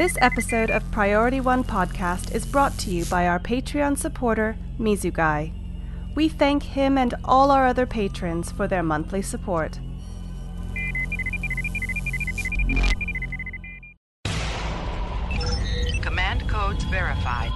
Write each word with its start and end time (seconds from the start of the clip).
This 0.00 0.16
episode 0.22 0.70
of 0.70 0.90
Priority 0.90 1.42
One 1.42 1.62
Podcast 1.62 2.34
is 2.34 2.46
brought 2.46 2.78
to 2.78 2.90
you 2.90 3.04
by 3.04 3.26
our 3.28 3.38
Patreon 3.38 3.98
supporter, 3.98 4.56
Mizugai. 4.78 5.52
We 6.14 6.26
thank 6.26 6.62
him 6.62 6.96
and 6.96 7.12
all 7.22 7.50
our 7.50 7.66
other 7.66 7.84
patrons 7.84 8.50
for 8.50 8.66
their 8.66 8.82
monthly 8.82 9.20
support. 9.20 9.78
Command 16.00 16.48
codes 16.48 16.84
verified. 16.84 17.52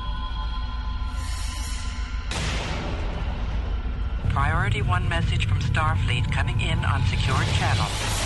Priority 4.29 4.83
1 4.83 5.09
message 5.09 5.47
from 5.47 5.61
Starfleet 5.61 6.31
coming 6.31 6.61
in 6.61 6.85
on 6.85 7.03
secured 7.07 7.47
channel. 7.57 8.24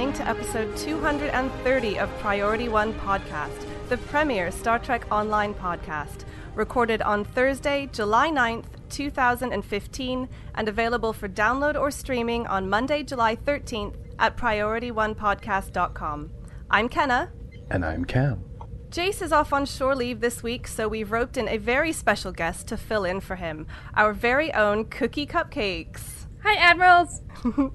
Listening 0.00 0.26
to 0.26 0.30
episode 0.30 0.74
230 0.78 1.98
of 1.98 2.08
Priority 2.20 2.70
One 2.70 2.94
Podcast, 2.94 3.66
the 3.90 3.98
premier 3.98 4.50
Star 4.50 4.78
Trek 4.78 5.04
Online 5.12 5.52
podcast, 5.52 6.24
recorded 6.54 7.02
on 7.02 7.22
Thursday, 7.22 7.86
July 7.92 8.30
9th, 8.30 8.64
2015, 8.88 10.28
and 10.54 10.68
available 10.70 11.12
for 11.12 11.28
download 11.28 11.78
or 11.78 11.90
streaming 11.90 12.46
on 12.46 12.70
Monday, 12.70 13.02
July 13.02 13.36
13th 13.36 13.96
at 14.18 14.38
PriorityOnePodcast.com. 14.38 16.30
I'm 16.70 16.88
Kenna. 16.88 17.30
And 17.70 17.84
I'm 17.84 18.06
Cam. 18.06 18.42
Jace 18.88 19.20
is 19.20 19.32
off 19.32 19.52
on 19.52 19.66
shore 19.66 19.94
leave 19.94 20.20
this 20.20 20.42
week, 20.42 20.66
so 20.66 20.88
we've 20.88 21.12
roped 21.12 21.36
in 21.36 21.46
a 21.46 21.58
very 21.58 21.92
special 21.92 22.32
guest 22.32 22.68
to 22.68 22.78
fill 22.78 23.04
in 23.04 23.20
for 23.20 23.36
him 23.36 23.66
our 23.94 24.14
very 24.14 24.50
own 24.54 24.86
Cookie 24.86 25.26
Cupcakes. 25.26 26.20
Hi, 26.42 26.54
Admirals! 26.54 27.20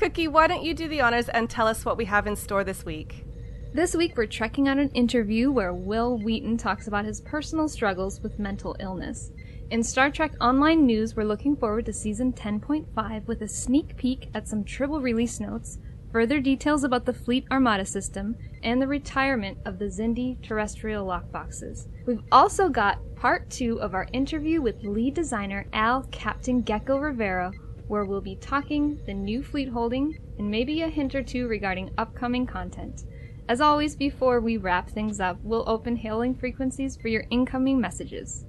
Cookie, 0.00 0.28
why 0.28 0.46
don't 0.46 0.62
you 0.62 0.72
do 0.72 0.88
the 0.88 1.02
honors 1.02 1.28
and 1.28 1.50
tell 1.50 1.66
us 1.66 1.84
what 1.84 1.98
we 1.98 2.06
have 2.06 2.26
in 2.26 2.34
store 2.34 2.64
this 2.64 2.86
week? 2.86 3.26
This 3.74 3.94
week 3.94 4.16
we're 4.16 4.24
trekking 4.24 4.66
on 4.66 4.78
an 4.78 4.88
interview 4.92 5.52
where 5.52 5.74
Wil 5.74 6.16
Wheaton 6.16 6.56
talks 6.56 6.86
about 6.86 7.04
his 7.04 7.20
personal 7.20 7.68
struggles 7.68 8.18
with 8.22 8.38
mental 8.38 8.74
illness. 8.80 9.30
In 9.68 9.82
Star 9.82 10.10
Trek 10.10 10.32
Online 10.40 10.86
News, 10.86 11.14
we're 11.16 11.24
looking 11.24 11.54
forward 11.54 11.84
to 11.84 11.92
season 11.92 12.32
10.5 12.32 13.26
with 13.26 13.42
a 13.42 13.46
sneak 13.46 13.94
peek 13.98 14.30
at 14.32 14.48
some 14.48 14.64
Tribble 14.64 15.02
release 15.02 15.38
notes, 15.38 15.76
further 16.10 16.40
details 16.40 16.82
about 16.82 17.04
the 17.04 17.12
Fleet 17.12 17.44
Armada 17.50 17.84
system, 17.84 18.36
and 18.62 18.80
the 18.80 18.88
retirement 18.88 19.58
of 19.66 19.78
the 19.78 19.84
Xindi 19.84 20.42
terrestrial 20.42 21.06
lockboxes. 21.06 21.88
We've 22.06 22.22
also 22.32 22.70
got 22.70 23.00
part 23.16 23.50
two 23.50 23.78
of 23.82 23.94
our 23.94 24.08
interview 24.14 24.62
with 24.62 24.82
lead 24.82 25.12
designer 25.12 25.66
Al 25.74 26.04
Captain 26.04 26.62
Gecko 26.62 26.96
Rivera, 26.96 27.52
where 27.90 28.04
we'll 28.04 28.20
be 28.20 28.36
talking 28.36 29.00
the 29.04 29.12
new 29.12 29.42
fleet 29.42 29.68
holding 29.68 30.16
and 30.38 30.48
maybe 30.48 30.82
a 30.82 30.88
hint 30.88 31.12
or 31.12 31.24
two 31.24 31.48
regarding 31.48 31.90
upcoming 31.98 32.46
content. 32.46 33.02
As 33.48 33.60
always, 33.60 33.96
before 33.96 34.38
we 34.40 34.58
wrap 34.58 34.88
things 34.88 35.18
up, 35.18 35.40
we'll 35.42 35.68
open 35.68 35.96
hailing 35.96 36.36
frequencies 36.36 36.96
for 36.96 37.08
your 37.08 37.24
incoming 37.30 37.80
messages. 37.80 38.46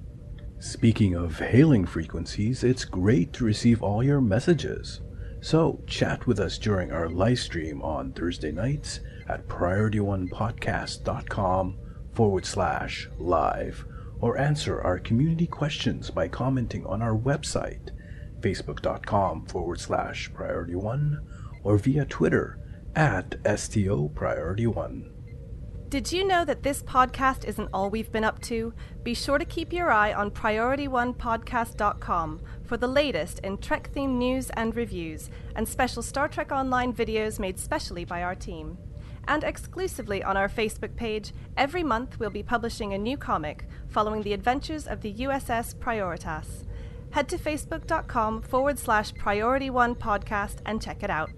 Speaking 0.60 1.16
of 1.16 1.40
hailing 1.40 1.88
frequencies, 1.88 2.64
it's 2.64 2.86
great 2.86 3.34
to 3.34 3.44
receive 3.44 3.82
all 3.82 4.04
your 4.04 4.22
messages. 4.22 5.02
So, 5.42 5.82
chat 5.88 6.28
with 6.28 6.40
us 6.40 6.60
during 6.60 6.92
our 6.92 7.10
live 7.10 7.40
stream 7.40 7.82
on 7.82 8.12
Thursday 8.12 8.52
nights 8.52 9.00
at 9.28 9.48
PriorityOnePodcast.com 9.48 11.80
forward 12.14 12.46
slash 12.46 13.10
live, 13.18 13.86
or 14.20 14.38
answer 14.38 14.84
our 14.84 15.00
community 15.00 15.48
questions 15.48 16.12
by 16.12 16.28
commenting 16.28 16.86
on 16.86 17.02
our 17.02 17.18
website, 17.18 17.90
Facebook.com 18.42 19.46
forward 19.46 19.80
slash 19.80 20.32
Priority 20.34 20.76
One, 20.76 21.26
or 21.64 21.78
via 21.78 22.06
Twitter 22.06 22.60
at 22.96 23.36
STO 23.58 24.10
Priority 24.10 24.68
One. 24.68 25.12
Did 25.92 26.12
you 26.14 26.26
know 26.26 26.46
that 26.46 26.64
this 26.64 26.82
podcast 26.82 27.44
isn't 27.44 27.68
all 27.74 27.90
we've 27.90 28.14
been 28.14 28.24
up 28.24 28.40
to? 28.44 28.74
Be 29.04 29.14
sure 29.14 29.38
to 29.38 29.44
keep 29.44 29.74
your 29.74 29.92
eye 29.92 30.14
on 30.14 30.32
PriorityOnePodcast.com 30.32 32.42
for 32.64 32.78
the 32.78 32.88
latest 32.88 33.40
in 33.40 33.58
Trek 33.58 33.92
themed 33.94 34.16
news 34.16 34.50
and 34.52 34.74
reviews, 34.74 35.30
and 35.54 35.68
special 35.68 36.02
Star 36.02 36.30
Trek 36.30 36.54
Online 36.54 36.94
videos 36.94 37.40
made 37.40 37.60
specially 37.60 38.06
by 38.06 38.24
our 38.24 38.36
team. 38.36 38.78
And 39.28 39.44
exclusively 39.44 40.24
on 40.24 40.38
our 40.38 40.48
Facebook 40.48 40.96
page, 40.96 41.34
every 41.58 41.84
month 41.84 42.20
we'll 42.20 42.30
be 42.30 42.42
publishing 42.42 42.94
a 42.94 42.98
new 42.98 43.18
comic 43.18 43.68
following 43.90 44.22
the 44.22 44.32
adventures 44.32 44.88
of 44.88 45.02
the 45.02 45.14
USS 45.16 45.76
Prioritas. 45.76 46.64
Head 47.12 47.28
to 47.30 47.38
facebook.com 47.38 48.42
forward 48.42 48.80
slash 48.80 49.14
Priority 49.16 49.70
One 49.70 49.96
Podcast 49.96 50.60
and 50.66 50.82
check 50.82 51.04
it 51.04 51.10
out. 51.10 51.30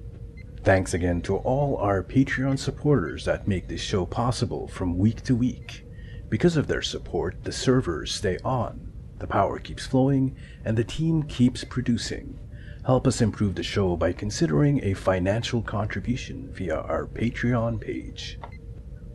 Thanks 0.63 0.94
again 0.94 1.22
to 1.23 1.38
all 1.38 1.78
our 1.78 2.03
Patreon 2.03 2.59
supporters 2.59 3.25
that 3.25 3.47
make 3.47 3.67
this 3.67 3.81
show 3.81 4.06
possible 4.06 4.67
from 4.67 4.97
week 4.97 5.22
to 5.23 5.35
week. 5.35 5.85
Because 6.29 6.57
of 6.57 6.67
their 6.67 6.81
support, 6.81 7.44
the 7.44 7.51
servers 7.51 8.13
stay 8.13 8.38
on, 8.45 8.94
the 9.17 9.28
power 9.28 9.59
keeps 9.59 9.85
flowing, 9.85 10.35
and 10.63 10.78
the 10.78 10.84
team 10.84 11.23
keeps 11.23 11.63
producing. 11.63 12.40
Help 12.85 13.07
us 13.07 13.22
improve 13.22 13.55
the 13.55 13.63
show 13.63 13.95
by 13.95 14.13
considering 14.13 14.84
a 14.84 14.94
financial 14.94 15.61
contribution 15.61 16.50
via 16.53 16.75
our 16.75 17.07
Patreon 17.07 17.81
page. 17.81 18.40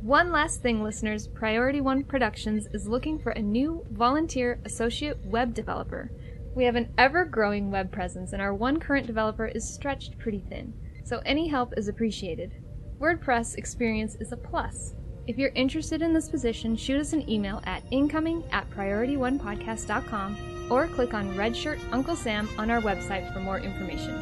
One 0.00 0.30
last 0.30 0.62
thing, 0.62 0.82
listeners 0.82 1.28
Priority 1.28 1.80
One 1.80 2.04
Productions 2.04 2.66
is 2.72 2.88
looking 2.88 3.18
for 3.18 3.30
a 3.30 3.42
new 3.42 3.84
volunteer 3.90 4.60
associate 4.64 5.18
web 5.24 5.54
developer. 5.54 6.10
We 6.58 6.64
have 6.64 6.74
an 6.74 6.92
ever 6.98 7.24
growing 7.24 7.70
web 7.70 7.92
presence, 7.92 8.32
and 8.32 8.42
our 8.42 8.52
one 8.52 8.80
current 8.80 9.06
developer 9.06 9.46
is 9.46 9.62
stretched 9.62 10.18
pretty 10.18 10.40
thin, 10.40 10.74
so 11.04 11.22
any 11.24 11.46
help 11.46 11.72
is 11.76 11.86
appreciated. 11.86 12.52
WordPress 13.00 13.54
experience 13.54 14.16
is 14.16 14.32
a 14.32 14.36
plus. 14.36 14.94
If 15.28 15.38
you're 15.38 15.52
interested 15.54 16.02
in 16.02 16.12
this 16.12 16.28
position, 16.28 16.74
shoot 16.74 17.00
us 17.00 17.12
an 17.12 17.30
email 17.30 17.62
at 17.64 17.84
incoming 17.92 18.42
at 18.50 18.68
priorityonepodcast.com 18.70 20.66
or 20.68 20.88
click 20.88 21.14
on 21.14 21.36
Red 21.36 21.56
Shirt 21.56 21.78
Uncle 21.92 22.16
Sam 22.16 22.48
on 22.58 22.72
our 22.72 22.80
website 22.80 23.32
for 23.32 23.38
more 23.38 23.60
information. 23.60 24.16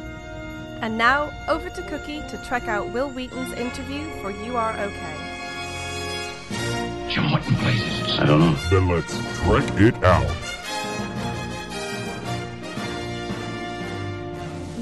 And 0.83 0.95
now, 0.95 1.31
over 1.47 1.71
to 1.71 1.81
Cookie 1.89 2.21
to 2.29 2.39
trek 2.45 2.67
out 2.67 2.93
Wil 2.93 3.09
Wheaton's 3.09 3.53
interview 3.53 4.07
for 4.21 4.29
You 4.29 4.57
Are 4.57 4.73
Okay. 4.73 5.17
Jim, 7.09 7.31
what 7.31 7.47
in 7.47 7.55
places? 7.55 8.19
I 8.19 8.27
don't 8.27 8.39
know. 8.41 8.53
Then 8.69 8.87
let's 8.87 9.17
trek 9.39 9.81
it 9.81 10.03
out. 10.03 10.46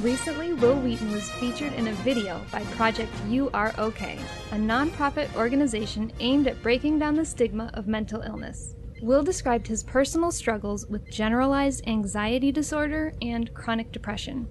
Recently, 0.05 0.53
Wil 0.53 0.75
Wheaton 0.81 1.11
was 1.11 1.31
featured 1.31 1.73
in 1.73 1.88
a 1.88 1.93
video 1.93 2.39
by 2.51 2.63
Project 2.75 3.11
You 3.27 3.49
Are 3.55 3.73
Okay, 3.79 4.19
a 4.51 4.55
nonprofit 4.55 5.35
organization 5.35 6.11
aimed 6.19 6.45
at 6.45 6.61
breaking 6.61 6.99
down 6.99 7.16
the 7.16 7.25
stigma 7.25 7.71
of 7.73 7.88
mental 7.88 8.21
illness. 8.21 8.75
Wil 9.01 9.23
described 9.23 9.66
his 9.66 9.81
personal 9.81 10.31
struggles 10.31 10.85
with 10.85 11.09
generalized 11.09 11.88
anxiety 11.88 12.51
disorder 12.51 13.13
and 13.23 13.51
chronic 13.55 13.91
depression. 13.91 14.47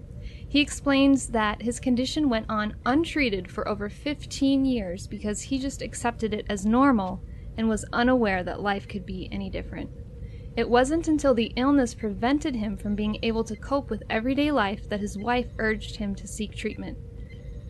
He 0.48 0.58
explains 0.58 1.28
that 1.28 1.62
his 1.62 1.78
condition 1.78 2.28
went 2.28 2.46
on 2.48 2.74
untreated 2.84 3.48
for 3.48 3.68
over 3.68 3.88
15 3.88 4.64
years 4.64 5.06
because 5.06 5.40
he 5.40 5.60
just 5.60 5.82
accepted 5.82 6.34
it 6.34 6.46
as 6.50 6.66
normal 6.66 7.22
and 7.56 7.68
was 7.68 7.84
unaware 7.92 8.42
that 8.42 8.60
life 8.60 8.88
could 8.88 9.06
be 9.06 9.28
any 9.30 9.50
different. 9.50 9.88
It 10.56 10.68
wasn't 10.68 11.08
until 11.08 11.34
the 11.34 11.52
illness 11.56 11.94
prevented 11.94 12.54
him 12.54 12.76
from 12.76 12.94
being 12.94 13.18
able 13.22 13.42
to 13.44 13.56
cope 13.56 13.90
with 13.90 14.04
everyday 14.08 14.52
life 14.52 14.88
that 14.88 15.00
his 15.00 15.18
wife 15.18 15.48
urged 15.58 15.96
him 15.96 16.14
to 16.14 16.28
seek 16.28 16.54
treatment. 16.54 16.96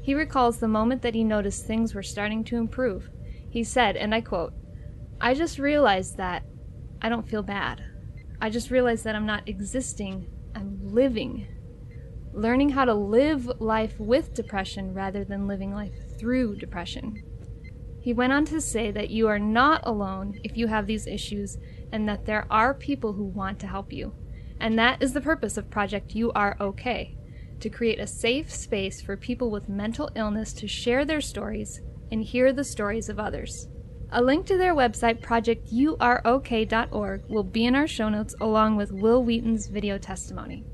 He 0.03 0.15
recalls 0.15 0.59
the 0.59 0.69
moment 0.69 1.01
that 1.01 1.15
he 1.15 1.25
noticed 1.25 1.65
things 1.65 1.95
were 1.95 2.03
starting 2.03 2.45
to 2.45 2.59
improve. 2.59 3.09
He 3.49 3.65
said, 3.65 3.97
and 3.97 4.15
I 4.15 4.21
quote, 4.21 4.53
I 5.19 5.33
just 5.33 5.59
realized 5.59 6.19
that 6.19 6.43
I 7.01 7.09
don't 7.09 7.27
feel 7.27 7.43
bad. 7.43 7.83
I 8.39 8.51
just 8.51 8.71
realized 8.71 9.05
that 9.05 9.15
I'm 9.15 9.25
not 9.25 9.49
existing, 9.49 10.27
I'm 10.55 10.79
living. 10.83 11.47
Learning 12.35 12.69
how 12.69 12.85
to 12.85 12.93
live 12.93 13.47
life 13.61 13.99
with 13.99 14.35
depression 14.35 14.93
rather 14.93 15.25
than 15.25 15.47
living 15.47 15.73
life 15.73 16.19
through 16.19 16.57
depression. 16.57 17.23
He 18.01 18.13
went 18.13 18.35
on 18.35 18.45
to 18.47 18.61
say 18.61 18.91
that 18.91 19.09
you 19.09 19.29
are 19.29 19.39
not 19.39 19.81
alone 19.85 20.39
if 20.45 20.59
you 20.59 20.67
have 20.67 20.87
these 20.87 21.07
issues 21.07 21.57
and 21.95 22.07
that 22.09 22.27
there 22.27 22.45
are 22.51 22.75
people 22.75 23.13
who 23.13 23.23
want 23.23 23.61
to 23.61 23.69
help 23.69 23.93
you. 23.93 24.13
And 24.59 24.77
that 24.77 25.01
is 25.01 25.13
the 25.13 25.21
purpose 25.21 25.57
of 25.57 25.71
Project 25.71 26.17
You 26.17 26.33
Are 26.33 26.57
Okay 26.61 27.17
to 27.61 27.71
create 27.71 28.01
a 28.01 28.07
safe 28.07 28.53
space 28.53 29.01
for 29.01 29.17
people 29.17 29.49
with 29.49 29.69
mental 29.69 30.11
illness 30.17 30.53
to 30.55 30.67
share 30.67 31.05
their 31.05 31.21
stories 31.21 31.81
and 32.11 32.25
hear 32.25 32.53
the 32.53 32.65
stories 32.65 33.09
of 33.09 33.21
others. 33.21 33.69
A 34.11 34.21
link 34.21 34.45
to 34.47 34.59
their 34.59 34.75
website, 34.75 35.21
projecturok.org, 35.21 37.23
will 37.29 37.45
be 37.45 37.65
in 37.65 37.77
our 37.77 37.87
show 37.87 38.09
notes 38.09 38.35
along 38.41 38.75
with 38.75 38.91
Wil 38.91 39.23
Wheaton's 39.23 39.69
video 39.69 39.97
testimony. 39.97 40.65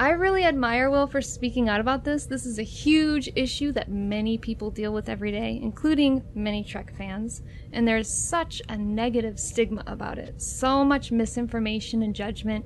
I 0.00 0.12
really 0.12 0.44
admire 0.44 0.88
Wil 0.88 1.06
for 1.06 1.20
speaking 1.20 1.68
out 1.68 1.78
about 1.78 2.04
this. 2.04 2.24
This 2.24 2.46
is 2.46 2.58
a 2.58 2.62
huge 2.62 3.28
issue 3.36 3.70
that 3.72 3.90
many 3.90 4.38
people 4.38 4.70
deal 4.70 4.94
with 4.94 5.10
every 5.10 5.30
day, 5.30 5.60
including 5.62 6.24
many 6.34 6.64
Trek 6.64 6.96
fans, 6.96 7.42
and 7.74 7.86
there's 7.86 8.08
such 8.08 8.62
a 8.70 8.78
negative 8.78 9.38
stigma 9.38 9.84
about 9.86 10.16
it. 10.16 10.40
So 10.40 10.86
much 10.86 11.12
misinformation 11.12 12.02
and 12.02 12.14
judgment, 12.14 12.64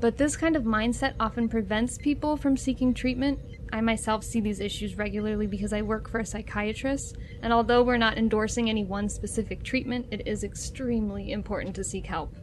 but 0.00 0.16
this 0.16 0.38
kind 0.38 0.56
of 0.56 0.62
mindset 0.62 1.12
often 1.20 1.50
prevents 1.50 1.98
people 1.98 2.38
from 2.38 2.56
seeking 2.56 2.94
treatment. 2.94 3.38
I 3.74 3.82
myself 3.82 4.24
see 4.24 4.40
these 4.40 4.58
issues 4.58 4.96
regularly 4.96 5.46
because 5.46 5.74
I 5.74 5.82
work 5.82 6.08
for 6.08 6.20
a 6.20 6.24
psychiatrist, 6.24 7.18
and 7.42 7.52
although 7.52 7.82
we're 7.82 7.98
not 7.98 8.16
endorsing 8.16 8.70
any 8.70 8.84
one 8.84 9.10
specific 9.10 9.62
treatment, 9.62 10.06
it 10.10 10.26
is 10.26 10.44
extremely 10.44 11.30
important 11.30 11.76
to 11.76 11.84
seek 11.84 12.06
help. 12.06 12.36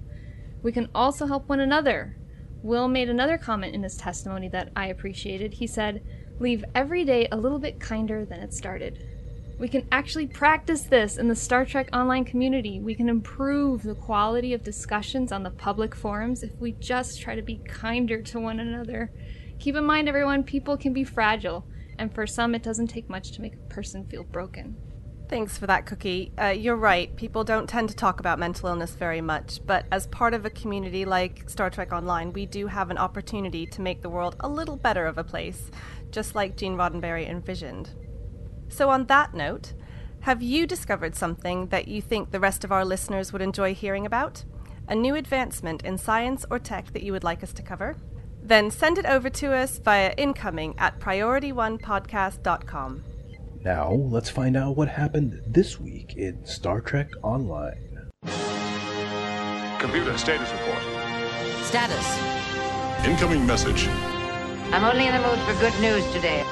We 0.61 0.71
can 0.71 0.89
also 0.93 1.25
help 1.25 1.49
one 1.49 1.59
another 1.59 2.17
Wil 2.67 2.89
made 2.89 3.09
another 3.09 3.37
comment 3.37 3.73
in 3.73 3.83
his 3.83 3.95
testimony 3.95 4.49
that 4.49 4.73
I 4.75 4.87
appreciated. 4.87 5.53
He 5.53 5.67
said, 5.67 6.03
Leave 6.37 6.65
every 6.75 7.05
day 7.05 7.25
a 7.31 7.37
little 7.37 7.59
bit 7.59 7.79
kinder 7.79 8.25
than 8.25 8.41
it 8.41 8.53
started. 8.53 9.07
We 9.57 9.69
can 9.69 9.87
actually 9.89 10.27
practice 10.27 10.81
this 10.81 11.17
in 11.17 11.29
the 11.29 11.35
Star 11.35 11.65
Trek 11.65 11.87
Online 11.93 12.25
community. 12.25 12.81
We 12.81 12.93
can 12.93 13.07
improve 13.07 13.83
the 13.83 13.95
quality 13.95 14.53
of 14.53 14.65
discussions 14.65 15.31
on 15.31 15.43
the 15.43 15.49
public 15.49 15.95
forums 15.95 16.43
if 16.43 16.51
we 16.59 16.73
just 16.73 17.21
try 17.21 17.35
to 17.35 17.41
be 17.41 17.61
kinder 17.69 18.21
to 18.23 18.39
one 18.39 18.59
another. 18.59 19.11
Keep 19.59 19.75
in 19.75 19.85
mind, 19.85 20.09
everyone, 20.09 20.43
people 20.43 20.75
can 20.75 20.91
be 20.91 21.05
fragile, 21.05 21.65
and 21.97 22.13
for 22.13 22.27
some, 22.27 22.53
it 22.53 22.63
doesn't 22.63 22.87
take 22.87 23.09
much 23.09 23.31
to 23.31 23.41
make 23.41 23.53
a 23.53 23.73
person 23.73 24.05
feel 24.05 24.25
broken. 24.25 24.75
Thanks 25.29 25.57
for 25.57 25.67
that, 25.67 25.85
Cookie. 25.85 26.31
Uh, 26.41 26.55
you're 26.57 26.77
right. 26.77 27.13
People 27.17 27.43
don't 27.43 27.67
tend 27.67 27.89
to 27.89 27.95
talk 27.95 28.21
about 28.21 28.39
mental 28.39 28.69
illness 28.69 28.91
very 28.91 29.19
much, 29.19 29.59
but 29.65 29.85
as 29.91 30.07
part 30.07 30.33
of 30.33 30.45
a 30.45 30.49
community 30.49 31.03
like 31.03 31.49
Star 31.49 31.69
Trek 31.69 31.91
Online, 31.91 32.31
we 32.31 32.45
do 32.45 32.67
have 32.67 32.89
an 32.89 32.97
opportunity 32.97 33.65
to 33.65 33.81
make 33.81 34.01
the 34.01 34.09
world 34.09 34.37
a 34.39 34.47
little 34.47 34.77
better 34.77 35.05
of 35.05 35.17
a 35.17 35.25
place, 35.25 35.69
just 36.11 36.33
like 36.33 36.55
Gene 36.55 36.77
Roddenberry 36.77 37.27
envisioned. 37.27 37.89
So, 38.69 38.89
on 38.89 39.07
that 39.07 39.33
note, 39.33 39.73
have 40.21 40.41
you 40.41 40.65
discovered 40.65 41.13
something 41.13 41.67
that 41.67 41.89
you 41.89 42.01
think 42.01 42.31
the 42.31 42.39
rest 42.39 42.63
of 42.63 42.71
our 42.71 42.85
listeners 42.85 43.33
would 43.33 43.41
enjoy 43.41 43.73
hearing 43.73 44.05
about? 44.05 44.45
A 44.87 44.95
new 44.95 45.15
advancement 45.15 45.83
in 45.83 45.97
science 45.97 46.45
or 46.49 46.57
tech 46.57 46.93
that 46.93 47.03
you 47.03 47.11
would 47.11 47.25
like 47.25 47.43
us 47.43 47.51
to 47.53 47.61
cover? 47.61 47.97
Then 48.41 48.71
send 48.71 48.97
it 48.97 49.05
over 49.05 49.29
to 49.29 49.53
us 49.53 49.77
via 49.77 50.13
incoming 50.15 50.73
at 50.77 51.01
priorityonepodcast.com. 51.01 53.03
Now, 53.67 53.91
let's 53.91 54.29
find 54.29 54.55
out 54.55 54.77
what 54.77 54.87
happened 54.87 55.41
this 55.45 55.77
week 55.77 56.15
in 56.15 56.45
Star 56.45 56.79
Trek 56.79 57.09
Online. 57.21 58.07
Computer 59.77 60.17
status 60.17 60.49
report. 60.53 60.81
Status. 61.63 63.05
Incoming 63.05 63.45
message. 63.45 63.89
I'm 64.71 64.85
only 64.85 65.07
in 65.07 65.13
the 65.13 65.19
mood 65.19 65.37
for 65.39 65.53
good 65.59 65.77
news 65.81 66.09
today. 66.13 66.45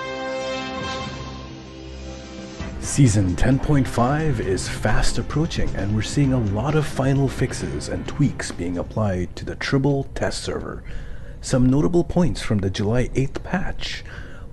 Season 2.82 3.34
10.5 3.38 4.42
is 4.42 4.68
fast 4.68 5.18
approaching, 5.18 5.74
and 5.78 5.96
we're 5.96 6.02
seeing 6.02 6.34
a 6.34 6.40
lot 6.40 6.76
of 6.76 6.86
final 6.86 7.30
fixes 7.30 7.88
and 7.88 8.06
tweaks 8.10 8.52
being 8.52 8.78
applied 8.78 9.34
to 9.38 9.46
the 9.46 9.56
Tribble 9.56 10.04
test 10.16 10.44
server. 10.44 10.84
Some 11.40 11.70
notable 11.70 12.04
points 12.04 12.42
from 12.42 12.58
the 12.58 12.70
July 12.70 13.08
8th 13.08 13.42
patch 13.42 14.04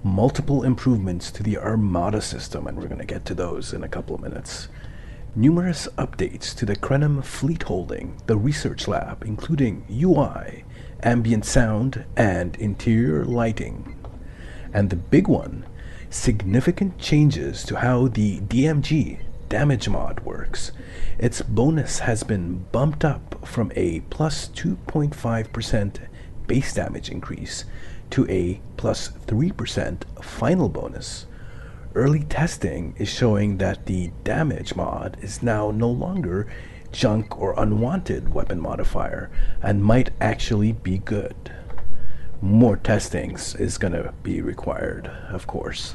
multiple 0.05 0.65
improvements 0.65 1.31
to 1.31 1.43
the 1.43 1.59
Armada 1.59 2.21
system, 2.21 2.67
and 2.67 2.77
we're 2.77 2.89
going 2.89 2.99
to 2.99 3.05
get 3.05 3.25
to 3.27 3.35
those 3.35 3.73
in 3.73 3.85
a 3.85 3.89
couple 3.89 4.15
of 4.15 4.21
minutes. 4.21 4.69
Numerous 5.35 5.89
updates 5.97 6.55
to 6.57 6.67
the 6.67 6.77
Krenim 6.77 7.25
fleet 7.25 7.63
holding, 7.63 8.21
the 8.27 8.37
research 8.37 8.87
lab, 8.87 9.23
including 9.25 9.87
UI, 9.91 10.65
ambient 11.03 11.45
sound, 11.45 12.05
and 12.17 12.57
interior 12.57 13.25
lighting. 13.25 13.97
And 14.73 14.91
the 14.91 14.97
big 14.97 15.29
one, 15.29 15.65
significant 16.11 16.99
changes 16.99 17.65
to 17.65 17.77
how 17.77 18.09
the 18.09 18.41
DMG 18.41 19.21
damage 19.49 19.89
mod 19.89 20.21
works. 20.21 20.73
Its 21.19 21.43
bonus 21.43 22.01
has 22.01 22.23
been 22.23 22.65
bumped 22.73 23.05
up 23.05 23.47
from 23.47 23.73
a 23.77 24.01
plus 24.11 24.49
2.5% 24.49 26.09
base 26.47 26.75
damage 26.75 27.11
increase 27.11 27.65
to 28.13 28.29
a 28.31 28.61
plus 28.77 29.09
3% 29.27 30.05
final 30.23 30.69
bonus. 30.69 31.27
Early 31.95 32.25
testing 32.25 32.95
is 32.99 33.09
showing 33.09 33.59
that 33.59 33.87
the 33.87 34.13
damage 34.23 34.75
mod 34.77 35.17
is 35.21 35.43
now 35.43 35.71
no 35.71 35.91
longer 35.91 36.47
junk 36.93 37.39
or 37.41 37.55
unwanted 37.59 38.33
weapon 38.33 38.61
modifier 38.61 39.31
and 39.63 39.83
might 39.83 40.11
actually 40.21 40.73
be 40.73 40.99
good. 40.99 41.53
More 42.41 42.77
testings 42.77 43.55
is 43.55 43.79
going 43.79 43.95
to 43.95 44.13
be 44.23 44.43
required, 44.43 45.07
of 45.31 45.47
course. 45.47 45.95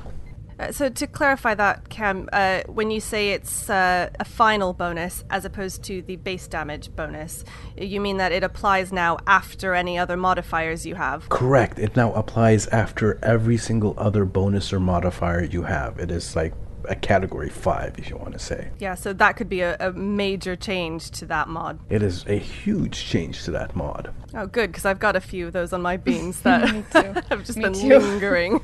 Uh, 0.59 0.71
so 0.71 0.89
to 0.89 1.06
clarify 1.06 1.54
that, 1.54 1.89
Cam, 1.89 2.27
uh, 2.33 2.62
when 2.68 2.89
you 2.89 3.00
say 3.00 3.31
it's 3.31 3.69
uh, 3.69 4.09
a 4.19 4.25
final 4.25 4.74
bonus 4.74 5.24
as 5.30 5.45
opposed 5.45 5.83
to 5.83 6.01
the 6.01 6.15
base 6.15 6.48
damage 6.48 6.95
bonus, 6.95 7.44
you 7.77 8.01
mean 8.01 8.18
that 8.18 8.31
it 8.31 8.44
applies 8.44 8.92
now 8.92 9.18
after 9.27 9.74
any 9.75 9.98
other 9.98 10.18
modifiers 10.18 10.86
you 10.86 10.95
have? 10.95 11.30
Correct. 11.30 11.77
It 11.77 11.95
now 11.95 12.12
applies 12.13 12.68
after 12.68 13.19
every 13.24 13.57
single 13.57 13.94
other 13.98 14.25
bonus 14.25 14.74
or 14.74 14.80
modifier 14.80 15.44
you 15.44 15.63
have. 15.63 16.00
It 16.00 16.09
is 16.09 16.36
like 16.36 16.54
a 16.86 16.95
category 16.95 17.50
five, 17.50 17.95
if 18.00 18.10
you 18.10 18.18
want 18.18 18.33
to 18.33 18.39
say. 18.39 18.69
Yeah, 18.80 18.95
so 18.95 19.13
that 19.13 19.36
could 19.36 19.50
be 19.50 19.62
a, 19.62 19.75
a 19.80 19.92
major 19.94 20.56
change 20.56 21.12
to 21.12 21.25
that 21.25 21.48
mod. 21.50 21.80
It 21.89 22.01
is 22.01 22.25
a 22.27 22.36
huge 22.38 23.06
change 23.06 23.44
to 23.44 23.51
that 23.51 23.75
mod. 23.75 24.13
Oh, 24.33 24.48
good, 24.48 24.71
because 24.71 24.86
I've 24.86 25.00
got 25.00 25.15
a 25.15 25.21
few 25.21 25.48
of 25.48 25.53
those 25.53 25.74
on 25.74 25.81
my 25.81 25.98
beams 25.98 26.42
that 26.44 26.68
have 27.30 27.44
just 27.45 27.57
Me 27.57 27.65
been 27.65 27.74
too. 27.74 28.00
lingering. 28.00 28.62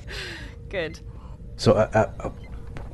good. 0.70 1.00
So, 1.60 1.72
uh, 1.72 1.90
uh, 1.92 2.28
uh, 2.28 2.30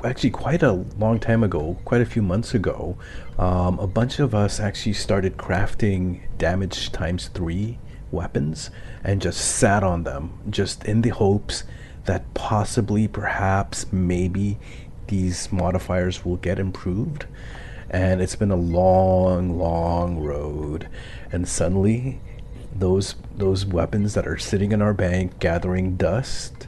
actually, 0.03 0.31
quite 0.31 0.65
a 0.65 0.73
long 0.73 1.21
time 1.21 1.45
ago, 1.45 1.79
quite 1.85 2.01
a 2.01 2.05
few 2.05 2.21
months 2.21 2.53
ago, 2.53 2.99
um, 3.39 3.79
a 3.79 3.87
bunch 3.87 4.19
of 4.19 4.35
us 4.35 4.59
actually 4.59 4.95
started 4.95 5.37
crafting 5.37 6.23
damage 6.37 6.91
times 6.91 7.29
three 7.29 7.79
weapons 8.11 8.71
and 9.05 9.23
just 9.23 9.41
sat 9.41 9.85
on 9.85 10.03
them, 10.03 10.41
just 10.51 10.85
in 10.85 11.03
the 11.03 11.11
hopes 11.11 11.63
that 12.07 12.35
possibly, 12.35 13.07
perhaps, 13.07 13.87
maybe 13.93 14.59
these 15.07 15.53
modifiers 15.53 16.25
will 16.25 16.39
get 16.39 16.59
improved. 16.59 17.27
And 17.89 18.21
it's 18.21 18.35
been 18.35 18.51
a 18.51 18.57
long, 18.57 19.61
long 19.61 20.19
road, 20.19 20.89
and 21.31 21.47
suddenly, 21.47 22.21
those 22.75 23.15
those 23.37 23.65
weapons 23.65 24.15
that 24.15 24.27
are 24.27 24.39
sitting 24.39 24.73
in 24.73 24.83
our 24.83 24.93
bank 24.93 25.39
gathering 25.39 25.97
dust 25.97 26.66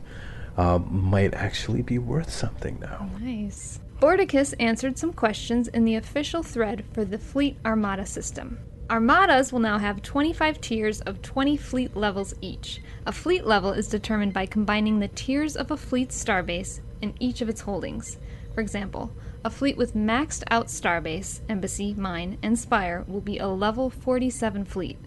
uh, 0.58 0.78
might 0.90 1.32
actually 1.34 1.82
be 1.82 1.98
worth 1.98 2.30
something 2.30 2.78
now. 2.80 3.08
Nice. 3.20 3.80
Borticus 4.00 4.54
answered 4.60 4.98
some 4.98 5.12
questions 5.12 5.68
in 5.68 5.84
the 5.84 5.94
official 5.94 6.42
thread 6.42 6.84
for 6.92 7.04
the 7.04 7.18
Fleet 7.18 7.56
Armada 7.64 8.04
system. 8.04 8.58
Armadas 8.90 9.52
will 9.52 9.60
now 9.60 9.78
have 9.78 10.02
25 10.02 10.60
tiers 10.60 11.00
of 11.02 11.22
20 11.22 11.56
fleet 11.56 11.96
levels 11.96 12.34
each. 12.40 12.80
A 13.06 13.12
fleet 13.12 13.46
level 13.46 13.72
is 13.72 13.86
determined 13.86 14.32
by 14.32 14.46
combining 14.46 14.98
the 14.98 15.08
tiers 15.08 15.56
of 15.56 15.70
a 15.70 15.76
fleet's 15.76 16.22
starbase 16.22 16.80
in 17.02 17.14
each 17.20 17.40
of 17.40 17.48
its 17.48 17.60
holdings. 17.60 18.18
For 18.54 18.60
example, 18.60 19.12
a 19.44 19.50
fleet 19.50 19.76
with 19.76 19.94
maxed 19.94 20.42
out 20.50 20.66
starbase, 20.66 21.40
embassy, 21.48 21.94
mine, 21.94 22.38
and 22.42 22.58
spire 22.58 23.04
will 23.06 23.20
be 23.20 23.38
a 23.38 23.46
level 23.46 23.90
47 23.90 24.64
fleet. 24.64 24.98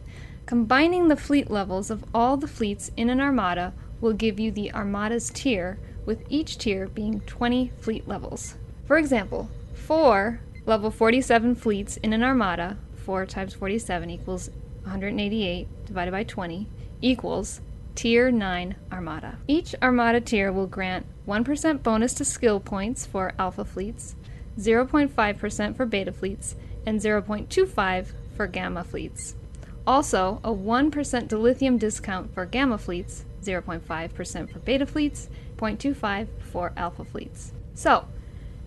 Combining 0.45 1.07
the 1.07 1.17
fleet 1.17 1.49
levels 1.49 1.89
of 1.89 2.05
all 2.13 2.37
the 2.37 2.47
fleets 2.47 2.91
in 2.95 3.09
an 3.09 3.19
armada 3.19 3.73
will 4.01 4.13
give 4.13 4.39
you 4.39 4.51
the 4.51 4.71
Armada's 4.71 5.29
tier, 5.29 5.79
with 6.05 6.23
each 6.29 6.57
tier 6.57 6.87
being 6.87 7.21
20 7.21 7.71
fleet 7.79 8.07
levels. 8.07 8.55
For 8.85 8.97
example, 8.97 9.49
four 9.73 10.41
level 10.65 10.91
47 10.91 11.55
fleets 11.55 11.97
in 11.97 12.11
an 12.11 12.23
Armada, 12.23 12.77
4 13.05 13.25
times 13.25 13.53
47 13.53 14.09
equals 14.09 14.49
188 14.83 15.85
divided 15.85 16.11
by 16.11 16.23
20, 16.23 16.67
equals 17.01 17.61
Tier 17.95 18.31
9 18.31 18.75
Armada. 18.91 19.37
Each 19.47 19.75
Armada 19.81 20.21
tier 20.21 20.51
will 20.51 20.67
grant 20.67 21.05
1% 21.27 21.83
bonus 21.83 22.13
to 22.15 22.25
skill 22.25 22.59
points 22.59 23.05
for 23.05 23.33
Alpha 23.37 23.65
fleets, 23.65 24.15
0.5% 24.57 25.75
for 25.75 25.85
Beta 25.85 26.11
fleets, 26.11 26.55
and 26.85 26.99
0.25 26.99 28.13
for 28.35 28.47
Gamma 28.47 28.83
fleets. 28.83 29.35
Also, 29.85 30.39
a 30.43 30.51
1% 30.51 30.91
dilithium 31.27 31.77
discount 31.77 32.33
for 32.33 32.45
Gamma 32.45 32.77
fleets 32.77 33.25
0.5% 33.41 34.51
for 34.51 34.59
beta 34.59 34.85
fleets, 34.85 35.29
0.25 35.57 36.27
for 36.39 36.73
alpha 36.77 37.03
fleets. 37.03 37.53
So, 37.73 38.07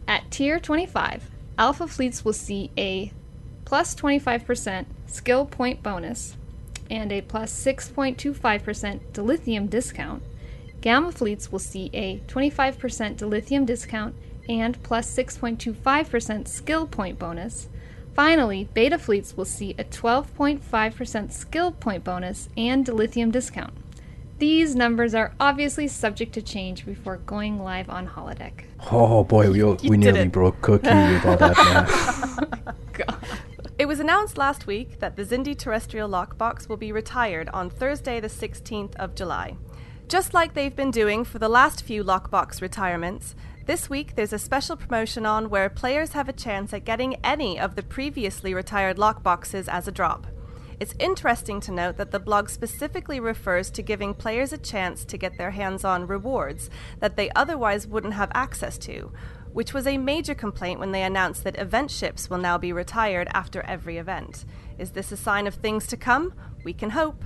at 0.07 0.31
tier 0.31 0.59
25, 0.61 1.31
alpha 1.59 1.87
fleets 1.87 2.25
will 2.25 2.33
see 2.33 2.71
a 2.77 3.13
plus 3.65 3.95
25% 3.95 4.87
skill 5.07 5.47
point 5.47 5.83
bonus 5.83 6.37
and 6.91 7.11
a 7.13 7.23
plus 7.23 7.53
6.25% 7.65 9.01
dilithium 9.13 9.71
discount. 9.71 10.23
Gamma 10.81 11.13
fleets 11.13 11.51
will 11.51 11.59
see 11.59 11.89
a 11.95 12.19
25% 12.27 13.17
dilithium 13.17 13.65
discount 13.65 14.15
and 14.49 14.83
plus 14.83 15.11
6.25% 15.17 16.47
skill 16.47 16.87
point 16.87 17.19
bonus. 17.19 17.69
Finally, 18.15 18.69
beta 18.75 18.99
fleets 18.99 19.37
will 19.37 19.45
see 19.45 19.75
a 19.79 19.85
12.5% 19.85 21.33
skill 21.33 21.73
point 21.73 22.05
bonus 22.05 22.49
and 22.57 22.87
lithium 22.87 23.31
discount. 23.31 23.73
These 24.39 24.75
numbers 24.75 25.15
are 25.15 25.33
obviously 25.39 25.87
subject 25.89 26.33
to 26.35 26.43
change 26.43 26.85
before 26.85 27.19
going 27.19 27.63
live 27.63 27.89
on 27.89 28.09
holodeck. 28.09 28.65
Oh 28.91 29.25
boy, 29.25 29.51
we, 29.51 29.63
we 29.89 29.97
nearly 29.97 30.21
it. 30.21 30.33
broke 30.33 30.61
Cookie 30.61 30.89
with 30.89 31.25
all 31.25 31.37
that 31.37 31.57
math. 31.57 32.41
It 33.77 33.87
was 33.87 33.99
announced 33.99 34.39
last 34.39 34.69
week 34.69 35.01
that 35.01 35.17
the 35.17 35.25
Xindi 35.25 35.59
terrestrial 35.59 36.09
lockbox 36.09 36.69
will 36.69 36.77
be 36.77 36.93
retired 36.93 37.49
on 37.53 37.69
Thursday, 37.69 38.21
the 38.21 38.29
16th 38.29 38.95
of 38.95 39.17
July. 39.17 39.57
Just 40.07 40.33
like 40.33 40.55
they've 40.55 40.75
been 40.75 40.93
doing 40.93 41.25
for 41.25 41.41
the 41.41 41.49
last 41.49 41.83
few 41.83 42.05
lockbox 42.05 42.63
retirements, 42.63 43.35
this 43.67 43.91
week 43.91 44.15
there's 44.15 44.33
a 44.33 44.39
special 44.39 44.77
promotion 44.77 45.27
on 45.27 45.51
where 45.51 45.69
players 45.69 46.13
have 46.13 46.29
a 46.29 46.33
chance 46.33 46.73
at 46.73 46.85
getting 46.85 47.17
any 47.25 47.59
of 47.59 47.75
the 47.75 47.83
previously 47.83 48.55
retired 48.55 48.97
lockboxes 48.97 49.67
as 49.67 49.89
a 49.89 49.93
drop. 49.93 50.29
It's 50.81 50.95
interesting 50.99 51.61
to 51.61 51.73
note 51.73 51.97
that 51.97 52.11
the 52.11 52.19
blog 52.19 52.49
specifically 52.49 53.21
refers 53.21 53.71
to 53.71 53.83
giving 53.83 54.15
players 54.15 54.53
a 54.53 54.59
chance 54.59 55.05
to 55.05 55.19
get 55.19 55.39
their 55.39 55.53
hands 55.53 55.85
on 55.85 56.07
rewards 56.07 56.71
that 57.01 57.17
they 57.17 57.31
otherwise 57.31 57.87
wouldn't 57.87 58.15
have 58.15 58.31
access 58.35 58.77
to, 58.79 59.13
which 59.53 59.73
was 59.73 59.87
a 59.87 59.99
major 59.99 60.35
complaint 60.35 60.81
when 60.81 60.93
they 60.93 61.03
announced 61.03 61.45
that 61.45 61.59
event 61.59 61.91
ships 61.91 62.29
will 62.29 62.39
now 62.39 62.59
be 62.59 62.73
retired 62.73 63.29
after 63.33 63.63
every 63.63 63.99
event. 63.99 64.45
Is 64.79 64.91
this 64.91 65.13
a 65.13 65.17
sign 65.17 65.47
of 65.47 65.55
things 65.55 65.87
to 65.89 65.97
come? 65.97 66.35
We 66.65 66.73
can 66.73 66.91
hope. 66.91 67.25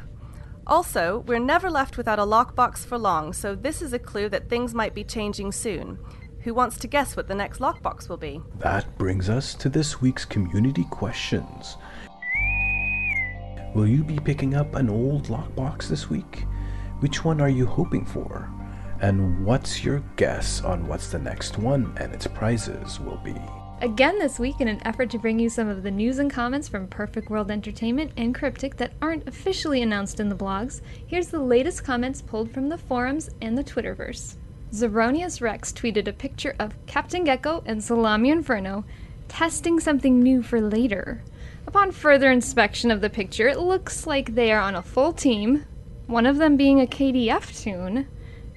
Also, 0.66 1.24
we're 1.26 1.38
never 1.38 1.70
left 1.70 1.96
without 1.96 2.18
a 2.18 2.26
lockbox 2.26 2.84
for 2.84 2.98
long, 2.98 3.32
so 3.32 3.54
this 3.54 3.80
is 3.80 3.94
a 3.94 3.98
clue 3.98 4.28
that 4.28 4.50
things 4.50 4.74
might 4.74 4.94
be 4.94 5.02
changing 5.02 5.52
soon. 5.52 5.98
Who 6.40 6.52
wants 6.52 6.76
to 6.78 6.86
guess 6.86 7.16
what 7.16 7.28
the 7.28 7.34
next 7.34 7.58
lockbox 7.60 8.08
will 8.08 8.18
be? 8.18 8.42
That 8.58 8.98
brings 8.98 9.30
us 9.30 9.54
to 9.54 9.70
this 9.70 10.02
week's 10.02 10.26
community 10.26 10.84
questions. 10.90 11.78
Will 13.78 13.86
you 13.86 14.02
be 14.02 14.18
picking 14.18 14.56
up 14.56 14.74
an 14.74 14.90
old 14.90 15.28
lockbox 15.28 15.86
this 15.86 16.10
week? 16.10 16.46
Which 16.98 17.24
one 17.24 17.40
are 17.40 17.48
you 17.48 17.64
hoping 17.64 18.04
for? 18.04 18.50
And 19.00 19.46
what's 19.46 19.84
your 19.84 20.02
guess 20.16 20.64
on 20.64 20.88
what's 20.88 21.12
the 21.12 21.20
next 21.20 21.58
one 21.58 21.96
and 21.96 22.12
its 22.12 22.26
prizes 22.26 22.98
will 22.98 23.18
be? 23.18 23.36
Again 23.80 24.18
this 24.18 24.40
week, 24.40 24.60
in 24.60 24.66
an 24.66 24.84
effort 24.84 25.10
to 25.10 25.18
bring 25.20 25.38
you 25.38 25.48
some 25.48 25.68
of 25.68 25.84
the 25.84 25.92
news 25.92 26.18
and 26.18 26.28
comments 26.28 26.66
from 26.66 26.88
Perfect 26.88 27.30
World 27.30 27.52
Entertainment 27.52 28.10
and 28.16 28.34
Cryptic 28.34 28.76
that 28.78 28.94
aren't 29.00 29.28
officially 29.28 29.80
announced 29.80 30.18
in 30.18 30.28
the 30.28 30.34
blogs, 30.34 30.80
here's 31.06 31.28
the 31.28 31.38
latest 31.38 31.84
comments 31.84 32.20
pulled 32.20 32.50
from 32.50 32.68
the 32.68 32.78
forums 32.78 33.30
and 33.42 33.56
the 33.56 33.62
Twitterverse. 33.62 34.34
Zeronius 34.72 35.40
Rex 35.40 35.70
tweeted 35.70 36.08
a 36.08 36.12
picture 36.12 36.56
of 36.58 36.74
Captain 36.86 37.22
Gecko 37.22 37.62
and 37.64 37.80
Salami 37.84 38.30
Inferno 38.30 38.84
testing 39.28 39.78
something 39.78 40.20
new 40.20 40.42
for 40.42 40.60
later. 40.60 41.22
Upon 41.68 41.92
further 41.92 42.32
inspection 42.32 42.90
of 42.90 43.02
the 43.02 43.10
picture, 43.10 43.46
it 43.46 43.58
looks 43.58 44.06
like 44.06 44.34
they 44.34 44.52
are 44.52 44.60
on 44.60 44.74
a 44.74 44.80
full 44.80 45.12
team, 45.12 45.66
one 46.06 46.24
of 46.24 46.38
them 46.38 46.56
being 46.56 46.80
a 46.80 46.86
KDF 46.86 47.62
toon, 47.62 48.08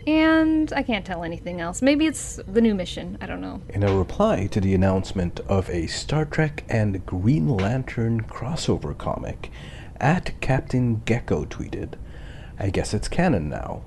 and 0.08 0.72
I 0.72 0.82
can't 0.82 1.06
tell 1.06 1.26
anything 1.26 1.60
else. 1.60 1.82
Maybe 1.82 2.06
it's 2.06 2.40
the 2.48 2.62
new 2.62 2.74
mission, 2.74 3.18
I 3.20 3.26
don't 3.26 3.42
know. 3.42 3.62
In 3.68 3.84
a 3.84 3.94
reply 3.94 4.48
to 4.48 4.62
the 4.62 4.74
announcement 4.74 5.42
of 5.42 5.70
a 5.70 5.88
Star 5.88 6.24
Trek 6.24 6.64
and 6.70 7.06
Green 7.06 7.50
Lantern 7.50 8.22
crossover 8.22 8.98
comic, 8.98 9.52
at 10.00 10.40
Captain 10.40 11.02
Gecko 11.04 11.44
tweeted, 11.44 11.96
I 12.58 12.70
guess 12.70 12.94
it's 12.94 13.10
canon 13.10 13.50
now. 13.50 13.84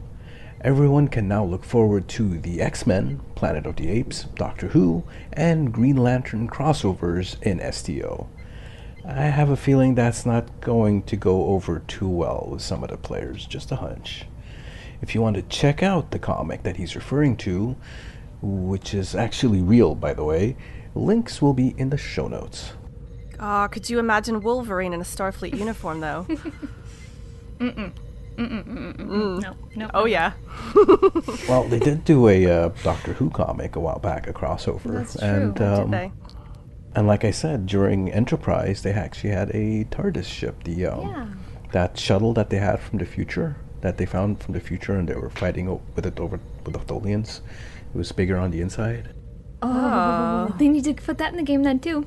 Everyone 0.61 1.09
can 1.09 1.27
now 1.27 1.47
look 1.47 1.65
forward 1.65 2.09
to 2.09 2.39
the 2.39 2.61
X 2.61 2.87
Men, 2.87 3.23
Planet 3.37 3.65
of 3.65 3.77
the 3.77 3.89
Apes, 3.89 4.25
Doctor 4.35 4.69
Who, 4.69 5.03
and 5.33 5.73
Green 5.73 5.97
Lantern 5.97 6.47
crossovers 6.47 7.43
in 7.43 7.59
STO. 7.73 8.29
I 9.07 9.25
have 9.25 9.51
a 9.51 9.57
feeling 9.57 9.95
that's 9.95 10.25
not 10.25 10.61
going 10.61 11.03
to 11.05 11.17
go 11.17 11.47
over 11.49 11.81
too 11.81 12.09
well 12.09 12.49
with 12.53 12.63
some 12.63 12.83
of 12.83 12.91
the 12.91 12.97
players, 12.97 13.45
just 13.47 13.71
a 13.71 13.77
hunch. 13.77 14.25
If 15.03 15.15
you 15.15 15.21
want 15.21 15.37
to 15.37 15.43
check 15.43 15.83
out 15.83 16.11
the 16.11 16.19
comic 16.19 16.63
that 16.63 16.77
he's 16.77 16.95
referring 16.97 17.37
to, 17.39 17.77
which 18.41 18.95
is 18.95 19.15
actually 19.15 19.61
real, 19.61 19.95
by 19.95 20.15
the 20.15 20.25
way, 20.25 20.57
links 20.95 21.43
will 21.43 21.53
be 21.53 21.75
in 21.77 21.91
the 21.91 21.99
show 21.99 22.29
notes. 22.29 22.73
Ah, 23.39 23.69
could 23.69 23.91
you 23.91 23.99
imagine 23.99 24.41
Wolverine 24.41 24.95
in 24.95 25.01
a 25.01 25.05
Starfleet 25.05 25.59
uniform, 25.59 26.01
though? 26.01 26.27
No, 28.37 29.55
no. 29.77 29.91
oh, 29.95 30.07
yeah. 30.07 30.33
Well, 31.49 31.65
they 31.69 31.79
did 31.79 32.05
do 32.05 32.29
a 32.29 32.47
uh, 32.47 32.69
Doctor 32.83 33.13
Who 33.13 33.31
comic 33.31 33.77
a 33.77 33.81
while 33.81 33.99
back, 33.99 34.27
a 34.27 34.33
crossover, 34.33 34.95
That's 34.95 35.19
true. 35.19 35.29
and 35.29 35.61
um, 35.61 35.91
Did 35.91 36.01
they? 36.01 36.13
And 36.95 37.07
like 37.07 37.25
I 37.25 37.31
said, 37.31 37.67
during 37.67 38.11
Enterprise, 38.13 38.83
they 38.83 38.93
actually 38.93 39.31
had 39.31 39.51
a 39.51 39.85
TARDIS 39.85 40.25
ship, 40.27 40.63
the 40.65 40.87
um, 40.87 41.09
Yeah. 41.09 41.27
that 41.73 41.99
shuttle 41.99 42.33
that 42.35 42.51
they 42.51 42.59
had 42.59 42.81
from 42.81 42.99
the 42.99 43.07
future, 43.07 43.57
that 43.81 43.97
they 43.99 44.07
found 44.07 44.41
from 44.43 44.55
the 44.55 44.61
future, 44.61 44.95
and 44.95 45.09
they 45.09 45.15
were 45.15 45.31
fighting 45.31 45.69
o- 45.69 45.83
with 45.97 46.07
it 46.07 46.21
over 46.21 46.39
with 46.65 46.73
the 46.75 46.81
Tholians. 46.81 47.41
It 47.95 47.99
was 47.99 48.13
bigger 48.13 48.37
on 48.39 48.51
the 48.51 48.61
inside. 48.61 49.15
Oh, 49.63 50.55
they 50.59 50.69
need 50.69 50.85
to 50.85 50.95
put 50.95 51.19
that 51.19 51.31
in 51.33 51.37
the 51.37 51.43
game 51.43 51.63
then 51.63 51.79
too. 51.81 52.07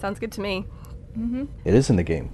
Sounds 0.00 0.18
good 0.18 0.32
to 0.32 0.40
me. 0.40 0.66
Mm-hmm. 1.16 1.44
It 1.64 1.74
is 1.74 1.88
in 1.90 1.96
the 1.96 2.02
game. 2.02 2.30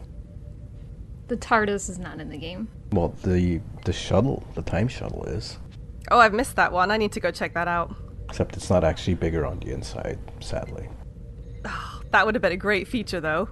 The 1.28 1.36
TARDIS 1.36 1.88
is 1.90 1.98
not 1.98 2.18
in 2.20 2.28
the 2.30 2.38
game. 2.38 2.68
Well, 2.92 3.14
the 3.22 3.60
the 3.84 3.92
shuttle, 3.92 4.42
the 4.54 4.62
time 4.62 4.88
shuttle 4.88 5.24
is, 5.24 5.58
Oh, 6.10 6.18
I've 6.18 6.32
missed 6.32 6.56
that 6.56 6.72
one. 6.72 6.90
I 6.90 6.96
need 6.96 7.12
to 7.12 7.20
go 7.20 7.30
check 7.30 7.54
that 7.54 7.68
out. 7.68 7.94
except 8.28 8.56
it's 8.56 8.70
not 8.70 8.82
actually 8.84 9.14
bigger 9.14 9.44
on 9.46 9.58
the 9.60 9.70
inside, 9.72 10.18
sadly. 10.40 10.88
Oh, 11.64 12.00
that 12.10 12.26
would 12.26 12.34
have 12.34 12.42
been 12.42 12.52
a 12.52 12.56
great 12.56 12.88
feature, 12.88 13.20
though. 13.20 13.48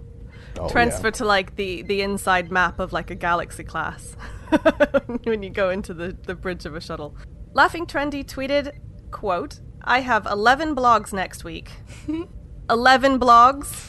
Oh, 0.58 0.68
Transfer 0.68 1.08
yeah. 1.08 1.12
to 1.12 1.24
like 1.24 1.56
the 1.56 1.82
the 1.82 2.02
inside 2.02 2.50
map 2.50 2.80
of 2.80 2.92
like 2.92 3.10
a 3.10 3.14
galaxy 3.14 3.64
class 3.64 4.16
when 5.22 5.42
you 5.42 5.50
go 5.50 5.70
into 5.70 5.94
the 5.94 6.16
the 6.26 6.34
bridge 6.34 6.66
of 6.66 6.74
a 6.74 6.80
shuttle. 6.80 7.16
Laughing 7.52 7.86
Trendy 7.86 8.24
tweeted, 8.24 8.72
"quote 9.10 9.60
I 9.82 10.00
have 10.00 10.26
eleven 10.26 10.74
blogs 10.74 11.12
next 11.12 11.44
week. 11.44 11.70
eleven 12.70 13.18
blogs. 13.20 13.88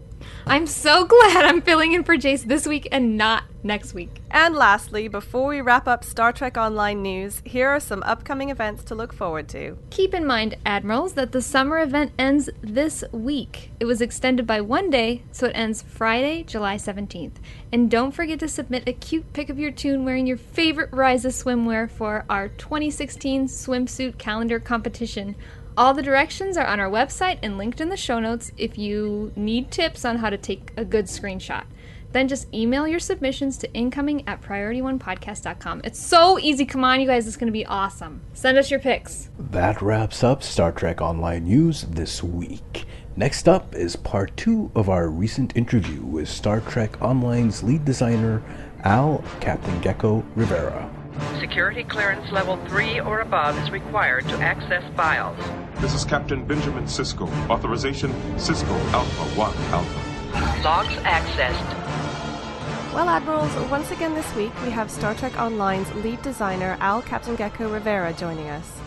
I'm 0.46 0.66
so 0.66 1.04
glad 1.04 1.44
I'm 1.44 1.62
filling 1.62 1.92
in 1.92 2.04
for 2.04 2.16
Jace 2.16 2.44
this 2.44 2.66
week 2.66 2.88
and 2.90 3.16
not 3.16 3.44
next 3.62 3.94
week. 3.94 4.20
And 4.30 4.54
lastly, 4.54 5.08
before 5.08 5.48
we 5.48 5.60
wrap 5.60 5.86
up 5.86 6.04
Star 6.04 6.32
Trek 6.32 6.56
Online 6.56 7.02
news, 7.02 7.42
here 7.44 7.68
are 7.68 7.80
some 7.80 8.02
upcoming 8.04 8.50
events 8.50 8.82
to 8.84 8.94
look 8.94 9.12
forward 9.12 9.48
to. 9.50 9.76
Keep 9.90 10.14
in 10.14 10.26
mind, 10.26 10.56
Admirals, 10.64 11.14
that 11.14 11.32
the 11.32 11.42
summer 11.42 11.78
event 11.78 12.12
ends 12.18 12.48
this 12.62 13.04
week. 13.12 13.70
It 13.80 13.84
was 13.84 14.00
extended 14.00 14.46
by 14.46 14.60
one 14.60 14.90
day, 14.90 15.22
so 15.32 15.46
it 15.46 15.56
ends 15.56 15.82
Friday, 15.82 16.42
July 16.44 16.76
17th. 16.76 17.34
And 17.72 17.90
don't 17.90 18.12
forget 18.12 18.38
to 18.40 18.48
submit 18.48 18.88
a 18.88 18.92
cute 18.92 19.32
pic 19.32 19.50
of 19.50 19.58
your 19.58 19.72
toon 19.72 20.04
wearing 20.04 20.26
your 20.26 20.36
favorite 20.36 20.90
Risa 20.90 21.30
swimwear 21.30 21.90
for 21.90 22.24
our 22.28 22.48
2016 22.48 23.46
swimsuit 23.46 24.18
calendar 24.18 24.58
competition. 24.58 25.36
All 25.76 25.94
the 25.94 26.02
directions 26.02 26.56
are 26.56 26.66
on 26.66 26.80
our 26.80 26.90
website 26.90 27.38
and 27.42 27.56
linked 27.56 27.80
in 27.80 27.88
the 27.88 27.96
show 27.96 28.18
notes 28.18 28.52
if 28.56 28.76
you 28.76 29.32
need 29.36 29.70
tips 29.70 30.04
on 30.04 30.18
how 30.18 30.30
to 30.30 30.36
take 30.36 30.72
a 30.76 30.84
good 30.84 31.06
screenshot. 31.06 31.64
Then 32.12 32.26
just 32.26 32.52
email 32.52 32.88
your 32.88 32.98
submissions 32.98 33.56
to 33.58 33.72
incoming 33.72 34.26
at 34.26 34.42
priorityonepodcast.com. 34.42 35.82
It's 35.84 36.00
so 36.00 36.38
easy. 36.40 36.66
Come 36.66 36.84
on, 36.84 37.00
you 37.00 37.06
guys. 37.06 37.26
It's 37.26 37.36
going 37.36 37.46
to 37.46 37.52
be 37.52 37.66
awesome. 37.66 38.20
Send 38.34 38.58
us 38.58 38.70
your 38.70 38.80
pics. 38.80 39.30
That 39.38 39.80
wraps 39.80 40.24
up 40.24 40.42
Star 40.42 40.72
Trek 40.72 41.00
Online 41.00 41.44
news 41.44 41.82
this 41.82 42.22
week. 42.22 42.84
Next 43.16 43.48
up 43.48 43.74
is 43.74 43.96
part 43.96 44.36
two 44.36 44.72
of 44.74 44.88
our 44.88 45.08
recent 45.08 45.56
interview 45.56 46.00
with 46.02 46.28
Star 46.28 46.60
Trek 46.60 47.00
Online's 47.00 47.62
lead 47.62 47.84
designer, 47.84 48.42
Al 48.82 49.22
Captain 49.40 49.80
Gecko 49.80 50.24
Rivera. 50.34 50.99
Security 51.40 51.84
clearance 51.84 52.30
level 52.30 52.56
3 52.66 53.00
or 53.00 53.20
above 53.20 53.58
is 53.58 53.70
required 53.70 54.28
to 54.28 54.36
access 54.38 54.84
files. 54.94 55.38
This 55.80 55.94
is 55.94 56.04
Captain 56.04 56.44
Benjamin 56.44 56.84
Sisko. 56.84 57.28
Authorization 57.48 58.12
Sisko 58.36 58.78
Alpha 58.92 59.24
1 59.38 59.56
Alpha. 59.72 60.62
Logs 60.62 60.94
accessed. 61.04 62.94
Well, 62.94 63.08
Admirals, 63.08 63.54
once 63.70 63.90
again 63.90 64.14
this 64.14 64.34
week 64.34 64.52
we 64.62 64.70
have 64.70 64.90
Star 64.90 65.14
Trek 65.14 65.38
Online's 65.38 65.92
lead 65.96 66.20
designer 66.22 66.76
Al 66.80 67.02
Captain 67.02 67.36
Gecko 67.36 67.72
Rivera 67.72 68.12
joining 68.12 68.48
us. 68.48 68.79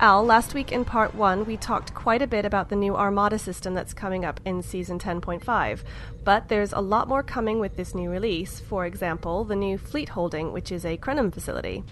Al, 0.00 0.24
last 0.24 0.54
week 0.54 0.70
in 0.70 0.84
part 0.84 1.12
one, 1.12 1.44
we 1.44 1.56
talked 1.56 1.92
quite 1.92 2.22
a 2.22 2.26
bit 2.28 2.44
about 2.44 2.68
the 2.68 2.76
new 2.76 2.94
Armada 2.94 3.36
system 3.36 3.74
that's 3.74 3.92
coming 3.92 4.24
up 4.24 4.40
in 4.44 4.62
season 4.62 4.96
10.5. 4.96 5.80
But 6.22 6.48
there's 6.48 6.72
a 6.72 6.80
lot 6.80 7.08
more 7.08 7.24
coming 7.24 7.58
with 7.58 7.74
this 7.74 7.96
new 7.96 8.08
release. 8.08 8.60
For 8.60 8.86
example, 8.86 9.42
the 9.42 9.56
new 9.56 9.76
fleet 9.76 10.10
holding, 10.10 10.52
which 10.52 10.70
is 10.70 10.84
a 10.84 10.96
Krenim 10.98 11.34
facility. 11.34 11.82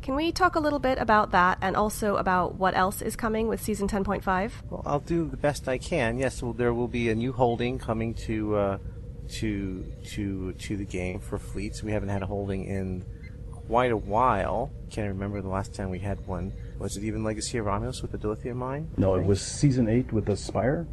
Can 0.00 0.14
we 0.14 0.30
talk 0.30 0.54
a 0.54 0.60
little 0.60 0.78
bit 0.78 0.98
about 0.98 1.32
that 1.32 1.58
and 1.60 1.74
also 1.74 2.14
about 2.18 2.54
what 2.54 2.76
else 2.76 3.02
is 3.02 3.16
coming 3.16 3.48
with 3.48 3.60
season 3.60 3.88
10.5? 3.88 4.52
Well, 4.70 4.82
I'll 4.86 5.00
do 5.00 5.26
the 5.26 5.36
best 5.36 5.66
I 5.66 5.78
can. 5.78 6.18
Yes, 6.18 6.40
well, 6.44 6.52
there 6.52 6.72
will 6.72 6.86
be 6.86 7.10
a 7.10 7.16
new 7.16 7.32
holding 7.32 7.80
coming 7.80 8.14
to 8.26 8.54
uh, 8.54 8.78
to 9.40 9.92
to 10.10 10.52
to 10.52 10.76
the 10.76 10.84
game 10.84 11.18
for 11.18 11.36
fleets. 11.36 11.82
We 11.82 11.90
haven't 11.90 12.10
had 12.10 12.22
a 12.22 12.26
holding 12.26 12.66
in 12.66 13.04
quite 13.50 13.90
a 13.90 13.96
while. 13.96 14.70
Can't 14.90 15.08
remember 15.08 15.40
the 15.42 15.48
last 15.48 15.74
time 15.74 15.90
we 15.90 15.98
had 15.98 16.24
one. 16.28 16.52
Was 16.78 16.96
it 16.96 17.04
even 17.04 17.24
Legacy 17.24 17.58
of 17.58 17.66
Romulus 17.66 18.02
with 18.02 18.12
the 18.12 18.18
dilithium 18.18 18.56
mine? 18.56 18.90
No, 18.96 19.14
it 19.14 19.24
was 19.24 19.40
season 19.40 19.88
eight 19.88 20.12
with 20.12 20.26
the 20.26 20.36
Spire. 20.36 20.86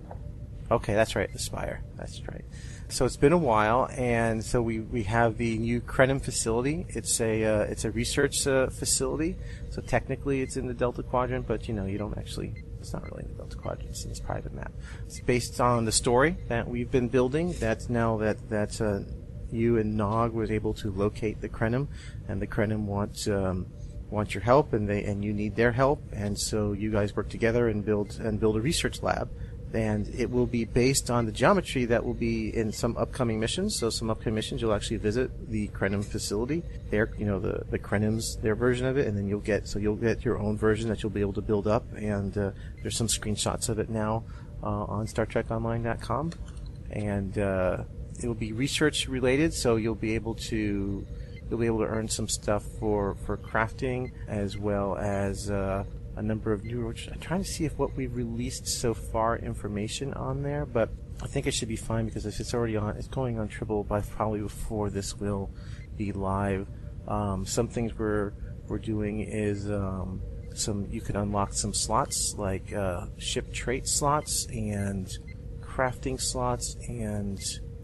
Okay, 0.71 0.93
that's 0.93 1.15
right, 1.15 1.31
the 1.31 1.39
Spire. 1.39 1.83
That's 1.97 2.21
right. 2.27 2.45
So 2.89 3.05
it's 3.05 3.17
been 3.17 3.33
a 3.33 3.37
while, 3.37 3.89
and 3.97 4.43
so 4.43 4.61
we, 4.61 4.79
we 4.79 5.03
have 5.03 5.37
the 5.37 5.57
new 5.57 5.81
Krenim 5.81 6.21
facility. 6.21 6.85
It's 6.89 7.19
a 7.19 7.43
uh, 7.43 7.61
it's 7.61 7.85
a 7.85 7.91
research 7.91 8.45
uh, 8.47 8.67
facility. 8.67 9.35
So 9.71 9.81
technically, 9.81 10.41
it's 10.41 10.57
in 10.57 10.67
the 10.67 10.73
Delta 10.73 11.03
Quadrant, 11.03 11.47
but 11.47 11.67
you 11.67 11.73
know 11.73 11.85
you 11.85 11.97
don't 11.97 12.17
actually. 12.17 12.63
It's 12.79 12.93
not 12.93 13.03
really 13.03 13.23
in 13.23 13.29
the 13.29 13.37
Delta 13.37 13.57
Quadrant. 13.57 13.89
It's 13.89 14.03
in 14.03 14.09
this 14.09 14.19
private 14.19 14.53
map. 14.53 14.71
It's 15.05 15.19
based 15.21 15.59
on 15.59 15.85
the 15.85 15.91
story 15.91 16.37
that 16.49 16.67
we've 16.67 16.91
been 16.91 17.07
building. 17.07 17.53
That's 17.53 17.89
now 17.89 18.17
that 18.17 18.49
that 18.49 18.79
uh, 18.79 18.99
you 19.51 19.77
and 19.77 19.95
Nog 19.95 20.33
was 20.33 20.51
able 20.51 20.73
to 20.75 20.91
locate 20.91 21.41
the 21.41 21.49
Krenim, 21.49 21.87
and 22.27 22.41
the 22.41 22.47
Krenim 22.47 22.85
want 22.85 23.27
um, 23.27 23.67
want 24.13 24.33
your 24.33 24.43
help, 24.43 24.73
and 24.73 24.87
they 24.87 25.03
and 25.03 25.23
you 25.23 25.33
need 25.33 25.55
their 25.55 25.71
help, 25.71 26.01
and 26.13 26.39
so 26.39 26.73
you 26.73 26.91
guys 26.91 27.15
work 27.15 27.29
together 27.29 27.67
and 27.67 27.83
build 27.83 28.19
and 28.19 28.39
build 28.39 28.55
a 28.55 28.61
research 28.61 29.01
lab 29.01 29.29
and 29.73 30.07
it 30.15 30.29
will 30.29 30.45
be 30.45 30.65
based 30.65 31.09
on 31.09 31.25
the 31.25 31.31
geometry 31.31 31.85
that 31.85 32.05
will 32.05 32.13
be 32.13 32.55
in 32.55 32.71
some 32.71 32.95
upcoming 32.95 33.39
missions. 33.39 33.79
So 33.79 33.89
some 33.89 34.09
upcoming 34.09 34.35
missions, 34.35 34.61
you'll 34.61 34.73
actually 34.73 34.97
visit 34.97 35.49
the 35.49 35.67
Krenim 35.69 36.05
facility. 36.05 36.61
There, 36.91 37.11
you 37.17 37.25
know, 37.25 37.39
the 37.39 37.63
the 37.71 37.79
Krenim's 37.79 38.37
their 38.37 38.55
version 38.55 38.85
of 38.85 38.97
it, 38.97 39.07
and 39.07 39.17
then 39.17 39.27
you'll 39.27 39.39
get 39.39 39.67
so 39.67 39.79
you'll 39.79 39.95
get 39.95 40.23
your 40.23 40.37
own 40.37 40.57
version 40.57 40.89
that 40.89 41.01
you'll 41.01 41.11
be 41.11 41.21
able 41.21 41.33
to 41.33 41.41
build 41.41 41.67
up. 41.67 41.85
And 41.95 42.37
uh, 42.37 42.51
there's 42.81 42.95
some 42.95 43.07
screenshots 43.07 43.67
of 43.67 43.79
it 43.79 43.89
now 43.89 44.23
uh, 44.61 44.67
on 44.67 45.07
StarTrekOnline.com, 45.07 46.33
and 46.91 47.37
uh, 47.39 47.83
it 48.21 48.27
will 48.27 48.35
be 48.35 48.53
research 48.53 49.07
related. 49.07 49.55
So 49.55 49.77
you'll 49.77 49.95
be 49.95 50.13
able 50.13 50.35
to 50.35 51.05
you'll 51.53 51.59
be 51.59 51.67
able 51.67 51.77
to 51.77 51.85
earn 51.85 52.07
some 52.07 52.27
stuff 52.27 52.63
for 52.79 53.13
for 53.27 53.37
crafting 53.37 54.11
as 54.27 54.57
well 54.57 54.97
as 54.97 55.51
uh, 55.51 55.83
a 56.15 56.21
number 56.23 56.51
of 56.51 56.63
new. 56.63 56.87
I'm 56.87 57.19
trying 57.19 57.43
to 57.43 57.47
see 57.47 57.63
if 57.63 57.77
what 57.77 57.95
we've 57.95 58.15
released 58.15 58.67
so 58.67 58.95
far 58.95 59.37
information 59.37 60.15
on 60.15 60.41
there, 60.41 60.65
but 60.65 60.89
I 61.21 61.27
think 61.27 61.45
it 61.45 61.53
should 61.53 61.67
be 61.67 61.75
fine 61.75 62.05
because 62.05 62.25
if 62.25 62.39
it's 62.39 62.55
already 62.55 62.75
on, 62.75 62.97
it's 62.97 63.07
going 63.07 63.37
on 63.37 63.49
Tribble 63.49 63.83
by 63.83 64.01
probably 64.01 64.41
before 64.41 64.89
this 64.89 65.15
will 65.15 65.51
be 65.95 66.11
live. 66.11 66.67
Um, 67.07 67.45
some 67.45 67.67
things 67.67 67.95
we're 67.99 68.33
we're 68.67 68.79
doing 68.79 69.19
is 69.19 69.69
um, 69.69 70.23
some 70.55 70.87
you 70.89 71.01
can 71.01 71.15
unlock 71.17 71.53
some 71.53 71.71
slots 71.75 72.33
like 72.35 72.73
uh, 72.73 73.05
ship 73.19 73.53
trait 73.53 73.87
slots 73.87 74.47
and 74.47 75.07
crafting 75.61 76.19
slots 76.19 76.77
and 76.87 77.39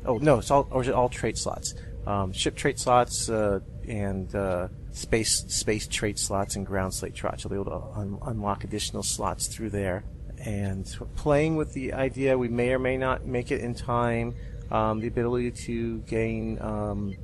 oh 0.06 0.18
no 0.18 0.40
it's 0.40 0.50
all 0.50 0.68
or 0.72 0.82
is 0.82 0.88
it 0.88 0.94
all 0.94 1.10
trait 1.10 1.38
slots 1.38 1.74
um, 2.08 2.32
ship 2.32 2.56
trait 2.56 2.80
slots 2.80 3.30
uh, 3.30 3.60
and 3.88 4.34
uh, 4.36 4.68
space 4.92 5.46
space 5.48 5.88
trait 5.88 6.20
slots 6.20 6.56
and 6.56 6.66
ground 6.66 6.94
slate 6.94 7.18
slots. 7.18 7.44
You'll 7.44 7.52
be 7.52 7.56
able 7.56 7.80
to 7.80 8.00
un- 8.00 8.20
unlock 8.26 8.64
additional 8.64 9.04
slots 9.04 9.48
through 9.48 9.72
there. 9.72 10.04
And 10.40 10.86
playing 11.16 11.58
with 11.58 11.74
the 11.74 11.94
idea, 11.94 12.38
we 12.38 12.48
may 12.48 12.74
or 12.74 12.80
may 12.80 12.98
not 12.98 13.26
make 13.26 13.52
it 13.52 13.62
in 13.62 13.74
time. 13.76 14.36
Um, 14.72 15.00
the 15.00 15.08
ability 15.08 15.52
to 15.66 16.00
gain, 16.00 16.62
um, 16.62 17.16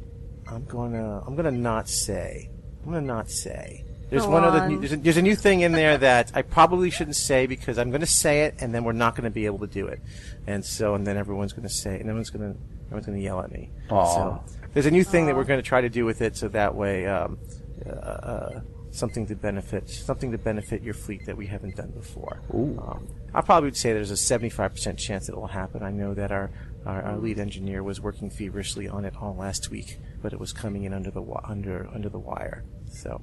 I'm 0.47 0.65
gonna, 0.65 1.21
I'm 1.25 1.35
gonna 1.35 1.51
not 1.51 1.87
say. 1.87 2.49
I'm 2.83 2.91
gonna 2.91 3.05
not 3.05 3.29
say. 3.29 3.85
There's 4.09 4.23
Go 4.23 4.31
one 4.31 4.43
other. 4.43 4.67
New, 4.67 4.79
there's, 4.79 4.91
a, 4.91 4.97
there's 4.97 5.17
a 5.17 5.21
new 5.21 5.35
thing 5.35 5.61
in 5.61 5.71
there 5.71 5.97
that 5.97 6.31
I 6.35 6.41
probably 6.41 6.89
shouldn't 6.89 7.15
say 7.15 7.47
because 7.47 7.77
I'm 7.77 7.89
gonna 7.89 8.05
say 8.05 8.43
it 8.43 8.55
and 8.59 8.73
then 8.73 8.83
we're 8.83 8.93
not 8.93 9.15
gonna 9.15 9.31
be 9.31 9.45
able 9.45 9.59
to 9.59 9.67
do 9.67 9.87
it. 9.87 9.99
And 10.45 10.63
so, 10.63 10.95
and 10.95 11.05
then 11.07 11.17
everyone's 11.17 11.53
gonna 11.53 11.69
say, 11.69 11.93
and 11.95 12.01
everyone's 12.01 12.29
gonna, 12.29 12.55
everyone's 12.85 13.05
gonna 13.05 13.19
yell 13.19 13.41
at 13.41 13.51
me. 13.51 13.71
Aw. 13.89 14.13
So 14.13 14.43
there's 14.75 14.85
a 14.85 14.91
new 14.91 15.05
thing 15.05 15.25
that 15.27 15.35
we're 15.37 15.45
going 15.45 15.57
to 15.57 15.67
try 15.67 15.79
to 15.79 15.89
do 15.89 16.03
with 16.03 16.21
it, 16.21 16.35
so 16.35 16.49
that 16.49 16.75
way, 16.75 17.07
um, 17.07 17.37
uh, 17.85 17.89
uh, 17.89 18.59
something 18.91 19.25
to 19.25 19.33
benefit, 19.33 19.89
something 19.89 20.33
to 20.33 20.37
benefit 20.37 20.83
your 20.83 20.93
fleet 20.93 21.25
that 21.25 21.37
we 21.37 21.47
haven't 21.47 21.77
done 21.77 21.91
before. 21.91 22.41
Um, 22.77 23.07
I 23.33 23.39
probably 23.39 23.67
would 23.67 23.77
say 23.77 23.93
there's 23.93 24.11
a 24.11 24.15
75% 24.15 24.97
chance 24.97 25.27
that 25.27 25.33
it 25.33 25.37
will 25.37 25.47
happen. 25.47 25.81
I 25.81 25.91
know 25.91 26.13
that 26.13 26.33
our, 26.33 26.51
our, 26.85 27.01
our 27.03 27.17
lead 27.17 27.39
engineer 27.39 27.83
was 27.83 28.01
working 28.01 28.29
feverishly 28.29 28.89
on 28.89 29.05
it 29.05 29.13
all 29.15 29.33
last 29.33 29.69
week, 29.69 29.97
but 30.21 30.33
it 30.33 30.41
was 30.41 30.51
coming 30.51 30.83
in 30.83 30.93
under 30.93 31.09
the 31.09 31.23
under 31.45 31.89
under 31.93 32.09
the 32.09 32.19
wire. 32.19 32.65
So. 32.91 33.21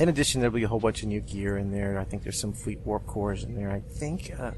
In 0.00 0.10
addition, 0.10 0.40
there'll 0.40 0.54
be 0.54 0.64
a 0.64 0.68
whole 0.68 0.80
bunch 0.80 1.02
of 1.02 1.08
new 1.08 1.20
gear 1.20 1.56
in 1.56 1.70
there. 1.70 1.98
I 1.98 2.04
think 2.04 2.22
there's 2.24 2.40
some 2.40 2.52
fleet 2.52 2.80
warp 2.84 3.06
cores 3.06 3.44
in 3.44 3.54
there. 3.54 3.70
I 3.70 3.80
think 3.80 4.30
uh, 4.38 4.50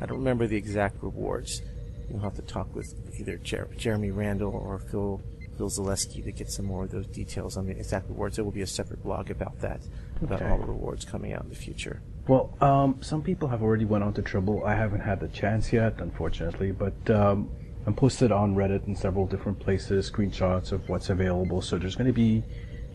I 0.00 0.06
don't 0.06 0.18
remember 0.18 0.46
the 0.48 0.56
exact 0.56 1.02
rewards. 1.02 1.62
You'll 2.10 2.20
have 2.20 2.34
to 2.34 2.42
talk 2.42 2.74
with 2.74 2.92
either 3.18 3.38
Jer- 3.38 3.70
Jeremy 3.78 4.10
Randall 4.10 4.52
or 4.52 4.80
Phil 4.80 5.22
Phil 5.56 5.68
Zaleski 5.70 6.22
to 6.24 6.32
get 6.32 6.50
some 6.50 6.64
more 6.66 6.84
of 6.84 6.90
those 6.90 7.06
details 7.06 7.56
on 7.56 7.66
the 7.66 7.72
exact 7.72 8.08
rewards. 8.08 8.36
There 8.36 8.44
will 8.44 8.52
be 8.52 8.62
a 8.62 8.66
separate 8.66 9.02
blog 9.02 9.30
about 9.30 9.60
that, 9.60 9.80
about 10.22 10.40
Okay. 10.42 10.50
all 10.50 10.58
the 10.58 10.66
rewards 10.66 11.04
coming 11.04 11.32
out 11.32 11.42
in 11.42 11.48
the 11.50 11.54
future. 11.54 12.00
Well, 12.28 12.56
um, 12.60 12.98
some 13.02 13.22
people 13.22 13.48
have 13.48 13.62
already 13.62 13.84
went 13.84 14.04
on 14.04 14.14
to 14.14 14.22
Tribble. 14.22 14.64
I 14.64 14.74
haven't 14.74 15.00
had 15.00 15.20
the 15.20 15.28
chance 15.28 15.72
yet, 15.72 16.00
unfortunately, 16.00 16.70
but 16.72 17.10
um, 17.10 17.50
I'm 17.86 17.94
posted 17.94 18.30
on 18.32 18.54
Reddit 18.54 18.86
in 18.86 18.94
several 18.94 19.26
different 19.26 19.58
places, 19.58 20.10
screenshots 20.10 20.72
of 20.72 20.88
what's 20.88 21.10
available. 21.10 21.60
So 21.60 21.78
there's 21.78 21.96
going 21.96 22.06
to 22.06 22.12
be 22.12 22.42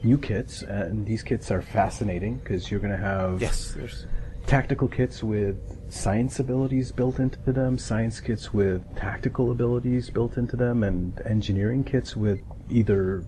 new 0.04 0.18
kits, 0.18 0.62
and 0.62 1.06
these 1.06 1.24
kits 1.24 1.52
are 1.52 1.62
fascinating 1.62 2.38
because 2.38 2.72
you're 2.72 2.80
going 2.80 2.94
to 2.94 2.98
have 2.98 3.42
Yes, 3.42 3.74
there's 3.76 4.06
tactical 4.46 4.88
kits 4.88 5.22
with 5.24 5.77
science 5.90 6.40
abilities 6.40 6.92
built 6.92 7.20
into 7.20 7.52
them, 7.52 7.78
science 7.78 8.20
kits 8.20 8.54
with 8.54 8.84
tactical 8.96 9.52
abilities 9.52 10.10
built 10.10 10.38
into 10.38 10.56
them, 10.56 10.84
and 10.84 11.20
engineering 11.26 11.84
kits 11.84 12.16
with 12.16 12.40
either 12.70 13.24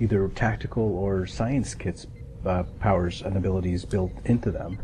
either 0.00 0.28
tactical 0.28 0.96
or 0.98 1.26
science 1.26 1.74
kits 1.74 2.06
uh, 2.44 2.64
powers 2.80 3.22
and 3.22 3.36
abilities 3.36 3.84
built 3.84 4.12
into 4.24 4.50
them. 4.50 4.78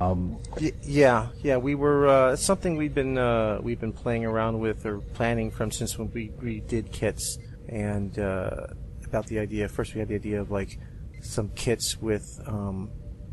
Um, 0.00 0.38
Y- 0.60 0.72
yeah, 0.82 1.28
yeah. 1.42 1.56
We 1.56 1.74
were 1.74 2.08
uh, 2.08 2.36
something 2.36 2.76
we've 2.76 2.94
been 2.94 3.18
uh, 3.18 3.60
we've 3.62 3.80
been 3.80 3.92
playing 3.92 4.24
around 4.24 4.58
with 4.58 4.86
or 4.86 5.00
planning 5.00 5.50
from 5.50 5.70
since 5.70 5.98
when 5.98 6.10
we, 6.12 6.30
we 6.40 6.60
did 6.60 6.92
kits 6.92 7.38
and 7.68 8.18
uh, 8.18 8.66
about 9.04 9.26
the 9.26 9.38
idea. 9.38 9.68
First, 9.68 9.94
we 9.94 10.00
had 10.00 10.08
the 10.08 10.14
idea 10.14 10.40
of 10.40 10.50
like 10.50 10.78
some 11.20 11.50
kits 11.50 11.98
with 12.00 12.40
um, 12.46 12.90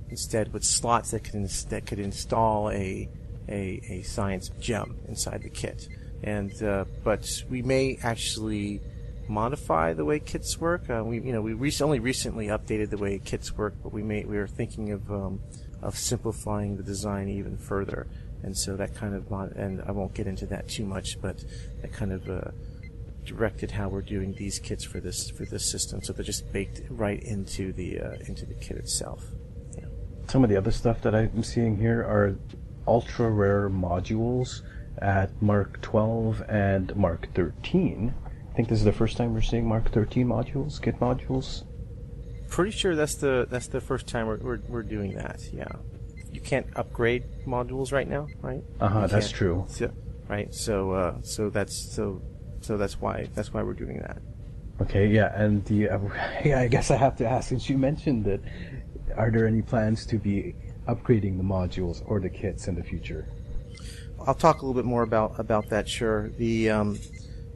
instead 0.10 0.54
with 0.54 0.64
slots 0.64 1.12
that 1.12 1.24
could 1.24 1.36
ins- 1.36 1.66
that 1.66 1.86
could 1.86 2.00
install 2.00 2.70
a 2.70 3.10
a, 3.50 3.82
a 3.90 4.02
science 4.04 4.50
gem 4.60 4.98
inside 5.08 5.44
the 5.44 5.50
kit. 5.50 5.88
And 6.24 6.52
uh, 6.64 6.86
but 7.04 7.44
we 7.50 7.62
may 7.62 7.98
actually 8.02 8.82
modify 9.28 9.94
the 9.94 10.06
way 10.06 10.20
kits 10.20 10.60
work. 10.60 10.90
Uh, 10.90 11.04
we 11.04 11.20
you 11.20 11.32
know 11.34 11.42
we 11.42 11.54
rec- 11.54 11.82
only 11.82 12.00
recently 12.00 12.48
updated 12.48 12.90
the 12.90 12.98
way 12.98 13.20
kits 13.20 13.56
work, 13.56 13.76
but 13.84 13.94
we 13.94 14.04
may 14.04 14.24
we 14.26 14.38
were 14.38 14.48
thinking 14.48 14.92
of 14.92 15.12
um, 15.12 15.40
of 15.82 15.98
simplifying 15.98 16.78
the 16.78 16.84
design 16.84 17.30
even 17.30 17.58
further. 17.58 18.08
And 18.44 18.56
so 18.56 18.76
that 18.76 18.96
kind 18.96 19.16
of 19.16 19.30
mod- 19.32 19.54
and 19.54 19.82
I 19.82 19.92
won't 19.92 20.14
get 20.14 20.28
into 20.28 20.46
that 20.48 20.70
too 20.70 20.86
much, 20.86 21.20
but 21.22 21.44
that 21.82 21.92
kind 21.92 22.12
of 22.12 22.30
uh, 22.30 22.52
directed 23.26 23.72
how 23.72 23.90
we're 23.90 24.02
doing 24.02 24.34
these 24.34 24.60
kits 24.60 24.84
for 24.84 25.00
this 25.00 25.30
for 25.30 25.46
this 25.46 25.70
system. 25.70 26.02
So 26.02 26.14
they're 26.14 26.24
just 26.24 26.52
baked 26.52 26.82
right 26.90 27.22
into 27.22 27.74
the 27.74 28.00
uh, 28.00 28.12
into 28.28 28.46
the 28.46 28.54
kit 28.56 28.78
itself. 28.78 29.24
Some 30.28 30.44
of 30.44 30.50
the 30.50 30.58
other 30.58 30.72
stuff 30.72 31.02
that 31.02 31.16
I'm 31.16 31.44
seeing 31.44 31.78
here 31.78 32.02
are 32.02 32.36
ultra 32.86 33.30
rare 33.30 33.70
modules 33.70 34.62
at 35.00 35.42
Mark 35.42 35.82
12 35.82 36.44
and 36.50 36.96
Mark 36.96 37.28
13. 37.34 38.14
I 38.26 38.54
think 38.54 38.68
this 38.68 38.80
is 38.80 38.86
the 38.86 38.92
first 38.92 39.18
time 39.18 39.34
we're 39.34 39.42
seeing 39.42 39.68
Mark 39.68 39.92
13 39.92 40.28
modules, 40.28 40.82
kit 40.82 41.00
modules. 41.00 41.64
Pretty 42.50 42.72
sure 42.72 42.96
that's 42.96 43.16
the 43.16 43.46
that's 43.50 43.68
the 43.68 43.82
first 43.82 44.08
time 44.08 44.28
we're 44.28 44.38
we're, 44.38 44.60
we're 44.68 44.84
doing 44.84 45.16
that. 45.16 45.42
Yeah. 45.52 45.68
You 46.32 46.42
can't 46.42 46.68
upgrade 46.76 47.24
modules 47.46 47.92
right 47.92 48.08
now, 48.08 48.28
right? 48.42 48.64
Uh-huh, 48.80 49.08
that's 49.08 49.32
true. 49.32 49.66
So, 49.70 49.92
right. 50.28 50.54
So 50.54 50.92
uh, 50.92 51.22
so 51.22 51.50
that's 51.50 51.76
so 51.94 52.22
so 52.62 52.78
that's 52.78 53.00
why 53.00 53.28
that's 53.34 53.54
why 53.54 53.64
we're 53.64 53.74
doing 53.74 54.00
that. 54.00 54.18
Okay, 54.82 55.08
yeah, 55.08 55.34
and 55.42 55.64
the 55.66 55.90
uh, 55.90 56.00
yeah, 56.46 56.60
I 56.60 56.68
guess 56.68 56.92
I 56.92 56.98
have 56.98 57.16
to 57.18 57.28
ask 57.28 57.50
since 57.50 57.70
you 57.70 57.78
mentioned 57.78 58.28
it, 58.28 58.42
are 59.18 59.32
there 59.32 59.48
any 59.48 59.62
plans 59.62 60.06
to 60.06 60.18
be 60.18 60.56
upgrading 60.88 61.38
the 61.38 61.44
modules 61.44 62.02
or 62.06 62.20
the 62.20 62.30
kits 62.30 62.68
in 62.68 62.76
the 62.76 62.84
future? 62.84 63.28
I'll 64.26 64.36
talk 64.36 64.62
a 64.62 64.66
little 64.66 64.80
bit 64.80 64.86
more 64.86 65.04
about 65.04 65.40
about 65.40 65.70
that. 65.70 65.88
Sure. 65.90 66.30
The 66.30 66.70
um, 66.70 67.00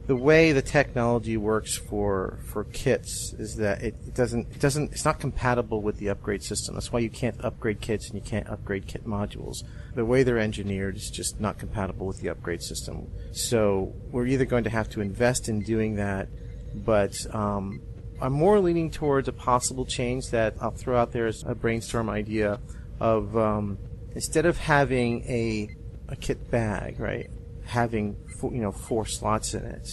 the 0.08 0.16
way 0.16 0.52
the 0.52 0.62
technology 0.62 1.38
works 1.38 1.78
for 1.78 2.40
for 2.46 2.66
kits 2.66 3.34
is 3.38 3.56
that 3.58 3.82
it, 3.82 4.14
doesn't 4.14 4.48
it 4.52 4.60
doesn't 4.60 4.92
it's 4.92 5.06
not 5.06 5.20
compatible 5.20 5.82
with 5.82 5.98
the 5.98 6.10
upgrade 6.10 6.44
system. 6.44 6.76
That's 6.76 6.92
why 6.92 7.00
you 7.00 7.10
can't 7.10 7.36
upgrade 7.44 7.82
kits 7.82 8.10
and 8.10 8.16
you 8.16 8.22
can't 8.22 8.48
upgrade 8.48 8.88
kit 8.88 9.06
modules. 9.06 9.64
The 9.96 10.06
way 10.06 10.24
they're 10.24 10.40
engineered 10.40 10.96
is 10.96 11.10
just 11.10 11.40
not 11.40 11.58
compatible 11.58 12.08
with 12.08 12.22
the 12.22 12.30
upgrade 12.30 12.62
system. 12.62 13.12
So 13.32 13.94
we're 14.12 14.28
either 14.28 14.46
going 14.46 14.64
to 14.64 14.70
have 14.70 14.90
to 14.90 15.02
invest 15.02 15.50
in 15.50 15.62
doing 15.62 15.96
that, 15.96 16.30
but 16.74 17.14
um, 17.36 17.82
I'm 18.22 18.34
more 18.34 18.60
leaning 18.60 18.92
towards 18.92 19.28
a 19.28 19.34
possible 19.34 19.86
change 19.86 20.30
that 20.30 20.56
I'll 20.62 20.72
throw 20.72 20.98
out 20.98 21.12
there 21.12 21.26
as 21.26 21.44
a 21.44 21.56
brainstorm 21.56 22.10
idea 22.10 22.60
of 23.00 23.36
um, 23.36 23.80
instead 24.14 24.46
of 24.46 24.58
having 24.58 25.24
a 25.24 25.76
a 26.08 26.16
kit 26.16 26.52
bag, 26.52 27.00
right? 27.00 27.30
Having 27.66 28.18
four, 28.40 28.54
you 28.54 28.62
know 28.62 28.72
four 28.72 29.06
slots 29.06 29.54
in 29.54 29.64
it, 29.64 29.88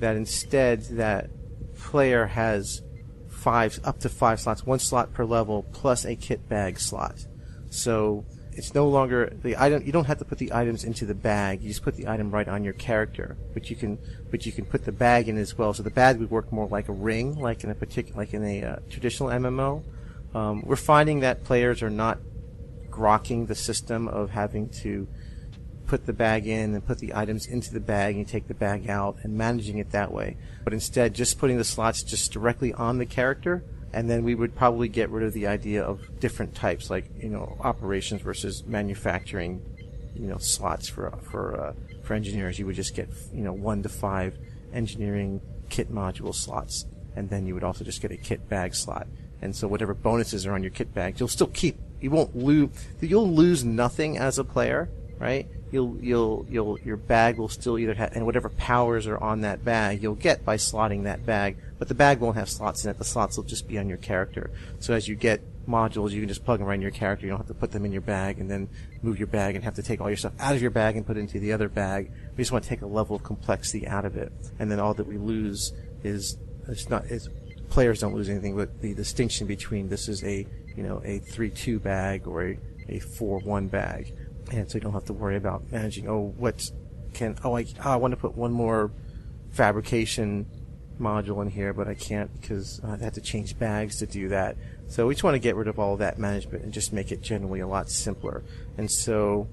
that 0.00 0.16
instead 0.16 0.82
that 0.96 1.30
player 1.76 2.26
has 2.26 2.82
five 3.28 3.80
up 3.84 4.00
to 4.00 4.08
five 4.08 4.40
slots, 4.40 4.66
one 4.66 4.78
slot 4.78 5.14
per 5.14 5.24
level 5.24 5.64
plus 5.72 6.04
a 6.04 6.16
kit 6.16 6.46
bag 6.48 6.78
slot. 6.78 7.26
So 7.70 8.26
it's 8.56 8.74
no 8.74 8.88
longer 8.88 9.32
the 9.42 9.56
item. 9.60 9.84
You 9.84 9.92
don't 9.92 10.06
have 10.06 10.18
to 10.18 10.24
put 10.24 10.38
the 10.38 10.52
items 10.52 10.84
into 10.84 11.04
the 11.04 11.14
bag. 11.14 11.62
You 11.62 11.68
just 11.68 11.82
put 11.82 11.96
the 11.96 12.08
item 12.08 12.30
right 12.30 12.48
on 12.48 12.64
your 12.64 12.72
character. 12.74 13.36
But 13.52 13.70
you 13.70 13.76
can, 13.76 13.98
but 14.30 14.46
you 14.46 14.52
can 14.52 14.64
put 14.64 14.84
the 14.84 14.92
bag 14.92 15.28
in 15.28 15.36
as 15.36 15.56
well. 15.56 15.74
So 15.74 15.82
the 15.82 15.90
bag 15.90 16.18
would 16.18 16.30
work 16.30 16.52
more 16.52 16.68
like 16.68 16.88
a 16.88 16.92
ring, 16.92 17.36
like 17.36 17.64
in 17.64 17.70
a 17.70 17.74
particular, 17.74 18.18
like 18.18 18.32
in 18.32 18.44
a 18.44 18.62
uh, 18.62 18.76
traditional 18.88 19.28
MMO. 19.30 19.82
Um, 20.34 20.62
we're 20.62 20.76
finding 20.76 21.20
that 21.20 21.44
players 21.44 21.82
are 21.82 21.90
not 21.90 22.18
grokking 22.90 23.46
the 23.46 23.54
system 23.54 24.08
of 24.08 24.30
having 24.30 24.68
to 24.68 25.08
put 25.86 26.06
the 26.06 26.12
bag 26.12 26.46
in 26.46 26.74
and 26.74 26.86
put 26.86 26.98
the 26.98 27.14
items 27.14 27.46
into 27.46 27.72
the 27.72 27.80
bag 27.80 28.16
and 28.16 28.26
take 28.26 28.48
the 28.48 28.54
bag 28.54 28.88
out 28.88 29.16
and 29.22 29.36
managing 29.36 29.78
it 29.78 29.90
that 29.90 30.12
way. 30.12 30.36
But 30.62 30.72
instead, 30.72 31.14
just 31.14 31.38
putting 31.38 31.58
the 31.58 31.64
slots 31.64 32.02
just 32.02 32.32
directly 32.32 32.72
on 32.72 32.98
the 32.98 33.06
character 33.06 33.64
and 33.94 34.10
then 34.10 34.24
we 34.24 34.34
would 34.34 34.56
probably 34.56 34.88
get 34.88 35.08
rid 35.10 35.24
of 35.24 35.32
the 35.32 35.46
idea 35.46 35.82
of 35.82 36.18
different 36.18 36.54
types, 36.54 36.90
like 36.90 37.06
you 37.16 37.28
know 37.28 37.56
operations 37.60 38.20
versus 38.20 38.64
manufacturing, 38.66 39.62
you 40.14 40.26
know 40.26 40.38
slots 40.38 40.88
for 40.88 41.16
for 41.22 41.60
uh, 41.60 41.72
for 42.02 42.14
engineers. 42.14 42.58
You 42.58 42.66
would 42.66 42.74
just 42.74 42.94
get 42.94 43.08
you 43.32 43.42
know 43.42 43.52
one 43.52 43.82
to 43.84 43.88
five 43.88 44.36
engineering 44.72 45.40
kit 45.70 45.92
module 45.92 46.34
slots, 46.34 46.86
and 47.14 47.30
then 47.30 47.46
you 47.46 47.54
would 47.54 47.62
also 47.62 47.84
just 47.84 48.02
get 48.02 48.10
a 48.10 48.16
kit 48.16 48.48
bag 48.48 48.74
slot. 48.74 49.06
And 49.40 49.54
so 49.54 49.68
whatever 49.68 49.94
bonuses 49.94 50.44
are 50.44 50.54
on 50.54 50.62
your 50.62 50.72
kit 50.72 50.92
bag, 50.92 51.20
you'll 51.20 51.28
still 51.28 51.46
keep. 51.48 51.78
You 52.00 52.10
won't 52.10 52.36
lose. 52.36 52.70
You'll 53.00 53.30
lose 53.30 53.64
nothing 53.64 54.18
as 54.18 54.38
a 54.38 54.44
player, 54.44 54.90
right? 55.18 55.46
You'll 55.70 55.96
you'll 56.00 56.46
you'll 56.48 56.78
your 56.80 56.96
bag 56.96 57.38
will 57.38 57.48
still 57.48 57.78
either 57.78 57.94
have 57.94 58.12
and 58.12 58.24
whatever 58.26 58.48
powers 58.48 59.06
are 59.06 59.18
on 59.18 59.40
that 59.40 59.64
bag 59.64 60.02
you'll 60.02 60.14
get 60.14 60.44
by 60.44 60.56
slotting 60.56 61.02
that 61.04 61.26
bag 61.26 61.56
but 61.78 61.88
the 61.88 61.94
bag 61.94 62.20
won't 62.20 62.36
have 62.36 62.48
slots 62.48 62.84
in 62.84 62.90
it. 62.90 62.98
The 62.98 63.04
slots 63.04 63.36
will 63.36 63.44
just 63.44 63.68
be 63.68 63.78
on 63.78 63.88
your 63.88 63.98
character. 63.98 64.50
So 64.80 64.94
as 64.94 65.08
you 65.08 65.16
get 65.16 65.42
modules, 65.66 66.12
you 66.12 66.20
can 66.20 66.28
just 66.28 66.44
plug 66.44 66.58
them 66.58 66.68
right 66.68 66.76
in 66.76 66.82
your 66.82 66.90
character. 66.90 67.26
You 67.26 67.32
don't 67.32 67.40
have 67.40 67.48
to 67.48 67.54
put 67.54 67.72
them 67.72 67.84
in 67.84 67.92
your 67.92 68.00
bag 68.00 68.38
and 68.38 68.50
then 68.50 68.68
move 69.02 69.18
your 69.18 69.26
bag 69.26 69.54
and 69.54 69.64
have 69.64 69.74
to 69.74 69.82
take 69.82 70.00
all 70.00 70.08
your 70.08 70.16
stuff 70.16 70.32
out 70.38 70.54
of 70.54 70.62
your 70.62 70.70
bag 70.70 70.96
and 70.96 71.06
put 71.06 71.16
it 71.16 71.20
into 71.20 71.38
the 71.38 71.52
other 71.52 71.68
bag. 71.68 72.10
We 72.36 72.42
just 72.42 72.52
want 72.52 72.64
to 72.64 72.70
take 72.70 72.82
a 72.82 72.86
level 72.86 73.16
of 73.16 73.22
complexity 73.22 73.86
out 73.86 74.04
of 74.04 74.16
it. 74.16 74.32
And 74.58 74.70
then 74.70 74.80
all 74.80 74.94
that 74.94 75.06
we 75.06 75.18
lose 75.18 75.72
is 76.02 76.38
it's 76.68 76.88
not 76.88 77.06
is 77.06 77.28
players 77.70 78.00
don't 78.00 78.14
lose 78.14 78.28
anything, 78.28 78.56
but 78.56 78.80
the 78.80 78.94
distinction 78.94 79.46
between 79.46 79.88
this 79.88 80.08
is 80.08 80.22
a 80.24 80.46
you 80.76 80.82
know 80.82 81.02
a 81.04 81.18
three 81.18 81.50
two 81.50 81.78
bag 81.80 82.26
or 82.26 82.44
a, 82.44 82.58
a 82.88 82.98
four 82.98 83.40
one 83.40 83.68
bag, 83.68 84.14
and 84.52 84.70
so 84.70 84.76
you 84.76 84.80
don't 84.80 84.92
have 84.92 85.04
to 85.06 85.12
worry 85.12 85.36
about 85.36 85.70
managing. 85.70 86.08
Oh, 86.08 86.34
what 86.36 86.70
can 87.12 87.36
oh 87.44 87.56
I 87.56 87.66
oh, 87.84 87.90
I 87.90 87.96
want 87.96 88.12
to 88.12 88.16
put 88.16 88.36
one 88.36 88.52
more 88.52 88.90
fabrication 89.50 90.46
module 90.98 91.42
in 91.42 91.50
here, 91.50 91.72
but 91.72 91.88
I 91.88 91.94
can't 91.94 92.32
because 92.40 92.80
I 92.84 92.96
have 92.96 93.14
to 93.14 93.20
change 93.20 93.58
bags 93.58 93.98
to 93.98 94.06
do 94.06 94.28
that. 94.28 94.56
So 94.88 95.06
we 95.06 95.14
just 95.14 95.24
want 95.24 95.34
to 95.34 95.40
get 95.40 95.56
rid 95.56 95.68
of 95.68 95.78
all 95.78 95.94
of 95.94 95.98
that 96.00 96.18
management 96.18 96.64
and 96.64 96.72
just 96.72 96.92
make 96.92 97.10
it 97.10 97.22
generally 97.22 97.60
a 97.60 97.66
lot 97.66 97.90
simpler. 97.90 98.44
And 98.76 98.90
so 98.90 99.48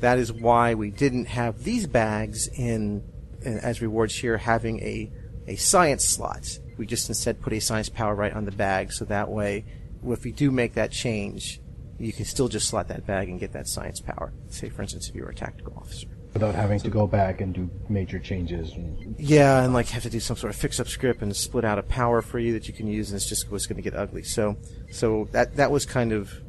that 0.00 0.18
is 0.18 0.32
why 0.32 0.74
we 0.74 0.90
didn't 0.90 1.26
have 1.26 1.64
these 1.64 1.86
bags 1.86 2.48
in, 2.48 3.02
in 3.42 3.58
as 3.58 3.82
rewards 3.82 4.14
here 4.14 4.38
having 4.38 4.80
a, 4.80 5.10
a 5.46 5.56
science 5.56 6.04
slot. 6.04 6.58
We 6.76 6.86
just 6.86 7.08
instead 7.08 7.40
put 7.40 7.52
a 7.52 7.60
science 7.60 7.88
power 7.88 8.14
right 8.14 8.32
on 8.32 8.44
the 8.44 8.52
bag 8.52 8.92
so 8.92 9.04
that 9.06 9.30
way 9.30 9.64
if 10.12 10.24
we 10.24 10.32
do 10.32 10.50
make 10.50 10.74
that 10.74 10.92
change, 10.92 11.60
you 11.98 12.12
can 12.12 12.24
still 12.24 12.48
just 12.48 12.68
slot 12.68 12.88
that 12.88 13.06
bag 13.06 13.28
and 13.28 13.40
get 13.40 13.52
that 13.52 13.68
science 13.68 14.00
power. 14.00 14.32
Say 14.48 14.68
for 14.68 14.82
instance 14.82 15.08
if 15.08 15.14
you 15.14 15.22
were 15.22 15.30
a 15.30 15.34
tactical 15.34 15.74
officer 15.76 16.08
without 16.36 16.54
having 16.54 16.78
to 16.78 16.90
go 16.90 17.06
back 17.06 17.40
and 17.40 17.54
do 17.54 17.70
major 17.88 18.18
changes. 18.18 18.72
And 18.74 19.16
yeah, 19.18 19.64
and 19.64 19.72
like 19.72 19.88
have 19.88 20.02
to 20.02 20.10
do 20.10 20.20
some 20.20 20.36
sort 20.36 20.52
of 20.52 20.56
fix-up 20.56 20.86
script 20.86 21.22
and 21.22 21.34
split 21.34 21.64
out 21.64 21.78
a 21.78 21.82
power 21.82 22.20
for 22.20 22.38
you 22.38 22.52
that 22.52 22.68
you 22.68 22.74
can 22.74 22.86
use, 22.86 23.10
and 23.10 23.16
it's 23.16 23.28
just 23.28 23.50
was 23.50 23.66
going 23.66 23.76
to 23.76 23.82
get 23.82 23.96
ugly. 23.98 24.22
So, 24.22 24.56
so 24.90 25.28
that 25.32 25.56
that 25.56 25.70
was 25.70 25.86
kind 25.86 26.12
of 26.12 26.42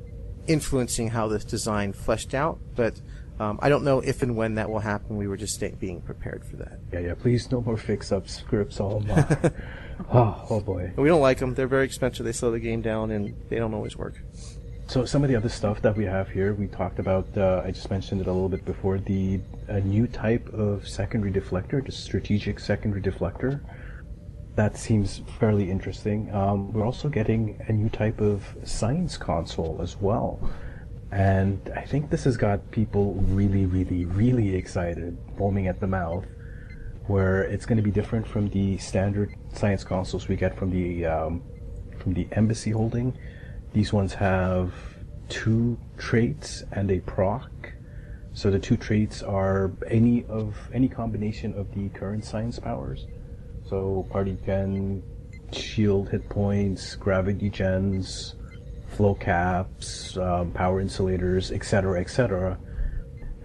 influencing 0.46 1.10
how 1.10 1.30
this 1.30 1.46
design 1.46 1.94
fleshed 1.94 2.34
out, 2.34 2.60
but. 2.76 3.00
Um, 3.40 3.60
I 3.62 3.70
don't 3.70 3.84
know 3.84 4.00
if 4.00 4.24
and 4.24 4.36
when 4.36 4.56
that 4.56 4.68
will 4.68 4.80
happen. 4.80 5.16
We 5.16 5.28
were 5.28 5.38
just 5.38 5.54
stay, 5.54 5.72
being 5.80 6.02
prepared 6.02 6.44
for 6.44 6.56
that. 6.56 6.80
Yeah, 6.92 7.02
yeah. 7.02 7.14
Please, 7.14 7.52
no 7.52 7.62
more 7.62 7.78
fix-up 7.78 8.28
scripts. 8.28 8.82
Oh 8.82 9.00
my. 9.02 9.52
oh, 10.12 10.44
oh 10.50 10.60
boy. 10.60 10.92
We 10.98 11.08
don't 11.08 11.22
like 11.22 11.38
them. 11.38 11.54
They're 11.54 11.68
very 11.68 11.86
expensive. 11.86 12.26
They 12.26 12.32
slow 12.32 12.50
the 12.50 12.60
game 12.60 12.82
down, 12.82 13.12
and 13.12 13.36
they 13.50 13.58
don't 13.58 13.76
always 13.76 13.96
work. 13.96 14.16
So 14.90 15.04
some 15.04 15.22
of 15.22 15.30
the 15.30 15.36
other 15.36 15.50
stuff 15.50 15.82
that 15.82 15.98
we 15.98 16.06
have 16.06 16.30
here, 16.30 16.54
we 16.54 16.68
talked 16.68 16.98
about. 16.98 17.28
Uh, 17.38 17.62
I 17.66 17.72
just 17.72 17.92
mentioned 17.92 18.22
it 18.22 18.28
a 18.28 18.32
little 18.32 18.48
bit 18.48 18.64
before. 18.64 18.98
The 18.98 19.42
a 19.68 19.82
new 19.82 20.08
type 20.08 20.48
of 20.54 20.88
secondary 20.88 21.30
deflector, 21.30 21.86
the 21.86 21.92
strategic 21.92 22.58
secondary 22.58 23.02
deflector. 23.02 23.60
That 24.56 24.78
seems 24.78 25.24
fairly 25.42 25.70
interesting. 25.70 26.34
Um, 26.34 26.72
we're 26.72 26.86
also 26.86 27.10
getting 27.10 27.62
a 27.68 27.74
new 27.74 27.90
type 27.90 28.22
of 28.22 28.46
science 28.64 29.18
console 29.18 29.78
as 29.82 29.98
well, 29.98 30.40
and 31.12 31.60
I 31.76 31.82
think 31.82 32.10
this 32.10 32.24
has 32.24 32.38
got 32.38 32.72
people 32.72 33.16
really, 33.28 33.66
really, 33.66 34.06
really 34.06 34.56
excited, 34.56 35.18
foaming 35.38 35.68
at 35.68 35.82
the 35.82 35.88
mouth. 35.88 36.26
Where 37.08 37.44
it's 37.44 37.66
going 37.66 37.78
to 37.78 37.84
be 37.84 37.92
different 37.92 38.26
from 38.26 38.50
the 38.50 38.78
standard 38.78 39.36
science 39.54 39.84
consoles 39.84 40.30
we 40.30 40.38
get 40.38 40.58
from 40.58 40.72
the 40.72 41.06
um, 41.06 41.44
from 42.00 42.14
the 42.14 42.26
embassy 42.32 42.72
holding 42.72 43.18
these 43.78 43.94
ones 43.94 44.12
have 44.12 44.74
two 45.30 45.78
traits 46.00 46.64
and 46.72 46.90
a 46.90 47.00
proc. 47.02 47.52
So 48.34 48.50
the 48.50 48.58
two 48.58 48.76
traits 48.76 49.22
are 49.22 49.72
any 49.88 50.26
of 50.26 50.56
any 50.74 50.90
combination 50.90 51.54
of 51.54 51.72
the 51.76 51.90
current 51.90 52.26
science 52.26 52.58
powers. 52.58 53.06
So 53.70 54.08
party 54.10 54.36
can 54.44 55.04
shield 55.52 56.10
hit 56.10 56.28
points, 56.28 56.96
gravity 56.96 57.52
gens, 57.52 58.34
flow 58.88 59.14
caps, 59.14 60.18
um, 60.18 60.54
power 60.54 60.82
insulators, 60.82 61.52
etc., 61.52 62.02
etc. 62.02 62.58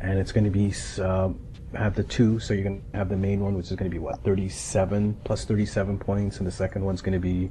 And 0.00 0.18
it's 0.18 0.32
going 0.32 0.44
to 0.44 0.50
be 0.50 0.72
uh, 0.98 1.28
have 1.74 1.94
the 1.94 2.04
two, 2.04 2.40
so 2.40 2.54
you're 2.54 2.64
going 2.64 2.82
to 2.90 2.96
have 2.96 3.10
the 3.10 3.18
main 3.18 3.40
one, 3.40 3.54
which 3.54 3.66
is 3.66 3.76
going 3.76 3.90
to 3.90 3.94
be 3.94 4.00
what 4.00 4.24
37 4.24 5.14
plus 5.24 5.44
37 5.44 5.98
points, 5.98 6.38
and 6.38 6.46
the 6.46 6.50
second 6.50 6.86
one's 6.86 7.02
going 7.02 7.12
to 7.12 7.18
be 7.18 7.50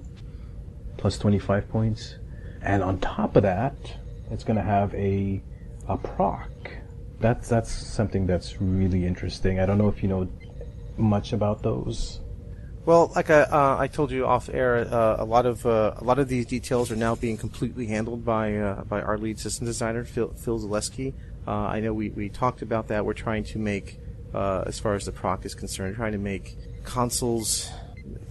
plus 0.97 1.19
25 1.19 1.69
points. 1.69 2.15
And 2.61 2.83
on 2.83 2.99
top 2.99 3.35
of 3.35 3.43
that, 3.43 3.75
it's 4.29 4.43
going 4.43 4.57
to 4.57 4.63
have 4.63 4.93
a 4.95 5.41
a 5.87 5.97
proc. 5.97 6.49
That's 7.19 7.49
that's 7.49 7.71
something 7.71 8.27
that's 8.27 8.61
really 8.61 9.05
interesting. 9.05 9.59
I 9.59 9.65
don't 9.65 9.77
know 9.77 9.89
if 9.89 10.01
you 10.01 10.09
know 10.09 10.27
much 10.97 11.33
about 11.33 11.63
those. 11.63 12.19
Well, 12.83 13.11
like 13.15 13.29
I, 13.29 13.41
uh, 13.41 13.77
I 13.79 13.87
told 13.87 14.09
you 14.09 14.25
off 14.25 14.49
air, 14.51 14.77
uh, 14.77 15.17
a 15.19 15.25
lot 15.25 15.45
of 15.45 15.65
uh, 15.65 15.93
a 15.97 16.03
lot 16.03 16.17
of 16.17 16.27
these 16.27 16.47
details 16.47 16.91
are 16.91 16.95
now 16.95 17.15
being 17.15 17.37
completely 17.37 17.85
handled 17.87 18.25
by 18.25 18.55
uh, 18.55 18.83
by 18.85 19.01
our 19.01 19.17
lead 19.17 19.39
system 19.39 19.67
designer 19.67 20.03
Phil, 20.03 20.29
Phil 20.33 20.59
Zaleski. 20.59 21.13
Uh, 21.47 21.51
I 21.51 21.79
know 21.79 21.93
we, 21.93 22.09
we 22.09 22.29
talked 22.29 22.61
about 22.61 22.87
that. 22.87 23.05
We're 23.05 23.13
trying 23.13 23.43
to 23.45 23.59
make, 23.59 23.99
uh, 24.33 24.63
as 24.67 24.79
far 24.79 24.93
as 24.93 25.05
the 25.05 25.11
proc 25.11 25.45
is 25.45 25.55
concerned, 25.55 25.95
trying 25.95 26.11
to 26.11 26.17
make 26.17 26.57
consoles 26.83 27.69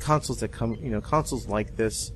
consoles 0.00 0.40
that 0.40 0.50
come 0.50 0.74
you 0.74 0.90
know 0.90 1.00
consoles 1.00 1.46
like 1.46 1.76
this 1.76 2.10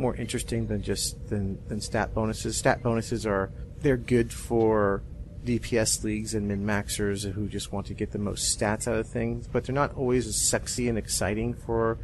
more 0.00 0.16
interesting 0.16 0.66
than 0.66 0.82
just 0.82 1.28
than, 1.28 1.58
than 1.68 1.80
stat 1.80 2.14
bonuses. 2.14 2.56
Stat 2.56 2.82
bonuses 2.82 3.26
are 3.26 3.50
they're 3.82 3.96
good 3.96 4.32
for 4.32 5.02
DPS 5.44 6.02
leagues 6.04 6.34
and 6.34 6.48
min 6.48 6.64
maxers 6.64 7.30
who 7.30 7.48
just 7.48 7.72
want 7.72 7.86
to 7.86 7.94
get 7.94 8.10
the 8.10 8.18
most 8.18 8.58
stats 8.58 8.88
out 8.88 8.96
of 8.96 9.06
things, 9.08 9.46
but 9.46 9.64
they're 9.64 9.74
not 9.74 9.94
always 9.94 10.26
as 10.26 10.40
sexy 10.40 10.88
and 10.88 10.98
exciting 10.98 11.54
for 11.54 11.98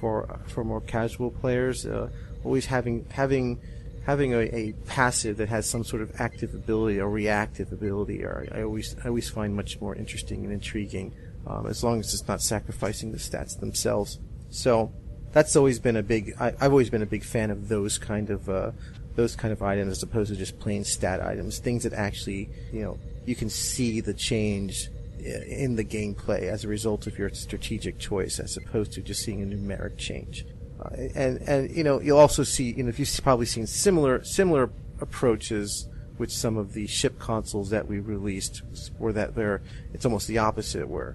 for 0.00 0.40
for 0.46 0.64
more 0.64 0.80
casual 0.80 1.30
players. 1.30 1.86
Uh, 1.86 2.10
always 2.44 2.66
having 2.66 3.06
having 3.10 3.60
having 4.04 4.34
a, 4.34 4.42
a, 4.54 4.72
passive 4.86 5.36
that 5.36 5.48
has 5.48 5.68
some 5.68 5.82
sort 5.82 6.00
of 6.00 6.12
active 6.20 6.54
ability 6.54 7.00
or 7.00 7.10
reactive 7.10 7.72
ability, 7.72 8.22
or 8.22 8.46
I 8.52 8.62
always 8.62 8.94
I 9.04 9.08
always 9.08 9.28
find 9.28 9.54
much 9.54 9.80
more 9.80 9.96
interesting 9.96 10.44
and 10.44 10.52
intriguing, 10.52 11.14
um, 11.46 11.66
as 11.66 11.82
long 11.82 11.98
as 11.98 12.14
it's 12.14 12.28
not 12.28 12.40
sacrificing 12.40 13.10
the 13.10 13.18
stats 13.18 13.58
themselves. 13.58 14.20
So 14.50 14.92
that's 15.36 15.54
always 15.54 15.78
been 15.78 15.96
a 15.96 16.02
big. 16.02 16.32
I, 16.40 16.52
have 16.58 16.72
always 16.72 16.88
been 16.88 17.02
a 17.02 17.06
big 17.06 17.22
fan 17.22 17.50
of 17.50 17.68
those 17.68 17.98
kind 17.98 18.30
of 18.30 18.48
uh, 18.48 18.70
those 19.16 19.36
kind 19.36 19.52
of 19.52 19.62
items 19.62 19.92
as 19.92 20.02
opposed 20.02 20.30
to 20.30 20.36
just 20.36 20.58
plain 20.58 20.82
stat 20.82 21.20
items. 21.22 21.58
Things 21.58 21.82
that 21.82 21.92
actually, 21.92 22.48
you 22.72 22.80
know, 22.80 22.98
you 23.26 23.36
can 23.36 23.50
see 23.50 24.00
the 24.00 24.14
change 24.14 24.88
in 25.18 25.76
the 25.76 25.84
gameplay 25.84 26.44
as 26.44 26.64
a 26.64 26.68
result 26.68 27.06
of 27.06 27.18
your 27.18 27.28
strategic 27.34 27.98
choice, 27.98 28.40
as 28.40 28.56
opposed 28.56 28.92
to 28.92 29.02
just 29.02 29.22
seeing 29.22 29.42
a 29.42 29.44
numeric 29.46 29.98
change. 29.98 30.46
Uh, 30.80 30.88
and 31.14 31.36
and 31.42 31.70
you 31.70 31.84
know, 31.84 32.00
you'll 32.00 32.18
also 32.18 32.42
see. 32.42 32.72
You 32.72 32.84
know, 32.84 32.88
if 32.88 32.98
you've 32.98 33.20
probably 33.22 33.44
seen 33.44 33.66
similar 33.66 34.24
similar 34.24 34.70
approaches 35.02 35.86
with 36.16 36.32
some 36.32 36.56
of 36.56 36.72
the 36.72 36.86
ship 36.86 37.18
consoles 37.18 37.68
that 37.68 37.86
we 37.86 37.98
released, 38.00 38.62
where 38.96 39.12
that 39.12 39.34
they're 39.34 39.60
it's 39.92 40.06
almost 40.06 40.28
the 40.28 40.38
opposite, 40.38 40.88
where 40.88 41.14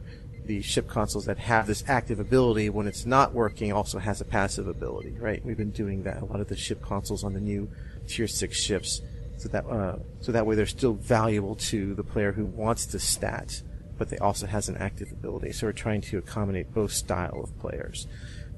the 0.51 0.61
ship 0.61 0.85
consoles 0.89 1.23
that 1.23 1.37
have 1.37 1.65
this 1.65 1.81
active 1.87 2.19
ability 2.19 2.69
when 2.69 2.85
it's 2.85 3.05
not 3.05 3.33
working 3.33 3.71
also 3.71 3.99
has 3.99 4.19
a 4.19 4.25
passive 4.25 4.67
ability, 4.67 5.15
right? 5.17 5.41
We've 5.45 5.55
been 5.55 5.71
doing 5.71 6.03
that 6.03 6.21
a 6.21 6.25
lot 6.25 6.41
of 6.41 6.49
the 6.49 6.57
ship 6.57 6.81
consoles 6.81 7.23
on 7.23 7.31
the 7.31 7.39
new 7.39 7.69
tier 8.05 8.27
six 8.27 8.61
ships, 8.61 9.01
so 9.37 9.47
that 9.47 9.65
uh, 9.65 9.95
so 10.19 10.33
that 10.33 10.45
way 10.45 10.55
they're 10.55 10.65
still 10.65 10.95
valuable 10.95 11.55
to 11.71 11.95
the 11.95 12.03
player 12.03 12.33
who 12.33 12.43
wants 12.43 12.85
to 12.87 12.99
stat, 12.99 13.61
but 13.97 14.09
they 14.09 14.17
also 14.17 14.45
has 14.45 14.67
an 14.67 14.75
active 14.75 15.07
ability. 15.13 15.53
So 15.53 15.67
we're 15.67 15.71
trying 15.71 16.01
to 16.01 16.17
accommodate 16.17 16.73
both 16.73 16.91
style 16.91 17.39
of 17.45 17.57
players. 17.57 18.07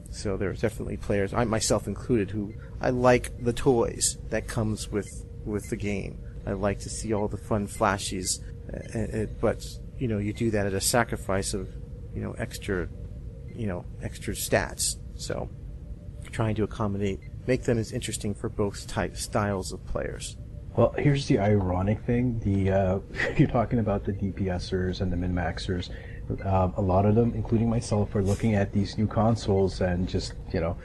So 0.09 0.35
there's 0.35 0.61
definitely 0.61 0.97
players, 0.97 1.31
I 1.31 1.43
myself 1.43 1.85
included, 1.85 2.31
who 2.31 2.55
I 2.81 2.89
like 2.89 3.25
the 3.39 3.53
toys 3.53 4.17
that 4.31 4.47
comes 4.47 4.89
with 4.89 5.09
with 5.45 5.69
the 5.69 5.77
game. 5.77 6.17
I 6.47 6.53
like 6.53 6.79
to 6.79 6.89
see 6.89 7.13
all 7.13 7.27
the 7.27 7.37
fun 7.37 7.67
flashes, 7.67 8.41
uh, 8.73 8.99
uh, 8.99 9.25
but 9.39 9.63
you 9.99 10.07
know, 10.07 10.17
you 10.17 10.33
do 10.33 10.49
that 10.51 10.65
at 10.65 10.73
a 10.73 10.81
sacrifice 10.81 11.53
of 11.53 11.69
you 12.13 12.21
know 12.21 12.33
extra, 12.37 12.87
you 13.53 13.67
know, 13.67 13.85
extra 14.01 14.33
stats. 14.33 14.97
So, 15.15 15.49
trying 16.31 16.55
to 16.55 16.63
accommodate, 16.63 17.19
make 17.47 17.63
them 17.63 17.77
as 17.77 17.91
interesting 17.91 18.33
for 18.33 18.49
both 18.49 18.87
type 18.87 19.15
styles 19.17 19.71
of 19.71 19.85
players. 19.85 20.37
Well, 20.75 20.95
here's 20.97 21.27
the 21.27 21.39
ironic 21.39 22.01
thing: 22.01 22.39
the 22.39 22.71
uh, 22.71 22.99
you're 23.37 23.47
talking 23.47 23.79
about 23.79 24.05
the 24.05 24.13
DPSers 24.13 25.01
and 25.01 25.11
the 25.11 25.17
min 25.17 25.33
maxers. 25.33 25.89
Um, 26.45 26.73
a 26.77 26.81
lot 26.81 27.05
of 27.05 27.15
them, 27.15 27.33
including 27.35 27.69
myself, 27.69 28.15
are 28.15 28.23
looking 28.23 28.55
at 28.55 28.71
these 28.71 28.97
new 28.97 29.07
consoles 29.07 29.81
and 29.81 30.07
just 30.07 30.33
you 30.51 30.61
know, 30.61 30.77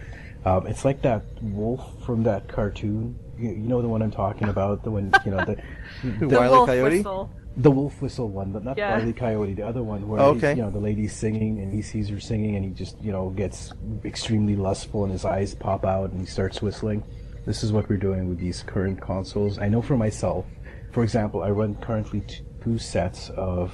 um, 0.45 0.67
it's 0.67 0.85
like 0.85 1.01
that 1.03 1.23
wolf 1.43 2.05
from 2.05 2.23
that 2.25 2.49
cartoon. 2.49 3.19
You, 3.39 3.51
you, 3.51 3.69
know 3.69 3.81
the 3.81 3.89
one 3.89 4.03
I'm 4.03 4.11
talking 4.11 4.49
about, 4.49 4.83
the 4.83 4.91
one 4.91 5.13
you 5.25 5.31
know 5.31 5.45
the 5.45 5.57
the, 6.19 6.27
the 6.27 6.39
Wile 6.39 6.67
Coyote. 6.67 6.99
Whistle. 6.99 7.31
The 7.59 7.71
wolf 7.71 8.01
whistle 8.01 8.29
one, 8.29 8.53
but 8.53 8.65
not 8.65 8.79
yeah. 8.79 8.99
Wile 8.99 9.13
Coyote. 9.13 9.55
The 9.55 9.67
other 9.67 9.83
one 9.83 10.09
where 10.09 10.21
oh, 10.21 10.31
okay. 10.37 10.55
you 10.55 10.63
know 10.63 10.71
the 10.71 10.79
lady's 10.79 11.13
singing 11.13 11.59
and 11.61 11.73
he 11.73 11.83
sees 11.83 12.09
her 12.09 12.21
singing 12.21 12.57
and 12.57 12.65
he 12.65 12.71
just 12.71 13.01
you 13.03 13.13
know 13.13 13.31
gets 13.31 13.73
extremely 14.05 14.57
lustful 14.57 15.05
and 15.05 15.13
his 15.13 15.25
eyes 15.25 15.55
pop 15.55 15.85
out 15.85 16.11
and 16.11 16.21
he 16.21 16.27
starts 16.27 16.63
whistling. 16.63 17.03
This 17.45 17.63
is 17.63 17.73
what 17.73 17.89
we're 17.89 17.97
doing 17.97 18.29
with 18.29 18.39
these 18.39 18.63
current 18.63 19.01
consoles. 19.01 19.59
I 19.59 19.69
know 19.69 19.83
for 19.83 19.97
myself, 19.97 20.47
for 20.93 21.03
example, 21.03 21.43
I 21.43 21.51
run 21.51 21.75
currently 21.77 22.23
two 22.63 22.79
sets 22.79 23.31
of 23.31 23.73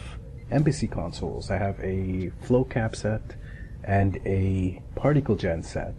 Embassy 0.51 0.87
consoles. 0.87 1.51
I 1.51 1.59
have 1.59 1.79
a 1.81 2.31
flow 2.42 2.64
cap 2.64 2.94
set 2.94 3.35
and 3.83 4.18
a 4.25 4.83
particle 4.94 5.37
gen 5.37 5.62
set. 5.62 5.94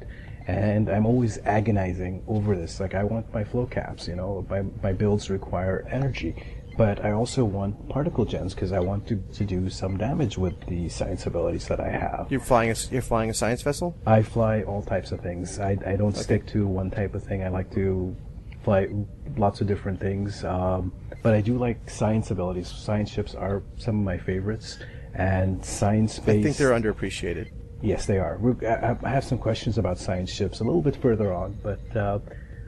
And 0.47 0.89
I'm 0.89 1.05
always 1.05 1.39
agonizing 1.39 2.23
over 2.27 2.55
this. 2.55 2.79
Like, 2.79 2.93
I 2.93 3.03
want 3.03 3.33
my 3.33 3.43
flow 3.43 3.65
caps, 3.65 4.07
you 4.07 4.15
know, 4.15 4.45
my, 4.49 4.63
my 4.83 4.93
builds 4.93 5.29
require 5.29 5.87
energy. 5.89 6.35
But 6.77 7.05
I 7.05 7.11
also 7.11 7.45
want 7.45 7.87
particle 7.89 8.25
gens 8.25 8.53
because 8.53 8.71
I 8.71 8.79
want 8.79 9.07
to, 9.07 9.15
to 9.15 9.45
do 9.45 9.69
some 9.69 9.97
damage 9.97 10.37
with 10.37 10.59
the 10.67 10.89
science 10.89 11.25
abilities 11.25 11.67
that 11.67 11.79
I 11.79 11.89
have. 11.89 12.27
You're 12.29 12.41
flying 12.41 12.71
a, 12.71 12.75
you're 12.91 13.01
flying 13.01 13.29
a 13.29 13.33
science 13.33 13.61
vessel? 13.61 13.95
I 14.05 14.21
fly 14.21 14.63
all 14.63 14.81
types 14.81 15.11
of 15.11 15.21
things. 15.21 15.59
I, 15.59 15.77
I 15.85 15.95
don't 15.95 16.13
okay. 16.13 16.21
stick 16.21 16.47
to 16.47 16.67
one 16.67 16.91
type 16.91 17.15
of 17.15 17.23
thing. 17.23 17.43
I 17.43 17.49
like 17.49 17.73
to 17.75 18.15
fly 18.63 18.87
lots 19.37 19.61
of 19.61 19.67
different 19.67 20.01
things. 20.01 20.43
Um, 20.43 20.91
but 21.23 21.33
I 21.33 21.41
do 21.41 21.57
like 21.57 21.89
science 21.89 22.31
abilities. 22.31 22.67
Science 22.67 23.09
ships 23.09 23.35
are 23.35 23.63
some 23.77 23.99
of 23.99 24.03
my 24.03 24.17
favorites, 24.17 24.79
and 25.13 25.63
science 25.63 26.19
based. 26.19 26.39
I 26.39 26.43
think 26.43 26.57
they're 26.57 26.71
underappreciated. 26.71 27.51
Yes, 27.81 28.05
they 28.05 28.17
are. 28.17 28.39
I 28.63 29.09
have 29.09 29.23
some 29.23 29.37
questions 29.37 29.77
about 29.77 29.97
science 29.97 30.31
ships 30.31 30.59
a 30.59 30.63
little 30.63 30.81
bit 30.81 30.95
further 30.95 31.33
on, 31.33 31.57
but 31.61 31.95
uh, 31.95 32.19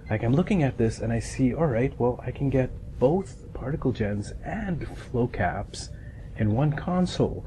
like 0.09 0.23
I'm 0.23 0.33
looking 0.33 0.63
at 0.63 0.77
this 0.77 0.99
and 0.99 1.11
I 1.11 1.19
see, 1.19 1.53
all 1.53 1.65
right, 1.65 1.93
well, 1.99 2.23
I 2.25 2.31
can 2.31 2.49
get 2.49 2.69
both 2.99 3.53
particle 3.53 3.91
gens 3.91 4.33
and 4.43 4.87
flow 4.97 5.27
caps 5.27 5.89
in 6.37 6.53
one 6.53 6.73
console. 6.73 7.45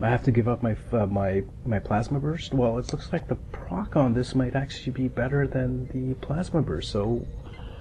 I 0.00 0.08
have 0.08 0.22
to 0.24 0.30
give 0.30 0.46
up 0.46 0.62
my 0.62 0.76
uh, 0.92 1.06
my 1.06 1.42
my 1.66 1.80
plasma 1.80 2.20
burst. 2.20 2.54
Well, 2.54 2.78
it 2.78 2.92
looks 2.92 3.12
like 3.12 3.26
the 3.26 3.34
proc 3.34 3.96
on 3.96 4.14
this 4.14 4.34
might 4.34 4.54
actually 4.54 4.92
be 4.92 5.08
better 5.08 5.46
than 5.46 5.88
the 5.88 6.14
plasma 6.24 6.62
burst. 6.62 6.92
So 6.92 7.26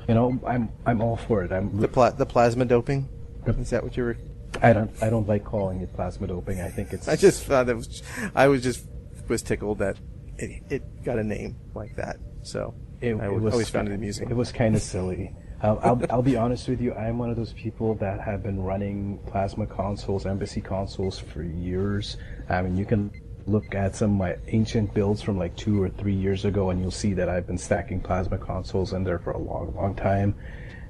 you 0.08 0.16
know, 0.16 0.40
I'm 0.48 0.70
I'm 0.86 1.02
all 1.02 1.18
for 1.18 1.44
it. 1.44 1.52
I'm 1.52 1.80
the 1.80 1.88
pla- 1.88 2.12
the 2.12 2.26
plasma 2.26 2.66
doping. 2.66 3.08
Is 3.46 3.70
that 3.70 3.84
what 3.84 3.96
you 3.96 4.04
were? 4.04 4.18
I 4.62 4.74
don't 4.74 4.92
I 5.02 5.12
don't 5.12 5.28
like 5.28 5.44
calling 5.44 5.82
it 5.82 5.94
plasma 5.94 6.28
doping. 6.28 6.60
I 6.60 6.70
think 6.70 6.92
it's. 6.92 7.08
I 7.08 7.16
just 7.16 7.44
thought 7.44 7.70
it 7.70 7.76
was. 7.76 8.02
I 8.34 8.48
was 8.48 8.64
just 8.64 8.88
was 9.28 9.44
tickled 9.44 9.80
that 9.80 9.98
it, 10.38 10.64
it 10.70 11.04
got 11.04 11.20
a 11.20 11.24
name 11.24 11.58
like 11.76 11.96
that. 11.98 12.18
So 12.42 12.74
it, 13.02 13.16
I 13.16 13.28
it 13.28 13.40
was, 13.40 13.54
always 13.54 13.70
found 13.70 13.90
it 13.90 13.94
amusing. 13.94 14.30
It 14.30 14.36
was 14.36 14.52
kind 14.52 14.76
of 14.76 14.82
silly. 14.82 15.36
I'll, 15.62 15.80
I'll, 15.82 16.02
I'll 16.10 16.22
be 16.22 16.38
honest 16.38 16.68
with 16.68 16.80
you. 16.82 16.94
I'm 16.94 17.18
one 17.18 17.30
of 17.32 17.36
those 17.36 17.54
people 17.54 17.96
that 17.96 18.22
have 18.22 18.44
been 18.44 18.62
running 18.62 19.20
plasma 19.26 19.66
consoles, 19.66 20.26
embassy 20.26 20.62
consoles 20.62 21.18
for 21.18 21.42
years. 21.42 22.18
I 22.48 22.62
mean, 22.62 22.78
you 22.78 22.86
can 22.86 23.12
look 23.48 23.74
at 23.74 23.96
some 23.96 24.12
of 24.12 24.18
my 24.18 24.36
ancient 24.48 24.94
builds 24.94 25.22
from 25.22 25.38
like 25.38 25.56
two 25.56 25.82
or 25.82 25.90
three 25.90 26.14
years 26.14 26.46
ago, 26.46 26.70
and 26.70 26.80
you'll 26.80 26.92
see 26.92 27.14
that 27.14 27.28
I've 27.28 27.48
been 27.48 27.58
stacking 27.58 28.02
plasma 28.02 28.38
consoles 28.38 28.94
in 28.94 29.04
there 29.04 29.18
for 29.18 29.32
a 29.32 29.38
long, 29.38 29.74
long 29.76 29.96
time. 29.96 30.36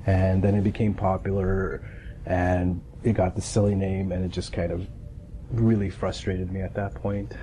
And 0.05 0.43
then 0.43 0.55
it 0.55 0.63
became 0.63 0.93
popular, 0.93 1.87
and 2.25 2.81
it 3.03 3.13
got 3.13 3.35
the 3.35 3.41
silly 3.41 3.75
name, 3.75 4.11
and 4.11 4.25
it 4.25 4.31
just 4.31 4.51
kind 4.51 4.71
of 4.71 4.85
really 5.51 5.89
frustrated 5.89 6.51
me 6.51 6.61
at 6.61 6.73
that 6.75 6.93
point. 6.95 7.33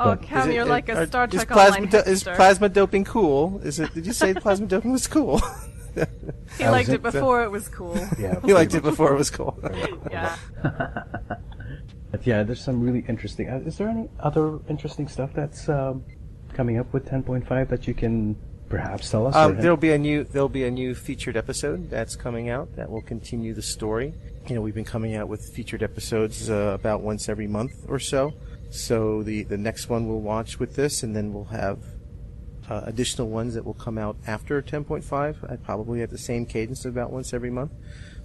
Oh, 0.00 0.16
but 0.16 0.22
Cam, 0.22 0.50
you're 0.50 0.64
it, 0.64 0.68
like 0.68 0.88
a 0.88 1.06
Star 1.06 1.28
Trek 1.28 1.42
is 1.42 1.44
plasma, 1.44 1.86
do, 1.86 1.98
is 1.98 2.24
plasma 2.24 2.68
doping 2.68 3.04
cool? 3.04 3.60
Is 3.62 3.78
it? 3.78 3.94
Did 3.94 4.06
you 4.06 4.12
say 4.12 4.34
plasma 4.40 4.66
doping 4.66 4.90
was 4.90 5.06
cool? 5.06 5.40
he 6.58 6.68
liked 6.68 6.88
it 6.88 7.02
before 7.02 7.42
it 7.44 7.50
was 7.50 7.68
cool. 7.68 7.96
Yeah, 8.18 8.40
he 8.44 8.54
liked 8.54 8.74
it 8.74 8.82
before 8.82 9.12
it 9.12 9.16
was 9.16 9.30
cool. 9.30 9.58
yeah. 10.10 10.36
But 12.10 12.26
yeah, 12.26 12.42
there's 12.42 12.62
some 12.62 12.80
really 12.82 13.04
interesting. 13.08 13.48
Uh, 13.48 13.62
is 13.64 13.78
there 13.78 13.88
any 13.88 14.08
other 14.20 14.60
interesting 14.68 15.08
stuff 15.08 15.30
that's 15.32 15.68
um, 15.68 16.04
coming 16.52 16.78
up 16.78 16.92
with 16.92 17.06
10.5 17.06 17.68
that 17.68 17.88
you 17.88 17.94
can 17.94 18.36
perhaps 18.68 19.10
tell 19.10 19.26
us? 19.26 19.34
Um, 19.34 19.56
there'll 19.56 19.78
be 19.78 19.92
a 19.92 19.98
new 19.98 20.24
there'll 20.24 20.48
be 20.50 20.64
a 20.64 20.70
new 20.70 20.94
featured 20.94 21.36
episode 21.38 21.88
that's 21.88 22.14
coming 22.14 22.50
out 22.50 22.76
that 22.76 22.90
will 22.90 23.02
continue 23.02 23.54
the 23.54 23.62
story. 23.62 24.12
You 24.46 24.54
know, 24.54 24.60
we've 24.60 24.74
been 24.74 24.84
coming 24.84 25.16
out 25.16 25.28
with 25.28 25.42
featured 25.54 25.82
episodes 25.82 26.50
uh, 26.50 26.72
about 26.74 27.00
once 27.00 27.30
every 27.30 27.46
month 27.46 27.72
or 27.88 27.98
so. 27.98 28.34
So 28.70 29.22
the 29.22 29.44
the 29.44 29.58
next 29.58 29.88
one 29.88 30.06
we'll 30.06 30.22
launch 30.22 30.58
with 30.58 30.76
this, 30.76 31.02
and 31.02 31.16
then 31.16 31.32
we'll 31.32 31.44
have 31.44 31.78
uh, 32.68 32.82
additional 32.84 33.28
ones 33.28 33.54
that 33.54 33.64
will 33.64 33.74
come 33.74 33.98
out 33.98 34.16
after 34.26 34.62
10.5, 34.62 35.52
uh, 35.52 35.56
probably 35.58 36.02
at 36.02 36.10
the 36.10 36.18
same 36.18 36.46
cadence 36.46 36.84
about 36.84 37.10
once 37.10 37.32
every 37.32 37.50
month. 37.50 37.72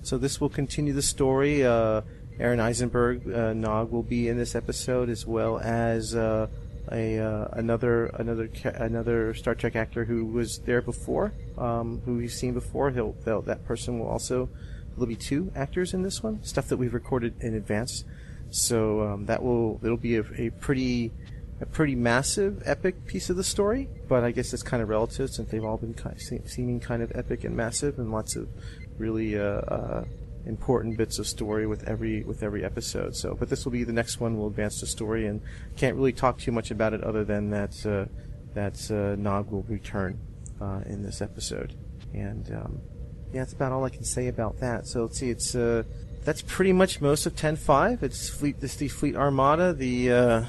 So 0.04 0.17
this 0.17 0.39
will 0.39 0.50
continue 0.50 0.93
the 0.93 1.02
story. 1.02 1.65
Uh, 1.65 2.02
Aron 2.39 2.60
Eisenberg, 2.60 3.30
uh, 3.32 3.54
Nog, 3.54 3.91
will 3.91 4.04
be 4.04 4.28
in 4.28 4.38
this 4.38 4.56
episode, 4.56 5.10
as 5.10 5.26
well 5.26 5.60
as 5.60 6.15
uh, 6.15 6.47
a 6.91 7.19
uh, 7.19 7.47
another 7.54 8.06
another 8.08 8.50
another 8.63 9.34
Star 9.34 9.56
Trek 9.56 9.76
actor 9.76 10.06
who 10.06 10.26
was 10.26 10.60
there 10.60 10.82
before, 10.82 11.34
um, 11.58 12.02
who 12.06 12.17
we've 12.17 12.32
seen 12.32 12.54
before. 12.54 12.91
He'll, 12.91 13.13
that 13.23 13.65
person 13.65 14.00
will 14.00 14.08
also 14.08 14.50
there'll 14.91 15.08
be 15.08 15.15
two 15.15 15.52
actors 15.56 15.93
in 15.93 16.02
this 16.04 16.23
one, 16.23 16.43
stuff 16.43 16.67
that 16.67 16.78
we've 16.78 16.93
recorded 16.93 17.34
in 17.41 17.56
advance. 17.56 18.04
So 18.50 19.02
um, 19.02 19.26
that 19.26 19.43
will 19.43 19.80
it'll 19.84 19.97
be 19.97 20.17
a, 20.17 20.23
a 20.38 20.50
pretty 20.52 21.12
a 21.60 21.65
pretty 21.65 21.96
massive, 21.96 22.62
epic 22.65 23.06
piece 23.08 23.30
of 23.30 23.36
the 23.36 23.43
story. 23.43 23.89
But 24.08 24.24
I 24.24 24.32
guess 24.32 24.54
it's 24.54 24.63
kind 24.63 24.84
of 24.84 24.89
relative 24.89 25.30
since 25.30 25.50
they've 25.50 25.63
all 25.63 25.78
been 25.78 25.93
kind 25.93 26.15
of 26.15 26.50
seeming 26.50 26.80
kind 26.80 27.02
of 27.02 27.12
epic 27.15 27.43
and 27.43 27.56
massive, 27.56 28.00
and 28.00 28.12
lots 28.12 28.36
of 28.36 28.48
really 28.98 29.38
uh, 29.38 29.43
uh, 29.43 30.06
important 30.46 30.98
bits 30.98 31.20
of 31.20 31.28
story 31.28 31.67
with 31.67 31.84
every 31.88 32.24
with 32.24 32.43
every 32.43 32.63
episode. 32.63 33.15
So, 33.15 33.36
but 33.36 33.50
this 33.50 33.65
will 33.65 33.72
be 33.72 33.84
the 33.84 33.93
next 33.93 34.20
one. 34.20 34.38
We'll 34.38 34.48
advance 34.48 34.80
the 34.82 34.88
story, 34.88 35.28
and 35.28 35.41
can't 35.76 35.96
really 35.96 36.13
talk 36.13 36.39
too 36.39 36.52
much 36.52 36.72
about 36.72 36.93
it 36.93 37.04
other 37.04 37.24
than 37.24 37.50
that 37.52 37.86
uh, 37.86 38.06
that 38.54 38.91
uh, 38.91 39.20
Nog 39.22 39.52
will 39.52 39.63
return 39.63 40.20
uh, 40.62 40.82
in 40.86 41.04
this 41.04 41.22
episode. 41.22 41.76
And 42.13 42.50
um, 42.54 42.82
yeah, 43.34 43.41
that's 43.41 43.54
about 43.54 43.72
all 43.72 43.84
I 43.84 43.89
can 43.89 44.04
say 44.04 44.28
about 44.28 44.60
that. 44.60 44.88
So 44.88 45.04
let's 45.04 45.20
see, 45.20 45.30
it's 45.30 45.54
uh, 45.56 45.84
that's 46.24 46.41
pretty 46.41 46.74
much 46.74 47.02
most 47.02 47.26
of 47.26 47.36
10.5. 47.36 48.04
It's 48.04 48.30
fleet, 48.30 48.60
this 48.60 48.76
the 48.76 48.88
fleet 48.88 49.15
armada, 49.15 49.74
the 49.74 50.12
uh, 50.12 50.46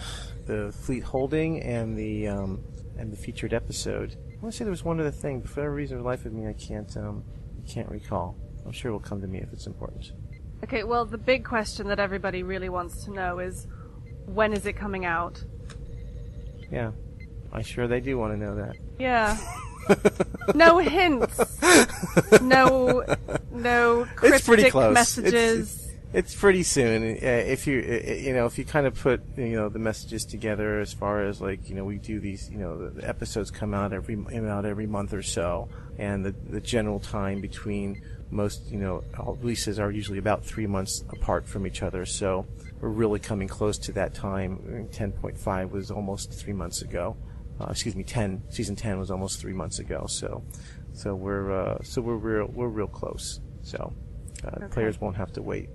the 0.48 0.72
fleet 0.72 1.04
holding, 1.04 1.62
and 1.62 1.96
the 1.96 2.26
um, 2.26 2.64
and 2.96 3.12
the 3.12 3.16
featured 3.16 3.54
episode. 3.54 4.16
I 4.30 4.40
want 4.40 4.52
to 4.52 4.58
say 4.58 4.64
there 4.64 4.70
was 4.70 4.84
one 4.84 4.98
other 4.98 5.12
thing, 5.12 5.40
but 5.40 5.50
for 5.50 5.60
whatever 5.60 5.74
reason, 5.74 6.02
life 6.02 6.24
of 6.24 6.32
me, 6.32 6.48
I 6.48 6.54
can't 6.54 6.94
um, 6.96 7.22
can't 7.68 7.88
recall. 7.88 8.36
I'm 8.66 8.72
sure 8.72 8.90
it 8.90 8.92
will 8.92 9.00
come 9.00 9.20
to 9.20 9.28
me 9.28 9.38
if 9.38 9.52
it's 9.52 9.66
important. 9.66 10.12
Okay, 10.64 10.82
well, 10.82 11.04
the 11.04 11.18
big 11.18 11.44
question 11.44 11.86
that 11.88 12.00
everybody 12.00 12.42
really 12.42 12.68
wants 12.68 13.04
to 13.04 13.12
know 13.12 13.38
is 13.38 13.68
when 14.26 14.52
is 14.52 14.66
it 14.66 14.72
coming 14.72 15.04
out? 15.04 15.42
Yeah, 16.72 16.90
I'm 17.52 17.62
sure 17.62 17.86
they 17.86 18.00
do 18.00 18.18
want 18.18 18.32
to 18.32 18.38
know 18.38 18.56
that. 18.56 18.76
Yeah. 18.98 19.38
no 20.54 20.78
hints. 20.78 21.62
No, 22.42 23.04
no 23.50 24.06
cryptic 24.16 24.38
it's 24.38 24.46
pretty 24.46 24.70
close. 24.70 24.92
messages. 24.92 25.60
It's, 25.60 25.84
it's 25.84 25.87
pretty 26.34 26.62
soon. 26.62 27.02
Uh, 27.02 27.26
if 27.26 27.66
you, 27.66 27.80
uh, 27.80 28.12
you 28.12 28.32
know, 28.32 28.46
if 28.46 28.58
you 28.58 28.64
kind 28.64 28.86
of 28.86 28.94
put, 28.94 29.20
you 29.36 29.56
know, 29.56 29.68
the 29.68 29.78
messages 29.78 30.24
together 30.24 30.80
as 30.80 30.92
far 30.92 31.24
as 31.24 31.40
like, 31.40 31.68
you 31.68 31.74
know, 31.74 31.84
we 31.84 31.98
do 31.98 32.18
these, 32.18 32.48
you 32.50 32.58
know, 32.58 32.88
the, 32.88 33.06
episodes 33.06 33.50
come 33.50 33.74
out 33.74 33.92
every, 33.92 34.18
out 34.48 34.64
every 34.64 34.86
month 34.86 35.12
or 35.12 35.22
so, 35.22 35.68
and 35.98 36.24
the 36.24 36.34
the 36.48 36.60
general 36.60 36.98
time 36.98 37.40
between 37.40 38.02
most, 38.30 38.70
you 38.70 38.78
know, 38.78 39.04
releases 39.40 39.78
are 39.78 39.90
usually 39.90 40.18
about 40.18 40.44
three 40.44 40.66
months 40.66 41.04
apart 41.10 41.46
from 41.46 41.66
each 41.66 41.82
other. 41.82 42.06
So 42.06 42.46
we're 42.80 42.88
really 42.88 43.18
coming 43.20 43.48
close 43.48 43.78
to 43.78 43.92
that 43.92 44.14
time. 44.14 44.88
10.5 44.92 45.70
was 45.70 45.90
almost 45.90 46.32
three 46.32 46.52
months 46.52 46.82
ago. 46.82 47.16
Uh, 47.60 47.66
excuse 47.70 47.96
me, 47.96 48.04
10 48.04 48.44
season 48.50 48.76
10 48.76 48.98
was 48.98 49.10
almost 49.10 49.40
three 49.40 49.52
months 49.52 49.78
ago. 49.78 50.06
So, 50.08 50.42
so 50.92 51.14
we're 51.14 51.52
uh, 51.52 51.78
so 51.82 52.00
we're 52.00 52.16
real 52.16 52.46
we're 52.46 52.68
real 52.68 52.86
close. 52.86 53.40
So 53.62 53.92
uh, 54.44 54.50
okay. 54.56 54.66
players 54.68 55.00
won't 55.00 55.16
have 55.16 55.32
to 55.32 55.42
wait 55.42 55.68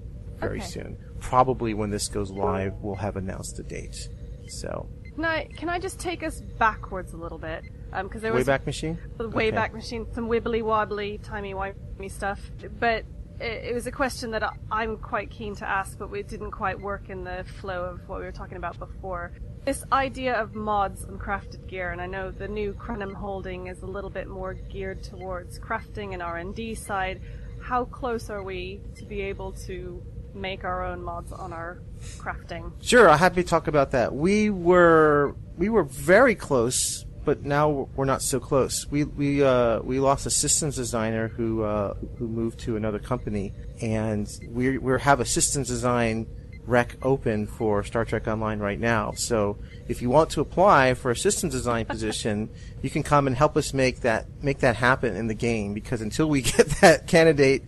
very 0.44 0.60
okay. 0.60 0.68
soon. 0.68 0.98
Probably 1.20 1.74
when 1.74 1.90
this 1.90 2.08
goes 2.08 2.32
live, 2.32 2.74
we'll 2.82 2.96
have 2.96 3.16
announced 3.16 3.60
a 3.60 3.64
date. 3.64 4.10
So. 4.48 4.90
Can 5.16 5.26
I 5.26 5.46
can 5.46 5.70
I 5.70 5.80
just 5.80 6.00
take 6.00 6.24
us 6.24 6.42
backwards 6.58 7.14
a 7.14 7.18
little 7.18 7.38
bit? 7.38 7.64
Um, 7.94 8.08
because 8.08 8.20
um, 8.20 8.24
there 8.24 8.34
was 8.34 8.48
Wayback 8.48 8.66
Machine. 8.66 8.98
The 9.18 9.30
Wayback 9.30 9.66
okay. 9.66 9.74
Machine, 9.74 10.08
some 10.14 10.28
wibbly 10.28 10.64
wobbly, 10.64 11.20
timey 11.20 11.54
wimey 11.54 12.10
stuff. 12.10 12.40
But 12.80 13.06
it, 13.40 13.66
it 13.66 13.74
was 13.74 13.86
a 13.86 13.92
question 13.92 14.32
that 14.32 14.44
I- 14.44 14.56
I'm 14.72 14.98
quite 14.98 15.30
keen 15.30 15.56
to 15.56 15.70
ask, 15.70 15.98
but 16.00 16.12
it 16.14 16.28
didn't 16.28 16.52
quite 16.52 16.80
work 16.80 17.10
in 17.10 17.24
the 17.24 17.46
flow 17.62 17.86
of 17.86 18.08
what 18.10 18.20
we 18.20 18.26
were 18.26 18.32
talking 18.32 18.58
about 18.58 18.80
before. 18.80 19.32
This 19.66 19.86
idea 19.92 20.34
of 20.34 20.56
mods 20.56 21.04
and 21.04 21.20
crafted 21.20 21.68
gear, 21.68 21.92
and 21.92 22.02
I 22.02 22.08
know 22.08 22.32
the 22.32 22.48
new 22.48 22.74
Krenim 22.74 23.14
holding 23.14 23.68
is 23.68 23.82
a 23.82 23.86
little 23.86 24.10
bit 24.10 24.28
more 24.28 24.54
geared 24.54 25.04
towards 25.04 25.58
crafting 25.60 26.14
and 26.14 26.22
R&D 26.22 26.76
side. 26.76 27.22
How 27.62 27.86
close 27.86 28.30
are 28.30 28.44
we 28.44 28.82
to 28.96 29.06
be 29.06 29.22
able 29.22 29.54
to 29.68 30.04
make 30.34 30.64
our 30.64 30.84
own 30.84 31.04
mods 31.04 31.32
on 31.32 31.54
our 31.54 31.80
crafting? 32.18 32.72
Sure, 32.82 33.10
I'm 33.10 33.20
happy 33.20 33.44
to 33.44 33.48
talk 33.48 33.68
about 33.68 33.92
that. 33.92 34.14
We 34.14 34.50
were 34.50 35.36
we 35.58 35.70
were 35.70 35.84
very 35.84 36.36
close, 36.36 37.06
but 37.26 37.44
now 37.44 37.90
we're 37.96 38.06
not 38.06 38.22
so 38.22 38.40
close. 38.40 38.88
We 38.90 39.04
we 39.04 39.44
uh, 39.44 39.80
we 39.82 40.00
lost 40.00 40.26
a 40.26 40.32
systems 40.32 40.76
designer 40.76 41.28
who 41.28 41.64
uh, 41.64 41.96
who 42.18 42.28
moved 42.28 42.60
to 42.62 42.76
another 42.76 43.00
company, 43.00 43.54
and 43.82 44.28
we 44.50 44.78
we 44.78 45.00
have 45.00 45.20
a 45.20 45.26
systems 45.26 45.68
design 45.68 46.28
rec 46.66 46.96
open 47.02 47.46
for 47.46 47.84
Star 47.84 48.06
Trek 48.06 48.28
Online 48.28 48.60
right 48.60 48.80
now. 48.80 49.12
So 49.16 49.58
if 49.88 50.02
you 50.02 50.10
want 50.10 50.30
to 50.32 50.42
apply 50.42 50.94
for 50.94 51.12
a 51.12 51.16
systems 51.16 51.54
design 51.54 51.86
position, 51.96 52.50
you 52.82 52.90
can 52.90 53.04
come 53.04 53.28
and 53.28 53.36
help 53.36 53.58
us 53.58 53.74
make 53.74 54.02
that 54.02 54.26
make 54.42 54.60
that 54.60 54.76
happen 54.76 55.16
in 55.16 55.28
the 55.28 55.34
game. 55.34 55.74
Because 55.74 56.02
until 56.02 56.28
we 56.28 56.42
get 56.54 56.68
that 56.82 57.08
candidate 57.08 57.64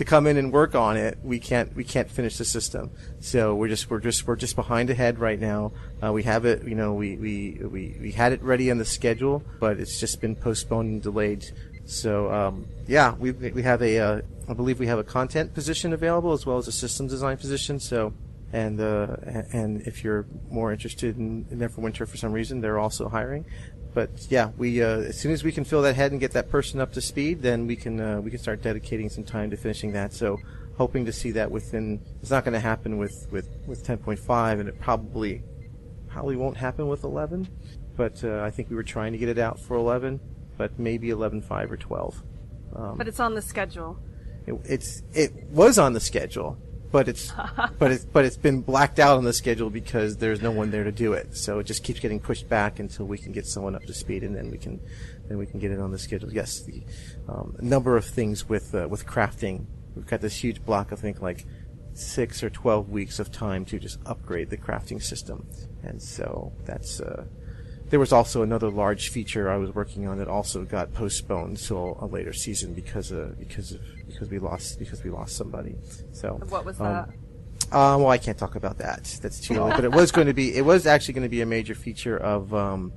to 0.00 0.04
come 0.06 0.26
in 0.26 0.38
and 0.38 0.50
work 0.50 0.74
on 0.74 0.96
it, 0.96 1.18
we 1.22 1.38
can't 1.38 1.76
we 1.76 1.84
can't 1.84 2.10
finish 2.10 2.38
the 2.38 2.44
system. 2.46 2.90
So 3.20 3.54
we're 3.54 3.68
just 3.68 3.90
we're 3.90 4.00
just 4.00 4.26
we're 4.26 4.34
just 4.34 4.56
behind 4.56 4.88
ahead 4.88 5.18
right 5.18 5.38
now. 5.38 5.72
Uh, 6.02 6.10
we 6.10 6.22
have 6.22 6.46
it, 6.46 6.66
you 6.66 6.74
know, 6.74 6.94
we, 6.94 7.16
we 7.16 7.60
we 7.62 7.98
we 8.00 8.10
had 8.10 8.32
it 8.32 8.42
ready 8.42 8.70
on 8.70 8.78
the 8.78 8.86
schedule, 8.86 9.44
but 9.58 9.78
it's 9.78 10.00
just 10.00 10.22
been 10.22 10.34
postponed 10.34 10.88
and 10.88 11.02
delayed. 11.02 11.44
So 11.84 12.32
um, 12.32 12.66
yeah, 12.86 13.14
we 13.14 13.32
we 13.32 13.62
have 13.62 13.82
a 13.82 13.98
uh, 13.98 14.20
I 14.48 14.54
believe 14.54 14.80
we 14.80 14.86
have 14.86 14.98
a 14.98 15.04
content 15.04 15.52
position 15.52 15.92
available 15.92 16.32
as 16.32 16.46
well 16.46 16.56
as 16.56 16.66
a 16.66 16.72
systems 16.72 17.10
design 17.10 17.36
position. 17.36 17.78
So 17.78 18.14
and 18.54 18.80
uh, 18.80 19.16
and 19.52 19.82
if 19.82 20.02
you're 20.02 20.24
more 20.48 20.72
interested 20.72 21.18
in, 21.18 21.44
in 21.50 21.58
Neverwinter 21.58 22.08
for 22.08 22.16
some 22.16 22.32
reason, 22.32 22.62
they're 22.62 22.78
also 22.78 23.06
hiring. 23.10 23.44
But 23.94 24.10
yeah, 24.30 24.50
we 24.56 24.82
uh, 24.82 25.00
as 25.00 25.18
soon 25.18 25.32
as 25.32 25.42
we 25.42 25.52
can 25.52 25.64
fill 25.64 25.82
that 25.82 25.96
head 25.96 26.12
and 26.12 26.20
get 26.20 26.32
that 26.32 26.48
person 26.50 26.80
up 26.80 26.92
to 26.92 27.00
speed, 27.00 27.42
then 27.42 27.66
we 27.66 27.76
can 27.76 28.00
uh, 28.00 28.20
we 28.20 28.30
can 28.30 28.38
start 28.38 28.62
dedicating 28.62 29.08
some 29.08 29.24
time 29.24 29.50
to 29.50 29.56
finishing 29.56 29.92
that. 29.92 30.12
So 30.12 30.38
hoping 30.76 31.04
to 31.06 31.12
see 31.12 31.30
that 31.32 31.50
within. 31.50 32.00
It's 32.22 32.30
not 32.30 32.44
going 32.44 32.54
to 32.54 32.60
happen 32.60 32.98
with 32.98 33.26
with 33.30 33.48
with 33.66 33.84
10.5, 33.84 34.60
and 34.60 34.68
it 34.68 34.80
probably 34.80 35.42
probably 36.08 36.36
won't 36.36 36.56
happen 36.56 36.88
with 36.88 37.04
11. 37.04 37.48
But 37.96 38.22
uh, 38.24 38.40
I 38.42 38.50
think 38.50 38.70
we 38.70 38.76
were 38.76 38.82
trying 38.82 39.12
to 39.12 39.18
get 39.18 39.28
it 39.28 39.38
out 39.38 39.58
for 39.60 39.76
11, 39.76 40.20
but 40.56 40.78
maybe 40.78 41.08
11.5 41.08 41.70
or 41.70 41.76
12. 41.76 42.22
Um, 42.74 42.96
But 42.96 43.08
it's 43.08 43.20
on 43.20 43.34
the 43.34 43.42
schedule. 43.42 43.98
it, 44.46 44.54
it's 44.64 45.02
it 45.12 45.32
was 45.50 45.78
on 45.78 45.92
the 45.92 46.00
schedule, 46.00 46.56
but 46.90 47.08
it's 47.08 47.32
but 47.78 47.90
it's 47.90 48.04
but 48.04 48.24
it's 48.24 48.36
been 48.36 48.60
blacked 48.60 48.98
out 48.98 49.16
on 49.16 49.24
the 49.24 49.32
schedule 49.32 49.70
because 49.70 50.16
there's 50.16 50.42
no 50.42 50.50
one 50.50 50.70
there 50.70 50.84
to 50.84 50.92
do 50.92 51.12
it. 51.12 51.36
So 51.36 51.58
it 51.58 51.64
just 51.64 51.84
keeps 51.84 52.00
getting 52.00 52.20
pushed 52.20 52.48
back 52.48 52.78
until 52.78 53.06
we 53.06 53.18
can 53.18 53.32
get 53.32 53.46
someone 53.46 53.74
up 53.74 53.84
to 53.84 53.94
speed, 53.94 54.22
and 54.22 54.34
then 54.34 54.50
we 54.50 54.58
can 54.58 54.80
then 55.28 55.38
we 55.38 55.46
can 55.46 55.60
get 55.60 55.70
it 55.70 55.80
on 55.80 55.90
the 55.90 55.98
schedule. 55.98 56.32
Yes, 56.32 56.60
the 56.60 56.82
um, 57.28 57.56
number 57.60 57.96
of 57.96 58.04
things 58.04 58.48
with 58.48 58.74
uh, 58.74 58.88
with 58.88 59.06
crafting. 59.06 59.66
We've 59.94 60.06
got 60.06 60.20
this 60.20 60.42
huge 60.42 60.64
block. 60.64 60.92
I 60.92 60.96
think 60.96 61.20
like 61.20 61.46
six 61.94 62.42
or 62.42 62.50
twelve 62.50 62.88
weeks 62.88 63.18
of 63.18 63.30
time 63.30 63.64
to 63.66 63.78
just 63.78 63.98
upgrade 64.06 64.50
the 64.50 64.56
crafting 64.56 65.02
system, 65.02 65.46
and 65.82 66.02
so 66.02 66.52
that's. 66.64 67.00
Uh, 67.00 67.24
there 67.90 67.98
was 67.98 68.12
also 68.12 68.42
another 68.42 68.70
large 68.70 69.10
feature 69.10 69.50
I 69.50 69.56
was 69.56 69.74
working 69.74 70.06
on 70.06 70.18
that 70.18 70.28
also 70.28 70.64
got 70.64 70.94
postponed 70.94 71.56
till 71.56 71.98
a 72.00 72.06
later 72.06 72.32
season 72.32 72.72
because 72.72 73.10
of 73.10 73.36
because 73.36 73.72
of 73.72 73.80
because 74.12 74.30
we 74.30 74.38
lost 74.38 74.78
because 74.78 75.02
we 75.04 75.10
lost 75.10 75.36
somebody. 75.36 75.76
So 76.12 76.40
What 76.48 76.64
was 76.64 76.80
um, 76.80 76.86
that? 76.86 77.08
uh, 77.72 77.96
well, 77.98 78.08
I 78.08 78.18
can't 78.18 78.38
talk 78.38 78.56
about 78.56 78.78
that. 78.78 79.04
That's 79.22 79.40
too 79.40 79.54
early. 79.54 79.72
But 79.72 79.84
it 79.84 79.92
was 79.92 80.10
going 80.10 80.26
to 80.26 80.34
be. 80.34 80.54
It 80.56 80.64
was 80.64 80.86
actually 80.86 81.14
going 81.14 81.24
to 81.24 81.30
be 81.30 81.40
a 81.40 81.46
major 81.46 81.74
feature 81.74 82.16
of. 82.16 82.52
Um, 82.54 82.92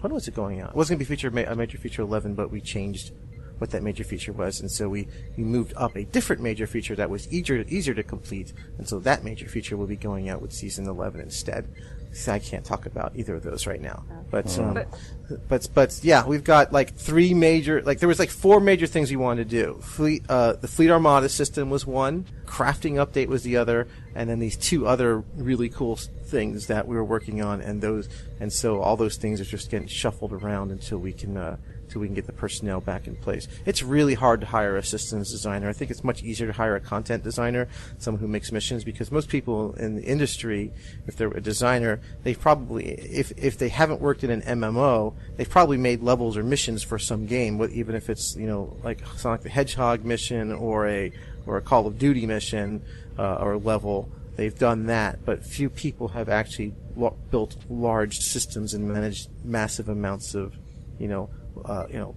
when 0.00 0.12
was 0.12 0.28
it 0.28 0.34
going 0.34 0.60
out? 0.60 0.70
It 0.70 0.76
was 0.76 0.88
going 0.88 0.98
to 0.98 1.04
be 1.04 1.08
feature 1.08 1.28
a 1.28 1.56
major 1.56 1.78
feature 1.78 2.02
eleven, 2.02 2.34
but 2.34 2.50
we 2.50 2.60
changed 2.60 3.12
what 3.58 3.70
that 3.70 3.82
major 3.82 4.04
feature 4.04 4.32
was, 4.32 4.60
and 4.60 4.70
so 4.70 4.88
we, 4.88 5.08
we 5.36 5.42
moved 5.42 5.72
up 5.76 5.96
a 5.96 6.04
different 6.04 6.42
major 6.42 6.66
feature 6.66 6.94
that 6.94 7.08
was 7.08 7.26
easier 7.32 7.64
easier 7.68 7.94
to 7.94 8.02
complete, 8.02 8.52
and 8.78 8.86
so 8.86 8.98
that 8.98 9.24
major 9.24 9.48
feature 9.48 9.76
will 9.76 9.86
be 9.86 9.96
going 9.96 10.28
out 10.28 10.42
with 10.42 10.52
season 10.52 10.86
eleven 10.86 11.20
instead. 11.20 11.68
So 12.16 12.32
I 12.32 12.38
can't 12.38 12.64
talk 12.64 12.86
about 12.86 13.12
either 13.14 13.34
of 13.34 13.42
those 13.42 13.66
right 13.66 13.80
now. 13.80 14.04
But, 14.30 14.58
um, 14.58 14.74
But- 14.74 15.48
but 15.48 15.68
but 15.74 16.00
yeah, 16.02 16.24
we've 16.24 16.44
got 16.44 16.72
like 16.72 16.94
three 16.94 17.34
major 17.34 17.82
like 17.82 17.98
there 17.98 18.08
was 18.08 18.18
like 18.20 18.30
four 18.30 18.60
major 18.60 18.86
things 18.86 19.10
we 19.10 19.16
wanted 19.16 19.50
to 19.50 19.56
do. 19.64 19.80
Fleet 19.82 20.24
uh, 20.28 20.52
the 20.54 20.68
Fleet 20.68 20.88
Armada 20.90 21.28
system 21.28 21.68
was 21.68 21.84
one, 21.84 22.26
crafting 22.46 22.94
update 23.04 23.26
was 23.26 23.42
the 23.42 23.56
other, 23.56 23.88
and 24.16 24.28
then 24.28 24.38
these 24.38 24.56
two 24.56 24.86
other 24.86 25.22
really 25.36 25.68
cool 25.68 25.96
things 25.96 26.66
that 26.66 26.88
we 26.88 26.96
were 26.96 27.04
working 27.04 27.42
on, 27.42 27.60
and 27.60 27.80
those 27.80 28.08
and 28.40 28.52
so 28.52 28.80
all 28.80 28.96
those 28.96 29.16
things 29.16 29.40
are 29.40 29.44
just 29.44 29.70
getting 29.70 29.88
shuffled 29.88 30.32
around 30.32 30.70
until 30.70 30.98
we 30.98 31.12
can. 31.12 31.36
Uh, 31.36 31.56
until 31.86 32.00
we 32.00 32.08
can 32.08 32.14
get 32.14 32.26
the 32.26 32.32
personnel 32.32 32.80
back 32.80 33.06
in 33.06 33.16
place. 33.16 33.46
It's 33.64 33.82
really 33.82 34.14
hard 34.14 34.40
to 34.40 34.46
hire 34.46 34.76
a 34.76 34.82
systems 34.82 35.30
designer. 35.30 35.68
I 35.68 35.72
think 35.72 35.90
it's 35.90 36.04
much 36.04 36.22
easier 36.22 36.46
to 36.48 36.52
hire 36.52 36.74
a 36.74 36.80
content 36.80 37.22
designer, 37.22 37.68
someone 37.98 38.20
who 38.20 38.28
makes 38.28 38.52
missions, 38.52 38.84
because 38.84 39.12
most 39.12 39.28
people 39.28 39.72
in 39.74 39.96
the 39.96 40.02
industry, 40.02 40.72
if 41.06 41.16
they're 41.16 41.28
a 41.28 41.40
designer, 41.40 42.00
they've 42.24 42.38
probably, 42.38 42.86
if, 42.86 43.32
if 43.36 43.56
they 43.58 43.68
haven't 43.68 44.00
worked 44.00 44.24
in 44.24 44.30
an 44.30 44.42
MMO, 44.42 45.14
they've 45.36 45.48
probably 45.48 45.76
made 45.76 46.02
levels 46.02 46.36
or 46.36 46.42
missions 46.42 46.82
for 46.82 46.98
some 46.98 47.26
game, 47.26 47.62
even 47.72 47.94
if 47.94 48.10
it's, 48.10 48.36
you 48.36 48.46
know, 48.46 48.76
like 48.82 49.06
Sonic 49.16 49.42
the 49.42 49.48
Hedgehog 49.48 50.04
mission 50.04 50.52
or 50.52 50.88
a, 50.88 51.12
or 51.46 51.56
a 51.56 51.62
Call 51.62 51.86
of 51.86 51.98
Duty 51.98 52.26
mission, 52.26 52.82
uh, 53.18 53.36
or 53.40 53.56
level. 53.58 54.10
They've 54.36 54.56
done 54.56 54.86
that, 54.86 55.24
but 55.24 55.44
few 55.44 55.70
people 55.70 56.08
have 56.08 56.28
actually 56.28 56.74
lo- 56.94 57.16
built 57.30 57.56
large 57.70 58.18
systems 58.18 58.74
and 58.74 58.86
managed 58.86 59.30
massive 59.44 59.88
amounts 59.88 60.34
of, 60.34 60.54
you 60.98 61.08
know, 61.08 61.30
uh, 61.64 61.86
you 61.88 61.98
know, 61.98 62.14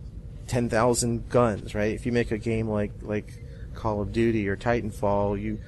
ten 0.47 0.69
thousand 0.69 1.29
guns, 1.29 1.73
right? 1.73 1.93
If 1.93 2.05
you 2.05 2.11
make 2.11 2.31
a 2.31 2.37
game 2.37 2.67
like 2.67 2.91
like 3.01 3.43
Call 3.73 4.01
of 4.01 4.11
Duty 4.11 4.49
or 4.49 4.57
Titanfall, 4.57 5.41
you 5.41 5.59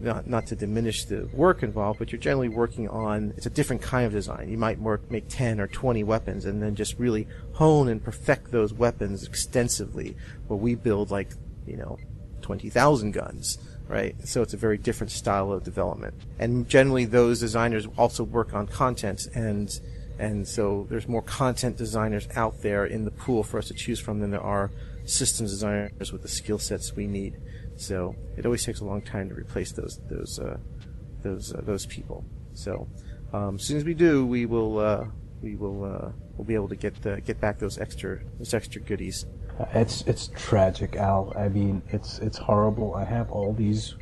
not 0.00 0.26
not 0.26 0.46
to 0.46 0.56
diminish 0.56 1.04
the 1.04 1.28
work 1.32 1.62
involved, 1.62 1.98
but 1.98 2.12
you're 2.12 2.20
generally 2.20 2.48
working 2.48 2.88
on 2.88 3.32
it's 3.36 3.46
a 3.46 3.50
different 3.50 3.82
kind 3.82 4.06
of 4.06 4.12
design. 4.12 4.48
You 4.48 4.58
might 4.58 4.78
work 4.78 5.10
make 5.10 5.28
ten 5.28 5.60
or 5.60 5.66
twenty 5.66 6.04
weapons 6.04 6.44
and 6.44 6.62
then 6.62 6.74
just 6.74 6.98
really 6.98 7.26
hone 7.54 7.88
and 7.88 8.02
perfect 8.02 8.50
those 8.50 8.72
weapons 8.72 9.26
extensively. 9.26 10.16
Where 10.46 10.58
we 10.58 10.74
build 10.74 11.10
like 11.10 11.32
you 11.66 11.76
know 11.76 11.98
twenty 12.40 12.70
thousand 12.70 13.12
guns, 13.12 13.58
right? 13.88 14.14
So 14.26 14.42
it's 14.42 14.54
a 14.54 14.58
very 14.58 14.78
different 14.78 15.10
style 15.10 15.50
of 15.52 15.64
development. 15.64 16.14
And 16.38 16.68
generally, 16.68 17.06
those 17.06 17.40
designers 17.40 17.86
also 17.96 18.24
work 18.24 18.54
on 18.54 18.66
content 18.66 19.26
and 19.34 19.70
and 20.18 20.46
so 20.46 20.86
there's 20.90 21.06
more 21.06 21.22
content 21.22 21.76
designers 21.76 22.26
out 22.34 22.60
there 22.60 22.84
in 22.84 23.04
the 23.04 23.10
pool 23.12 23.44
for 23.44 23.58
us 23.58 23.68
to 23.68 23.74
choose 23.74 24.00
from 24.00 24.18
than 24.18 24.32
there 24.32 24.42
are 24.42 24.72
systems 25.04 25.52
designers 25.52 26.12
with 26.12 26.22
the 26.22 26.28
skill 26.28 26.58
sets 26.58 26.94
we 26.94 27.06
need. 27.06 27.36
So 27.76 28.16
it 28.36 28.44
always 28.44 28.64
takes 28.64 28.80
a 28.80 28.84
long 28.84 29.00
time 29.00 29.28
to 29.28 29.34
replace 29.34 29.72
those 29.72 30.00
those 30.10 30.38
uh, 30.40 30.58
those 31.22 31.54
uh, 31.54 31.60
those 31.62 31.86
people. 31.86 32.24
So 32.54 32.88
um, 33.32 33.56
as 33.56 33.62
soon 33.62 33.76
as 33.76 33.84
we 33.84 33.94
do, 33.94 34.26
we 34.26 34.46
will 34.46 34.78
uh, 34.78 35.04
we 35.40 35.54
will 35.54 35.84
uh, 35.84 36.10
we'll 36.36 36.44
be 36.44 36.54
able 36.54 36.68
to 36.68 36.76
get 36.76 37.00
get 37.24 37.40
back 37.40 37.58
those 37.58 37.78
extra 37.78 38.20
those 38.38 38.54
extra 38.54 38.80
goodies. 38.80 39.24
It's 39.74 40.02
it's 40.02 40.30
tragic, 40.36 40.96
Al. 40.96 41.32
I 41.36 41.48
mean, 41.48 41.82
it's 41.88 42.18
it's 42.20 42.38
horrible. 42.38 42.94
I 42.94 43.04
have 43.04 43.30
all 43.30 43.52
these 43.52 43.94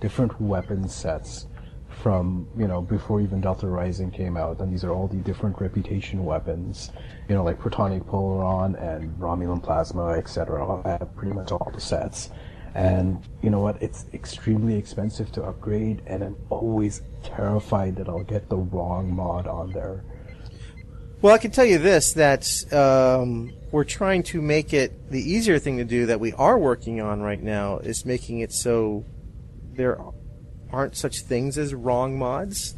different 0.00 0.40
weapon 0.40 0.88
sets 0.88 1.46
from 1.88 2.48
you 2.56 2.66
know 2.66 2.80
before 2.80 3.20
even 3.20 3.40
Delta 3.40 3.66
Rising 3.66 4.10
came 4.10 4.36
out, 4.36 4.60
and 4.60 4.72
these 4.72 4.84
are 4.84 4.90
all 4.90 5.08
the 5.08 5.18
different 5.18 5.60
reputation 5.60 6.24
weapons. 6.24 6.90
You 7.28 7.34
know, 7.34 7.44
like 7.44 7.60
Protonic 7.60 8.04
Polaron 8.04 8.80
and 8.82 9.14
Romulan 9.18 9.62
Plasma, 9.62 10.10
etc. 10.12 10.82
I 10.84 10.90
have 10.92 11.14
pretty 11.14 11.34
much 11.34 11.52
all 11.52 11.70
the 11.72 11.80
sets. 11.80 12.30
And 12.74 13.22
you 13.42 13.50
know 13.50 13.60
what? 13.60 13.82
It's 13.82 14.06
extremely 14.14 14.76
expensive 14.76 15.30
to 15.32 15.42
upgrade, 15.42 16.00
and 16.06 16.24
I'm 16.24 16.36
always 16.48 17.02
terrified 17.22 17.96
that 17.96 18.08
I'll 18.08 18.24
get 18.24 18.48
the 18.48 18.56
wrong 18.56 19.14
mod 19.14 19.46
on 19.46 19.72
there. 19.72 20.04
Well, 21.22 21.32
I 21.32 21.38
can 21.38 21.52
tell 21.52 21.64
you 21.64 21.78
this: 21.78 22.14
that 22.14 22.72
um, 22.72 23.52
we're 23.70 23.84
trying 23.84 24.24
to 24.24 24.42
make 24.42 24.72
it 24.74 25.08
the 25.08 25.20
easier 25.20 25.60
thing 25.60 25.76
to 25.76 25.84
do 25.84 26.06
that 26.06 26.18
we 26.18 26.32
are 26.32 26.58
working 26.58 27.00
on 27.00 27.20
right 27.20 27.40
now 27.40 27.78
is 27.78 28.04
making 28.04 28.40
it 28.40 28.52
so 28.52 29.04
there 29.74 30.00
aren't 30.72 30.96
such 30.96 31.20
things 31.20 31.58
as 31.58 31.74
wrong 31.74 32.18
mods, 32.18 32.74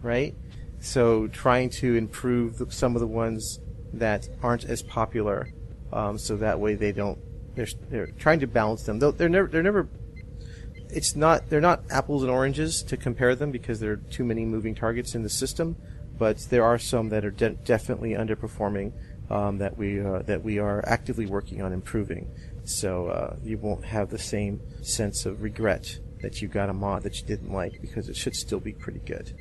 right? 0.00 0.34
So 0.80 1.26
trying 1.26 1.68
to 1.70 1.96
improve 1.96 2.62
some 2.72 2.96
of 2.96 3.00
the 3.00 3.06
ones 3.06 3.60
that 3.92 4.26
aren't 4.42 4.64
as 4.64 4.82
popular, 4.82 5.50
um, 5.92 6.16
so 6.16 6.38
that 6.38 6.58
way 6.58 6.76
they 6.76 6.92
don't. 6.92 7.18
They're 7.56 7.68
they're 7.90 8.06
trying 8.06 8.40
to 8.40 8.46
balance 8.46 8.84
them. 8.84 9.00
They're 9.00 9.28
never 9.28 9.48
they're 9.48 9.62
never. 9.62 9.86
It's 10.88 11.14
not 11.14 11.50
they're 11.50 11.60
not 11.60 11.82
apples 11.90 12.22
and 12.22 12.32
oranges 12.32 12.82
to 12.84 12.96
compare 12.96 13.34
them 13.34 13.50
because 13.50 13.80
there 13.80 13.92
are 13.92 13.96
too 13.96 14.24
many 14.24 14.46
moving 14.46 14.74
targets 14.74 15.14
in 15.14 15.22
the 15.22 15.28
system, 15.28 15.76
but 16.18 16.38
there 16.50 16.64
are 16.64 16.78
some 16.78 17.08
that 17.10 17.24
are 17.24 17.30
de- 17.30 17.50
definitely 17.50 18.10
underperforming 18.10 18.92
um, 19.30 19.58
that 19.58 19.76
we 19.76 20.00
uh, 20.00 20.20
that 20.22 20.42
we 20.42 20.58
are 20.58 20.82
actively 20.86 21.26
working 21.26 21.62
on 21.62 21.72
improving. 21.72 22.30
So 22.64 23.08
uh, 23.08 23.36
you 23.42 23.58
won't 23.58 23.84
have 23.84 24.10
the 24.10 24.18
same 24.18 24.60
sense 24.82 25.26
of 25.26 25.42
regret 25.42 25.98
that 26.22 26.42
you 26.42 26.48
got 26.48 26.68
a 26.68 26.72
mod 26.72 27.02
that 27.02 27.20
you 27.20 27.26
didn't 27.26 27.52
like 27.52 27.80
because 27.80 28.08
it 28.08 28.16
should 28.16 28.34
still 28.34 28.60
be 28.60 28.72
pretty 28.72 29.00
good. 29.00 29.32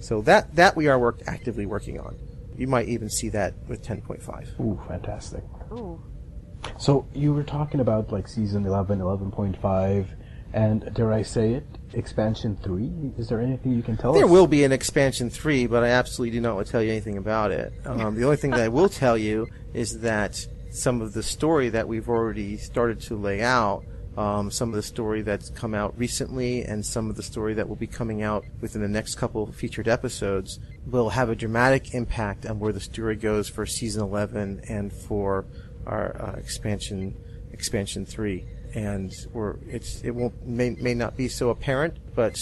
So 0.00 0.20
that 0.22 0.54
that 0.56 0.76
we 0.76 0.88
are 0.88 0.98
work 0.98 1.20
actively 1.26 1.66
working 1.66 1.98
on. 2.00 2.16
You 2.56 2.66
might 2.66 2.88
even 2.88 3.10
see 3.10 3.28
that 3.30 3.54
with 3.68 3.82
10.5. 3.84 4.60
Ooh, 4.60 4.80
fantastic. 4.88 5.44
Ooh. 5.72 6.00
So 6.78 7.06
you 7.12 7.34
were 7.34 7.42
talking 7.42 7.80
about 7.80 8.12
like 8.12 8.26
season 8.26 8.64
11, 8.64 8.98
11.5, 8.98 10.06
and 10.54 10.94
dare 10.94 11.12
I 11.12 11.22
say 11.22 11.52
it, 11.52 11.66
expansion 11.92 12.56
3? 12.62 13.12
Is 13.18 13.28
there 13.28 13.40
anything 13.40 13.72
you 13.72 13.82
can 13.82 13.96
tell 13.96 14.12
There 14.12 14.24
us? 14.24 14.28
There 14.28 14.32
will 14.32 14.46
be 14.46 14.64
an 14.64 14.72
expansion 14.72 15.30
three, 15.30 15.66
but 15.66 15.84
I 15.84 15.88
absolutely 15.88 16.36
do 16.36 16.40
not 16.40 16.54
want 16.54 16.66
to 16.66 16.72
tell 16.72 16.82
you 16.82 16.90
anything 16.90 17.16
about 17.16 17.50
it. 17.50 17.72
Um, 17.84 18.14
the 18.14 18.24
only 18.24 18.36
thing 18.36 18.50
that 18.50 18.60
I 18.60 18.68
will 18.68 18.88
tell 18.88 19.16
you 19.16 19.48
is 19.74 20.00
that 20.00 20.46
some 20.70 21.00
of 21.00 21.12
the 21.12 21.22
story 21.22 21.68
that 21.70 21.88
we've 21.88 22.08
already 22.08 22.56
started 22.56 23.00
to 23.02 23.16
lay 23.16 23.42
out, 23.42 23.84
um, 24.16 24.50
some 24.50 24.70
of 24.70 24.74
the 24.74 24.82
story 24.82 25.22
that's 25.22 25.50
come 25.50 25.74
out 25.74 25.96
recently, 25.98 26.62
and 26.62 26.84
some 26.84 27.10
of 27.10 27.16
the 27.16 27.22
story 27.22 27.54
that 27.54 27.68
will 27.68 27.76
be 27.76 27.86
coming 27.86 28.22
out 28.22 28.44
within 28.60 28.82
the 28.82 28.88
next 28.88 29.14
couple 29.16 29.42
of 29.42 29.54
featured 29.54 29.88
episodes, 29.88 30.58
will 30.86 31.10
have 31.10 31.28
a 31.28 31.36
dramatic 31.36 31.94
impact 31.94 32.46
on 32.46 32.58
where 32.58 32.72
the 32.72 32.80
story 32.80 33.16
goes 33.16 33.48
for 33.48 33.66
season 33.66 34.02
11 34.02 34.62
and 34.68 34.92
for 34.92 35.46
our 35.86 36.16
uh, 36.20 36.38
expansion 36.38 37.16
expansion 37.52 38.04
three. 38.04 38.46
And 38.76 39.10
we're 39.32 39.56
it's 39.66 40.02
it 40.02 40.10
won't 40.10 40.46
may 40.46 40.70
may 40.70 40.94
not 40.94 41.16
be 41.16 41.28
so 41.28 41.48
apparent, 41.48 41.96
but 42.14 42.38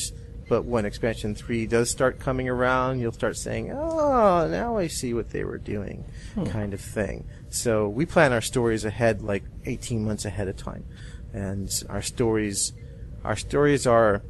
but 0.49 0.65
when 0.65 0.85
expansion 0.85 1.35
three 1.35 1.67
does 1.67 1.91
start 1.91 2.19
coming 2.19 2.49
around, 2.49 2.99
you'll 3.01 3.13
start 3.13 3.37
saying, 3.37 3.71
"Oh, 3.73 4.49
now 4.49 4.77
I 4.77 4.89
see 4.89 5.15
what 5.15 5.31
they 5.31 5.45
were 5.45 5.59
doing," 5.59 6.05
hmm. 6.35 6.45
kind 6.45 6.75
of 6.75 6.81
thing. 6.81 7.25
So 7.51 7.89
we 7.89 8.05
plan 8.05 8.33
our 8.33 8.41
stories 8.41 8.85
ahead, 8.85 9.23
like 9.23 9.45
18 9.65 10.05
months 10.05 10.25
ahead 10.25 10.49
of 10.49 10.57
time, 10.57 10.85
and 11.33 11.71
our 11.89 12.03
stories, 12.03 12.73
our 13.25 13.37
stories 13.37 13.87
are, 13.87 14.23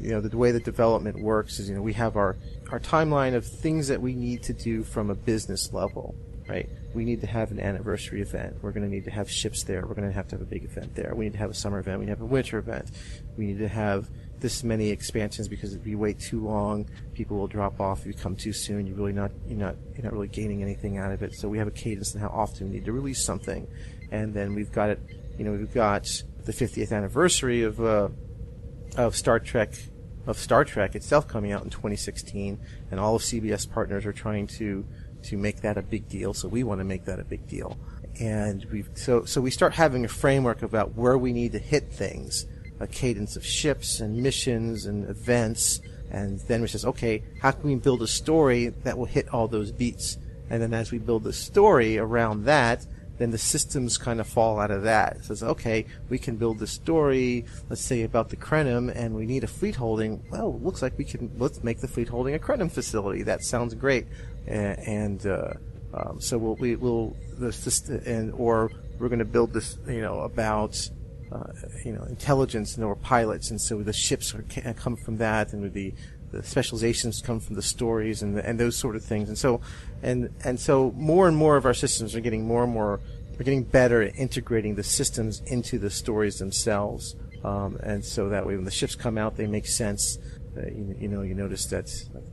you 0.00 0.10
know, 0.10 0.20
the 0.20 0.36
way 0.36 0.52
the 0.52 0.60
development 0.60 1.22
works 1.22 1.58
is, 1.60 1.68
you 1.68 1.76
know, 1.76 1.82
we 1.82 1.92
have 1.92 2.16
our 2.16 2.36
our 2.70 2.80
timeline 2.80 3.34
of 3.34 3.46
things 3.46 3.88
that 3.88 4.00
we 4.00 4.14
need 4.14 4.42
to 4.44 4.54
do 4.54 4.82
from 4.82 5.10
a 5.10 5.14
business 5.14 5.72
level, 5.74 6.14
right? 6.48 6.70
We 6.94 7.04
need 7.04 7.20
to 7.20 7.26
have 7.26 7.50
an 7.50 7.60
anniversary 7.60 8.20
event. 8.20 8.56
We're 8.62 8.72
going 8.72 8.82
to 8.82 8.88
need 8.88 9.04
to 9.04 9.10
have 9.10 9.30
ships 9.30 9.64
there. 9.64 9.86
We're 9.86 9.94
going 9.94 10.08
to 10.08 10.14
have 10.14 10.28
to 10.28 10.34
have 10.36 10.42
a 10.42 10.48
big 10.48 10.64
event 10.64 10.94
there. 10.94 11.14
We 11.14 11.26
need 11.26 11.32
to 11.34 11.38
have 11.38 11.50
a 11.50 11.54
summer 11.54 11.78
event. 11.78 12.00
We 12.00 12.06
need 12.06 12.12
to 12.12 12.16
have 12.16 12.22
a 12.22 12.32
winter 12.32 12.58
event. 12.58 12.90
We 13.36 13.46
need 13.46 13.58
to 13.58 13.68
have 13.68 14.10
this 14.40 14.64
many 14.64 14.90
expansions 14.90 15.48
because 15.48 15.74
if 15.74 15.86
you 15.86 15.98
wait 15.98 16.18
too 16.18 16.42
long, 16.42 16.88
people 17.14 17.36
will 17.36 17.46
drop 17.46 17.80
off. 17.80 18.00
If 18.00 18.06
you 18.06 18.14
come 18.14 18.36
too 18.36 18.52
soon, 18.52 18.86
you're 18.86 18.96
really 18.96 19.12
not 19.12 19.30
you're 19.46 19.58
not 19.58 19.76
you're 19.94 20.04
not 20.04 20.12
really 20.12 20.28
gaining 20.28 20.62
anything 20.62 20.98
out 20.98 21.12
of 21.12 21.22
it. 21.22 21.34
So 21.34 21.48
we 21.48 21.58
have 21.58 21.68
a 21.68 21.72
cadence 21.72 22.14
in 22.14 22.20
how 22.20 22.28
often 22.28 22.68
we 22.68 22.76
need 22.76 22.84
to 22.86 22.92
release 22.92 23.22
something, 23.22 23.66
and 24.10 24.34
then 24.34 24.54
we've 24.54 24.72
got 24.72 24.90
it. 24.90 25.00
You 25.38 25.44
know, 25.44 25.52
we've 25.52 25.72
got 25.72 26.22
the 26.44 26.52
50th 26.52 26.92
anniversary 26.92 27.62
of 27.62 27.80
uh, 27.80 28.08
of 28.96 29.14
Star 29.14 29.38
Trek 29.38 29.74
of 30.26 30.38
Star 30.38 30.64
Trek 30.64 30.94
itself 30.94 31.28
coming 31.28 31.52
out 31.52 31.62
in 31.62 31.70
2016, 31.70 32.58
and 32.90 33.00
all 33.00 33.16
of 33.16 33.22
CBS 33.22 33.70
partners 33.70 34.06
are 34.06 34.12
trying 34.12 34.46
to 34.46 34.86
to 35.24 35.36
make 35.36 35.60
that 35.62 35.76
a 35.78 35.82
big 35.82 36.08
deal. 36.08 36.34
So 36.34 36.48
we 36.48 36.64
want 36.64 36.80
to 36.80 36.84
make 36.84 37.04
that 37.04 37.20
a 37.20 37.24
big 37.24 37.46
deal, 37.46 37.76
and 38.20 38.64
we 38.72 38.84
so 38.94 39.24
so 39.24 39.40
we 39.40 39.50
start 39.50 39.74
having 39.74 40.04
a 40.04 40.08
framework 40.08 40.62
about 40.62 40.94
where 40.94 41.18
we 41.18 41.32
need 41.32 41.52
to 41.52 41.58
hit 41.58 41.92
things, 41.92 42.46
a 42.80 42.86
cadence 42.86 43.36
of 43.36 43.44
ships 43.44 44.00
and 44.00 44.16
missions 44.16 44.86
and 44.86 45.08
events, 45.08 45.80
and 46.10 46.40
then 46.40 46.60
we 46.60 46.68
says, 46.68 46.84
okay, 46.84 47.22
how 47.40 47.52
can 47.52 47.68
we 47.68 47.76
build 47.76 48.02
a 48.02 48.06
story 48.06 48.68
that 48.84 48.98
will 48.98 49.06
hit 49.06 49.28
all 49.32 49.48
those 49.48 49.70
beats? 49.70 50.18
And 50.50 50.60
then 50.60 50.74
as 50.74 50.90
we 50.90 50.98
build 50.98 51.22
the 51.22 51.32
story 51.32 51.96
around 51.96 52.44
that, 52.44 52.84
then 53.18 53.30
the 53.30 53.38
systems 53.38 53.98
kind 53.98 54.18
of 54.18 54.26
fall 54.26 54.58
out 54.58 54.70
of 54.70 54.82
that. 54.84 55.18
It 55.18 55.24
says, 55.26 55.42
okay, 55.42 55.86
we 56.08 56.18
can 56.18 56.36
build 56.36 56.58
the 56.58 56.66
story, 56.66 57.44
let's 57.68 57.82
say 57.82 58.02
about 58.02 58.30
the 58.30 58.36
Krenim, 58.36 58.90
and 58.92 59.14
we 59.14 59.26
need 59.26 59.44
a 59.44 59.46
fleet 59.46 59.76
holding. 59.76 60.24
Well, 60.30 60.58
looks 60.58 60.80
like 60.80 60.96
we 60.96 61.04
can, 61.04 61.30
let's 61.36 61.62
make 61.62 61.80
the 61.80 61.86
fleet 61.86 62.08
holding 62.08 62.34
a 62.34 62.38
Krenim 62.38 62.72
facility. 62.72 63.22
That 63.22 63.44
sounds 63.44 63.74
great. 63.74 64.06
And, 64.46 64.78
and 64.78 65.26
uh, 65.26 65.52
um, 65.94 66.20
so 66.20 66.38
we'll, 66.38 66.56
we, 66.56 66.76
will 66.76 67.16
the 67.38 67.52
system, 67.52 68.02
and, 68.06 68.32
or 68.34 68.70
we're 68.98 69.08
going 69.08 69.18
to 69.20 69.24
build 69.24 69.52
this, 69.52 69.78
you 69.86 70.02
know, 70.02 70.20
about, 70.20 70.76
uh, 71.32 71.44
you 71.84 71.92
know, 71.92 72.04
intelligence 72.04 72.76
and 72.76 72.84
or 72.84 72.94
pilots, 72.94 73.50
and 73.50 73.60
so 73.60 73.82
the 73.82 73.92
ships 73.92 74.34
are, 74.34 74.44
ca- 74.50 74.72
come 74.74 74.96
from 74.96 75.16
that, 75.18 75.52
and 75.52 75.72
the 75.72 75.92
the 76.32 76.44
specializations 76.44 77.20
come 77.20 77.40
from 77.40 77.56
the 77.56 77.62
stories 77.62 78.22
and 78.22 78.38
and 78.38 78.60
those 78.60 78.76
sort 78.76 78.94
of 78.94 79.04
things, 79.04 79.28
and 79.28 79.36
so 79.36 79.60
and 80.02 80.32
and 80.44 80.60
so 80.60 80.92
more 80.92 81.26
and 81.26 81.36
more 81.36 81.56
of 81.56 81.66
our 81.66 81.74
systems 81.74 82.14
are 82.14 82.20
getting 82.20 82.46
more 82.46 82.62
and 82.62 82.72
more 82.72 83.00
we're 83.32 83.44
getting 83.44 83.64
better 83.64 84.02
at 84.02 84.14
integrating 84.16 84.74
the 84.74 84.82
systems 84.82 85.40
into 85.46 85.78
the 85.78 85.90
stories 85.90 86.38
themselves, 86.38 87.16
um, 87.42 87.78
and 87.82 88.04
so 88.04 88.28
that 88.28 88.46
way 88.46 88.54
when 88.54 88.64
the 88.64 88.70
ships 88.70 88.94
come 88.94 89.18
out, 89.18 89.36
they 89.36 89.46
make 89.46 89.66
sense. 89.66 90.18
Uh, 90.56 90.66
you, 90.66 90.96
you 91.00 91.08
know, 91.08 91.22
you 91.22 91.34
notice 91.34 91.66
that 91.66 91.86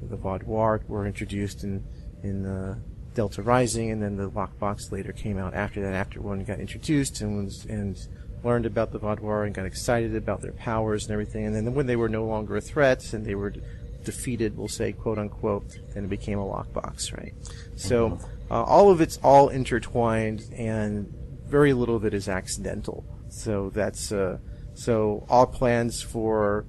the 0.09 0.17
Vaadwaur 0.17 0.87
were 0.87 1.05
introduced 1.05 1.63
in 1.63 1.83
in 2.23 2.45
uh, 2.45 2.77
Delta 3.13 3.41
Rising, 3.41 3.91
and 3.91 4.01
then 4.01 4.15
the 4.15 4.29
lockbox 4.29 4.91
later 4.91 5.11
came 5.11 5.37
out 5.37 5.53
after 5.53 5.81
that. 5.81 5.93
After 5.93 6.21
one 6.21 6.43
got 6.43 6.59
introduced 6.59 7.21
and 7.21 7.45
was 7.45 7.65
and 7.65 7.97
learned 8.43 8.65
about 8.65 8.91
the 8.91 8.99
Vaadwaur 8.99 9.45
and 9.45 9.55
got 9.55 9.65
excited 9.65 10.15
about 10.15 10.41
their 10.41 10.51
powers 10.53 11.05
and 11.05 11.11
everything, 11.11 11.45
and 11.45 11.55
then 11.55 11.73
when 11.73 11.87
they 11.87 11.95
were 11.95 12.09
no 12.09 12.25
longer 12.25 12.57
a 12.57 12.61
threat 12.61 13.13
and 13.13 13.25
they 13.25 13.35
were 13.35 13.49
d- 13.49 13.61
defeated, 14.03 14.55
we'll 14.55 14.67
say 14.67 14.91
quote 14.91 15.17
unquote, 15.17 15.79
then 15.93 16.05
it 16.05 16.09
became 16.09 16.39
a 16.39 16.45
lockbox, 16.45 17.15
right? 17.17 17.33
So 17.75 18.19
uh, 18.51 18.63
all 18.63 18.91
of 18.91 19.01
it's 19.01 19.17
all 19.23 19.49
intertwined, 19.49 20.43
and 20.55 21.11
very 21.47 21.73
little 21.73 21.95
of 21.95 22.05
it 22.05 22.13
is 22.13 22.29
accidental. 22.29 23.03
So 23.29 23.71
that's 23.73 24.11
uh, 24.11 24.37
so 24.73 25.25
all 25.29 25.47
plans 25.47 26.01
for 26.01 26.65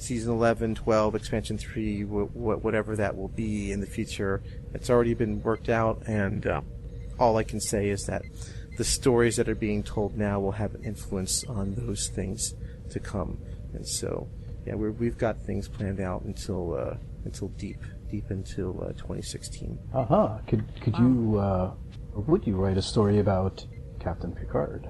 season 0.00 0.32
11, 0.32 0.74
12, 0.74 1.14
expansion 1.14 1.58
3, 1.58 2.02
wh- 2.02 2.06
wh- 2.32 2.64
whatever 2.64 2.96
that 2.96 3.16
will 3.16 3.28
be 3.28 3.72
in 3.72 3.80
the 3.80 3.86
future. 3.86 4.42
It's 4.74 4.90
already 4.90 5.14
been 5.14 5.42
worked 5.42 5.68
out, 5.68 6.02
and 6.06 6.46
uh, 6.46 6.60
all 7.18 7.36
I 7.36 7.44
can 7.44 7.60
say 7.60 7.88
is 7.90 8.06
that 8.06 8.22
the 8.78 8.84
stories 8.84 9.36
that 9.36 9.48
are 9.48 9.54
being 9.54 9.82
told 9.82 10.16
now 10.16 10.40
will 10.40 10.52
have 10.52 10.74
an 10.74 10.84
influence 10.84 11.44
on 11.44 11.74
those 11.74 12.08
things 12.08 12.54
to 12.90 12.98
come. 12.98 13.38
And 13.74 13.86
so, 13.86 14.28
yeah, 14.66 14.74
we're, 14.74 14.92
we've 14.92 15.18
got 15.18 15.38
things 15.38 15.68
planned 15.68 16.00
out 16.00 16.22
until 16.22 16.74
uh, 16.74 16.96
until 17.24 17.48
deep 17.48 17.80
deep 18.10 18.30
until 18.30 18.82
uh, 18.82 18.92
2016. 18.92 19.78
Uh 19.94 20.04
huh. 20.04 20.38
Could 20.46 20.64
could 20.80 20.96
you 20.98 21.38
uh, 21.38 21.72
or 22.14 22.22
would 22.22 22.46
you 22.46 22.56
write 22.56 22.78
a 22.78 22.82
story 22.82 23.18
about 23.18 23.64
Captain 24.00 24.32
Picard? 24.32 24.88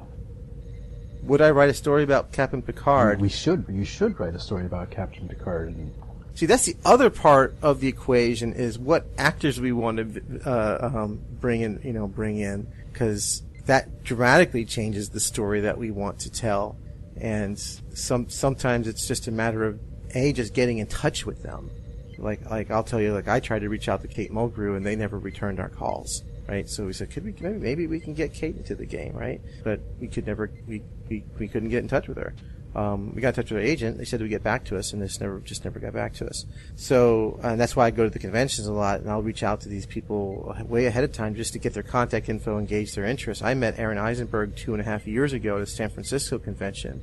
Would 1.23 1.41
I 1.41 1.51
write 1.51 1.69
a 1.69 1.75
story 1.75 2.03
about 2.03 2.33
Captain 2.33 2.63
Picard? 2.63 3.21
We 3.21 3.29
should. 3.29 3.67
You 3.69 3.85
should 3.85 4.19
write 4.19 4.35
a 4.35 4.41
story 4.41 4.67
about 4.67 4.91
Captain 4.91 5.29
Picard. 5.29 5.69
And 5.69 5.93
See, 6.35 6.47
that's 6.47 6.65
the 6.65 6.77
other 6.85 7.11
part 7.11 7.55
of 7.61 7.81
the 7.81 7.89
equation 7.89 8.53
is 8.53 8.79
what 8.79 9.07
actors 9.19 9.61
we 9.61 9.73
want 9.73 9.99
to 9.99 10.41
uh, 10.49 10.91
um, 10.93 11.21
bring 11.41 11.61
in. 11.61 11.81
You 11.85 11.93
know, 11.93 12.07
bring 12.07 12.39
in 12.39 12.67
because 12.93 13.43
that 13.67 14.03
dramatically 14.03 14.65
changes 14.65 15.11
the 15.11 15.21
story 15.21 15.61
that 15.61 15.79
we 15.79 15.91
want 15.91 16.21
to 16.21 16.31
tell. 16.31 16.77
And 17.17 17.59
some 17.59 18.29
sometimes 18.31 18.89
it's 18.89 19.07
just 19.07 19.29
a 19.29 19.31
matter 19.31 19.65
of 19.65 19.79
a 20.15 20.33
just 20.33 20.55
getting 20.55 20.79
in 20.79 20.87
touch 20.87 21.27
with 21.27 21.43
them. 21.43 21.71
Like 22.19 22.49
like 22.51 22.71
I'll 22.71 22.85
tell 22.85 23.01
you, 23.01 23.13
like 23.13 23.29
I 23.29 23.41
tried 23.41 23.61
to 23.61 23.69
reach 23.69 23.89
out 23.89 24.03
to 24.03 24.09
Kate 24.09 24.33
Mulgrew 24.33 24.77
and 24.77 24.87
they 24.87 24.97
never 24.97 25.19
returned 25.19 25.61
our 25.61 25.69
calls. 25.69 26.23
Right, 26.51 26.69
so 26.69 26.85
we 26.85 26.93
said, 26.93 27.11
could 27.11 27.25
we 27.25 27.33
maybe, 27.41 27.59
maybe 27.59 27.87
we 27.87 28.01
can 28.01 28.13
get 28.13 28.35
Kate 28.35 28.57
into 28.57 28.75
the 28.75 28.85
game, 28.85 29.13
right? 29.15 29.41
But 29.63 29.79
we 30.01 30.09
could 30.09 30.27
never, 30.27 30.51
we, 30.67 30.83
we, 31.09 31.23
we 31.39 31.47
couldn't 31.47 31.69
get 31.69 31.85
in 31.85 31.89
touch 31.89 32.09
with 32.09 32.17
her. 32.17 32.35
Um, 32.75 33.15
we 33.15 33.23
got 33.23 33.29
in 33.29 33.35
touch 33.35 33.53
with 33.53 33.61
our 33.61 33.65
agent. 33.65 33.99
They 33.99 34.05
said 34.05 34.21
we'd 34.21 34.31
get 34.31 34.43
back 34.43 34.65
to 34.65 34.77
us, 34.77 34.93
and 34.93 35.01
this 35.01 35.21
never, 35.21 35.39
just 35.39 35.65
never 35.65 35.79
got 35.79 35.93
back 35.93 36.15
to 36.15 36.27
us. 36.27 36.47
So, 36.75 37.39
and 37.45 37.61
that's 37.61 37.77
why 37.77 37.87
I 37.87 37.93
go 37.93 38.03
to 38.03 38.11
the 38.11 38.19
conventions 38.19 38.67
a 38.67 38.73
lot, 38.73 38.99
and 38.99 39.09
I'll 39.09 39.23
reach 39.23 39.45
out 39.45 39.61
to 39.61 39.69
these 39.69 39.87
people 39.87 40.57
way 40.67 40.87
ahead 40.87 41.05
of 41.05 41.13
time 41.13 41.37
just 41.37 41.53
to 41.53 41.61
get 41.61 41.73
their 41.73 41.85
contact 41.85 42.29
info 42.29 42.59
and 42.59 42.67
gauge 42.67 42.97
their 42.97 43.05
interest. 43.05 43.45
I 43.45 43.55
met 43.55 43.79
Aron 43.79 43.99
Eisenberg 43.99 44.57
two 44.57 44.73
and 44.73 44.81
a 44.81 44.85
half 44.85 45.07
years 45.07 45.33
ago 45.33 45.59
at 45.59 45.63
a 45.63 45.67
San 45.67 45.89
Francisco 45.89 46.41
convention, 46.41 47.01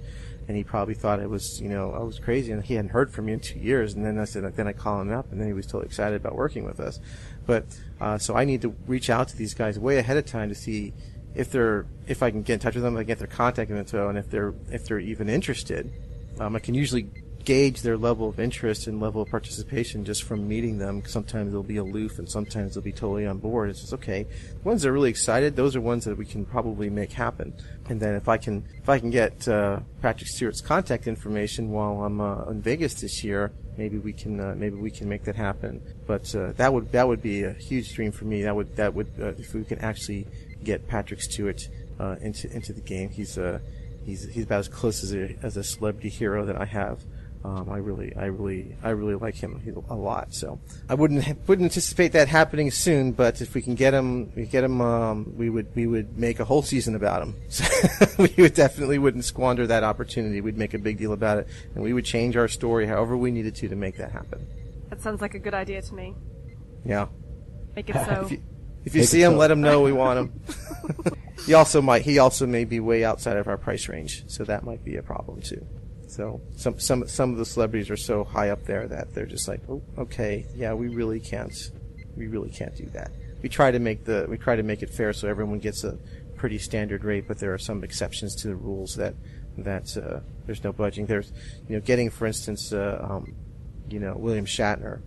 and 0.49 0.57
he 0.57 0.63
probably 0.65 0.93
thought 0.93 1.21
it 1.21 1.29
was, 1.29 1.61
you 1.61 1.69
know, 1.69 1.93
I 1.93 2.03
was 2.03 2.19
crazy, 2.19 2.51
and 2.51 2.63
he 2.63 2.73
hadn't 2.73 2.91
heard 2.91 3.13
from 3.13 3.25
me 3.25 3.33
in 3.33 3.39
two 3.39 3.59
years. 3.59 3.93
And 3.93 4.05
then 4.05 4.19
I 4.19 4.25
said, 4.25 4.43
then 4.57 4.67
I 4.67 4.73
call 4.73 4.99
him 4.99 5.11
up, 5.11 5.31
and 5.31 5.39
then 5.39 5.47
he 5.47 5.53
was 5.53 5.65
totally 5.67 5.85
excited 5.85 6.15
about 6.15 6.35
working 6.35 6.65
with 6.65 6.81
us. 6.81 6.99
But 7.47 7.65
uh, 7.99 8.19
so 8.19 8.35
I 8.35 8.45
need 8.45 8.61
to 8.61 8.75
reach 8.85 9.09
out 9.09 9.29
to 9.29 9.37
these 9.37 9.55
guys 9.55 9.79
way 9.79 9.97
ahead 9.97 10.17
of 10.17 10.25
time 10.25 10.49
to 10.49 10.55
see 10.55 10.93
if 11.33 11.49
they're 11.49 11.85
if 12.05 12.21
I 12.21 12.29
can 12.29 12.43
get 12.43 12.55
in 12.55 12.59
touch 12.59 12.75
with 12.75 12.83
them, 12.83 12.95
I 12.95 12.99
can 12.99 13.07
get 13.07 13.19
their 13.19 13.27
contact 13.27 13.71
info, 13.71 14.09
and 14.09 14.17
if 14.17 14.29
they're 14.29 14.53
if 14.71 14.85
they're 14.85 14.99
even 14.99 15.29
interested. 15.29 15.91
Um, 16.39 16.55
I 16.55 16.59
can 16.59 16.75
usually 16.75 17.09
gauge 17.47 17.81
their 17.81 17.95
level 17.95 18.27
of 18.27 18.41
interest 18.41 18.87
and 18.87 18.99
level 18.99 19.21
of 19.21 19.29
participation 19.29 20.03
just 20.03 20.23
from 20.23 20.45
meeting 20.45 20.77
them. 20.77 21.01
Sometimes 21.05 21.53
they'll 21.53 21.63
be 21.63 21.77
aloof, 21.77 22.19
and 22.19 22.29
sometimes 22.29 22.73
they'll 22.73 22.83
be 22.83 22.91
totally 22.91 23.25
on 23.25 23.37
board. 23.37 23.69
It's 23.69 23.79
just 23.79 23.93
okay. 23.93 24.23
The 24.23 24.67
ones 24.67 24.81
that 24.81 24.89
are 24.89 24.91
really 24.91 25.09
excited, 25.09 25.55
those 25.55 25.73
are 25.73 25.79
ones 25.79 26.03
that 26.03 26.17
we 26.17 26.25
can 26.25 26.43
probably 26.43 26.89
make 26.89 27.13
happen. 27.13 27.53
And 27.87 28.01
then 28.01 28.15
if 28.15 28.27
I 28.27 28.37
can 28.37 28.65
if 28.83 28.89
I 28.89 28.99
can 28.99 29.11
get 29.11 29.47
uh, 29.47 29.79
Patrick 30.01 30.27
Stewart's 30.27 30.59
contact 30.59 31.07
information 31.07 31.71
while 31.71 32.03
I'm 32.03 32.19
uh, 32.19 32.51
in 32.51 32.61
Vegas 32.61 32.95
this 32.95 33.23
year, 33.23 33.53
maybe 33.77 33.97
we 33.97 34.11
can 34.11 34.41
uh, 34.41 34.53
maybe 34.57 34.75
we 34.75 34.91
can 34.91 35.07
make 35.07 35.23
that 35.23 35.37
happen. 35.37 35.81
But 36.05 36.35
uh, 36.35 36.51
that 36.57 36.73
would 36.73 36.91
that 36.91 37.07
would 37.07 37.21
be 37.21 37.43
a 37.43 37.53
huge 37.53 37.93
dream 37.93 38.11
for 38.11 38.25
me. 38.25 38.41
That 38.41 38.57
would 38.57 38.75
that 38.75 38.93
would 38.93 39.07
uh, 39.21 39.27
if 39.37 39.53
we 39.53 39.63
can 39.63 39.79
actually 39.79 40.27
get 40.65 40.85
Patrick 40.85 41.21
Stewart 41.21 41.61
uh, 41.97 42.17
into 42.19 42.51
into 42.51 42.73
the 42.73 42.81
game. 42.81 43.07
He's 43.09 43.37
uh, 43.37 43.59
he's 44.05 44.27
he's 44.27 44.43
about 44.43 44.59
as 44.59 44.67
close 44.67 45.01
as 45.01 45.13
a 45.13 45.33
as 45.41 45.55
a 45.55 45.63
celebrity 45.63 46.09
hero 46.09 46.45
that 46.45 46.59
I 46.59 46.65
have. 46.65 46.99
Um, 47.43 47.69
I 47.69 47.77
really, 47.77 48.15
I 48.15 48.25
really, 48.25 48.75
I 48.83 48.89
really 48.89 49.15
like 49.15 49.35
him 49.35 49.61
a 49.89 49.95
lot. 49.95 50.33
So 50.33 50.59
I 50.89 50.95
wouldn't 50.95 51.47
wouldn't 51.47 51.65
anticipate 51.65 52.11
that 52.13 52.27
happening 52.27 52.71
soon. 52.71 53.11
But 53.11 53.41
if 53.41 53.53
we 53.53 53.61
can 53.61 53.75
get 53.75 53.93
him, 53.93 54.31
we 54.35 54.45
get 54.45 54.63
him, 54.63 54.81
um, 54.81 55.33
we 55.37 55.49
would 55.49 55.73
we 55.75 55.87
would 55.87 56.17
make 56.17 56.39
a 56.39 56.45
whole 56.45 56.61
season 56.61 56.95
about 56.95 57.21
him. 57.21 57.35
So 57.49 58.23
we 58.23 58.33
would 58.37 58.53
definitely 58.53 58.97
wouldn't 58.97 59.25
squander 59.25 59.67
that 59.67 59.83
opportunity. 59.83 60.41
We'd 60.41 60.57
make 60.57 60.73
a 60.73 60.79
big 60.79 60.97
deal 60.97 61.13
about 61.13 61.37
it, 61.37 61.47
and 61.75 61.83
we 61.83 61.93
would 61.93 62.05
change 62.05 62.35
our 62.35 62.47
story 62.47 62.87
however 62.87 63.15
we 63.15 63.31
needed 63.31 63.55
to 63.55 63.67
to 63.67 63.75
make 63.75 63.97
that 63.97 64.11
happen. 64.11 64.47
That 64.89 65.01
sounds 65.01 65.21
like 65.21 65.35
a 65.35 65.39
good 65.39 65.53
idea 65.53 65.81
to 65.81 65.93
me. 65.93 66.15
Yeah. 66.85 67.07
Make 67.75 67.89
it 67.89 67.93
so. 68.05 68.21
if 68.25 68.31
you, 68.31 68.43
if 68.85 68.95
you 68.95 69.03
see 69.03 69.21
him, 69.21 69.33
so. 69.33 69.37
let 69.37 69.51
him 69.51 69.61
know 69.61 69.81
we 69.81 69.91
want 69.91 70.19
him. 70.19 70.41
he 71.45 71.53
also 71.53 71.81
might. 71.81 72.01
He 72.01 72.19
also 72.19 72.47
may 72.47 72.65
be 72.65 72.79
way 72.79 73.03
outside 73.03 73.37
of 73.37 73.47
our 73.47 73.57
price 73.57 73.87
range, 73.87 74.23
so 74.27 74.43
that 74.45 74.63
might 74.63 74.83
be 74.83 74.95
a 74.95 75.03
problem 75.03 75.41
too. 75.41 75.65
So 76.07 76.41
some 76.55 76.79
some 76.79 77.07
some 77.07 77.31
of 77.31 77.37
the 77.37 77.45
celebrities 77.45 77.89
are 77.89 77.97
so 77.97 78.23
high 78.23 78.49
up 78.49 78.63
there 78.63 78.87
that 78.87 79.13
they're 79.13 79.25
just 79.25 79.47
like, 79.47 79.61
oh, 79.69 79.81
okay, 79.97 80.45
yeah, 80.55 80.73
we 80.73 80.87
really 80.87 81.19
can't, 81.19 81.53
we 82.15 82.27
really 82.27 82.49
can't 82.49 82.75
do 82.75 82.85
that. 82.93 83.11
We 83.41 83.49
try 83.49 83.71
to 83.71 83.79
make 83.79 84.05
the 84.05 84.25
we 84.29 84.37
try 84.37 84.55
to 84.55 84.63
make 84.63 84.81
it 84.81 84.89
fair 84.89 85.13
so 85.13 85.27
everyone 85.27 85.59
gets 85.59 85.83
a 85.83 85.97
pretty 86.35 86.59
standard 86.59 87.03
rate, 87.03 87.27
but 87.27 87.39
there 87.39 87.53
are 87.53 87.57
some 87.57 87.83
exceptions 87.83 88.35
to 88.41 88.47
the 88.47 88.55
rules 88.55 88.95
that 88.95 89.15
that 89.57 89.97
uh, 89.97 90.21
there's 90.45 90.63
no 90.63 90.71
budging. 90.71 91.05
There's 91.05 91.31
you 91.67 91.75
know 91.75 91.81
getting 91.81 92.09
for 92.09 92.25
instance, 92.25 92.71
uh, 92.71 93.05
um, 93.07 93.35
you 93.89 93.99
know 93.99 94.15
William 94.17 94.45
Shatner 94.45 95.01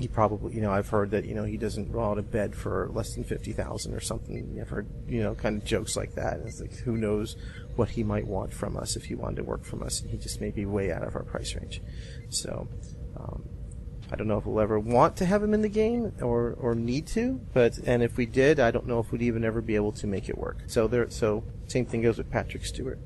he 0.00 0.08
probably, 0.08 0.54
you 0.54 0.62
know, 0.62 0.72
I've 0.72 0.88
heard 0.88 1.10
that, 1.10 1.26
you 1.26 1.34
know, 1.34 1.44
he 1.44 1.58
doesn't 1.58 1.92
roll 1.92 2.12
out 2.12 2.18
of 2.18 2.30
bed 2.30 2.54
for 2.54 2.88
less 2.92 3.14
than 3.14 3.22
50,000 3.22 3.92
or 3.94 4.00
something. 4.00 4.58
I've 4.58 4.70
heard, 4.70 4.88
you 5.06 5.22
know, 5.22 5.34
kind 5.34 5.58
of 5.58 5.64
jokes 5.64 5.94
like 5.94 6.14
that. 6.14 6.40
It's 6.46 6.60
like, 6.60 6.72
who 6.72 6.96
knows 6.96 7.36
what 7.80 7.88
he 7.88 8.04
might 8.04 8.26
want 8.26 8.52
from 8.52 8.76
us 8.76 8.94
if 8.94 9.04
he 9.06 9.14
wanted 9.14 9.36
to 9.36 9.42
work 9.42 9.64
from 9.64 9.82
us. 9.82 10.02
And 10.02 10.10
he 10.10 10.18
just 10.18 10.38
may 10.38 10.50
be 10.50 10.66
way 10.66 10.92
out 10.92 11.02
of 11.02 11.16
our 11.16 11.22
price 11.22 11.54
range. 11.54 11.80
So, 12.28 12.68
um, 13.16 13.42
I 14.12 14.16
don't 14.16 14.28
know 14.28 14.36
if 14.36 14.44
we'll 14.44 14.60
ever 14.60 14.78
want 14.78 15.16
to 15.16 15.24
have 15.24 15.42
him 15.42 15.54
in 15.54 15.62
the 15.62 15.70
game 15.70 16.12
or, 16.20 16.58
or 16.60 16.74
need 16.74 17.06
to, 17.08 17.40
but, 17.54 17.78
and 17.86 18.02
if 18.02 18.18
we 18.18 18.26
did, 18.26 18.60
I 18.60 18.70
don't 18.70 18.86
know 18.86 18.98
if 18.98 19.10
we'd 19.10 19.22
even 19.22 19.46
ever 19.46 19.62
be 19.62 19.76
able 19.76 19.92
to 19.92 20.06
make 20.06 20.28
it 20.28 20.36
work. 20.36 20.58
So 20.66 20.88
there, 20.88 21.08
so 21.08 21.42
same 21.68 21.86
thing 21.86 22.02
goes 22.02 22.18
with 22.18 22.30
Patrick 22.30 22.66
Stewart. 22.66 22.98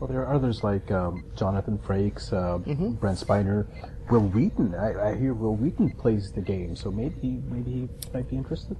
Well, 0.00 0.08
there 0.08 0.26
are 0.26 0.34
others 0.34 0.64
like 0.64 0.90
um, 0.90 1.24
Jonathan 1.36 1.78
Frakes, 1.78 2.32
uh, 2.32 2.58
mm-hmm. 2.58 2.94
Brent 2.94 3.20
Spiner, 3.20 3.68
Wil 4.10 4.22
Wheaton. 4.22 4.74
I, 4.74 5.10
I, 5.10 5.14
hear 5.16 5.32
Wil 5.32 5.54
Wheaton 5.54 5.90
plays 5.92 6.32
the 6.32 6.42
game, 6.42 6.74
so 6.74 6.90
maybe 6.90 7.40
maybe 7.48 7.70
he 7.70 7.88
might 8.12 8.28
be 8.28 8.36
interested. 8.36 8.76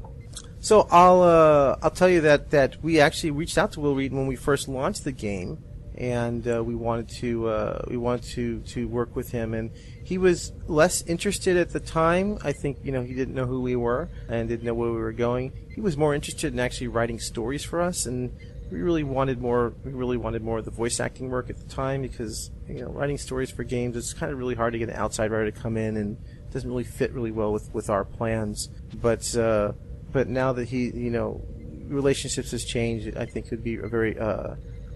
So 0.66 0.88
I'll 0.90 1.22
uh, 1.22 1.76
I'll 1.80 1.92
tell 1.92 2.08
you 2.08 2.22
that 2.22 2.50
that 2.50 2.82
we 2.82 2.98
actually 2.98 3.30
reached 3.30 3.56
out 3.56 3.70
to 3.74 3.80
Will 3.80 3.94
Reed 3.94 4.12
when 4.12 4.26
we 4.26 4.34
first 4.34 4.66
launched 4.66 5.04
the 5.04 5.12
game, 5.12 5.62
and 5.94 6.44
uh, 6.48 6.60
we 6.60 6.74
wanted 6.74 7.08
to 7.20 7.46
uh, 7.46 7.84
we 7.86 7.96
wanted 7.96 8.24
to 8.30 8.58
to 8.72 8.88
work 8.88 9.14
with 9.14 9.30
him, 9.30 9.54
and 9.54 9.70
he 10.02 10.18
was 10.18 10.52
less 10.66 11.02
interested 11.02 11.56
at 11.56 11.70
the 11.70 11.78
time. 11.78 12.38
I 12.42 12.50
think 12.50 12.78
you 12.82 12.90
know 12.90 13.04
he 13.04 13.14
didn't 13.14 13.36
know 13.36 13.46
who 13.46 13.60
we 13.60 13.76
were 13.76 14.08
and 14.28 14.48
didn't 14.48 14.64
know 14.64 14.74
where 14.74 14.90
we 14.90 14.98
were 14.98 15.12
going. 15.12 15.52
He 15.72 15.80
was 15.80 15.96
more 15.96 16.16
interested 16.16 16.52
in 16.52 16.58
actually 16.58 16.88
writing 16.88 17.20
stories 17.20 17.62
for 17.62 17.80
us 17.80 18.06
and 18.06 18.36
we 18.70 18.80
really 18.80 19.04
wanted 19.04 19.40
more. 19.40 19.72
We 19.84 19.92
really 19.92 20.16
wanted 20.16 20.42
more 20.42 20.58
of 20.58 20.64
the 20.64 20.72
voice 20.72 20.98
acting 20.98 21.30
work 21.30 21.48
at 21.48 21.58
the 21.58 21.68
time 21.72 22.02
because 22.02 22.50
you 22.68 22.80
know 22.80 22.88
writing 22.88 23.18
stories 23.18 23.52
for 23.52 23.62
games 23.62 23.96
it's 23.96 24.12
kind 24.12 24.32
of 24.32 24.38
really 24.38 24.56
hard 24.56 24.72
to 24.72 24.80
get 24.80 24.88
an 24.88 24.96
outside 24.96 25.30
writer 25.30 25.48
to 25.48 25.60
come 25.60 25.76
in 25.76 25.96
and 25.96 26.16
doesn't 26.52 26.68
really 26.68 26.82
fit 26.82 27.12
really 27.12 27.30
well 27.30 27.52
with 27.52 27.72
with 27.72 27.88
our 27.88 28.04
plans. 28.04 28.68
But 29.00 29.36
uh, 29.36 29.72
but 30.16 30.28
now 30.28 30.54
that 30.54 30.66
he 30.66 30.86
you 30.86 31.10
know 31.10 31.44
relationships 31.88 32.50
has 32.52 32.64
changed, 32.64 33.14
I 33.18 33.26
think 33.26 33.46
it 33.46 33.50
would 33.50 33.62
be 33.62 33.76
a 33.76 33.86
very 33.86 34.18
uh, 34.18 34.54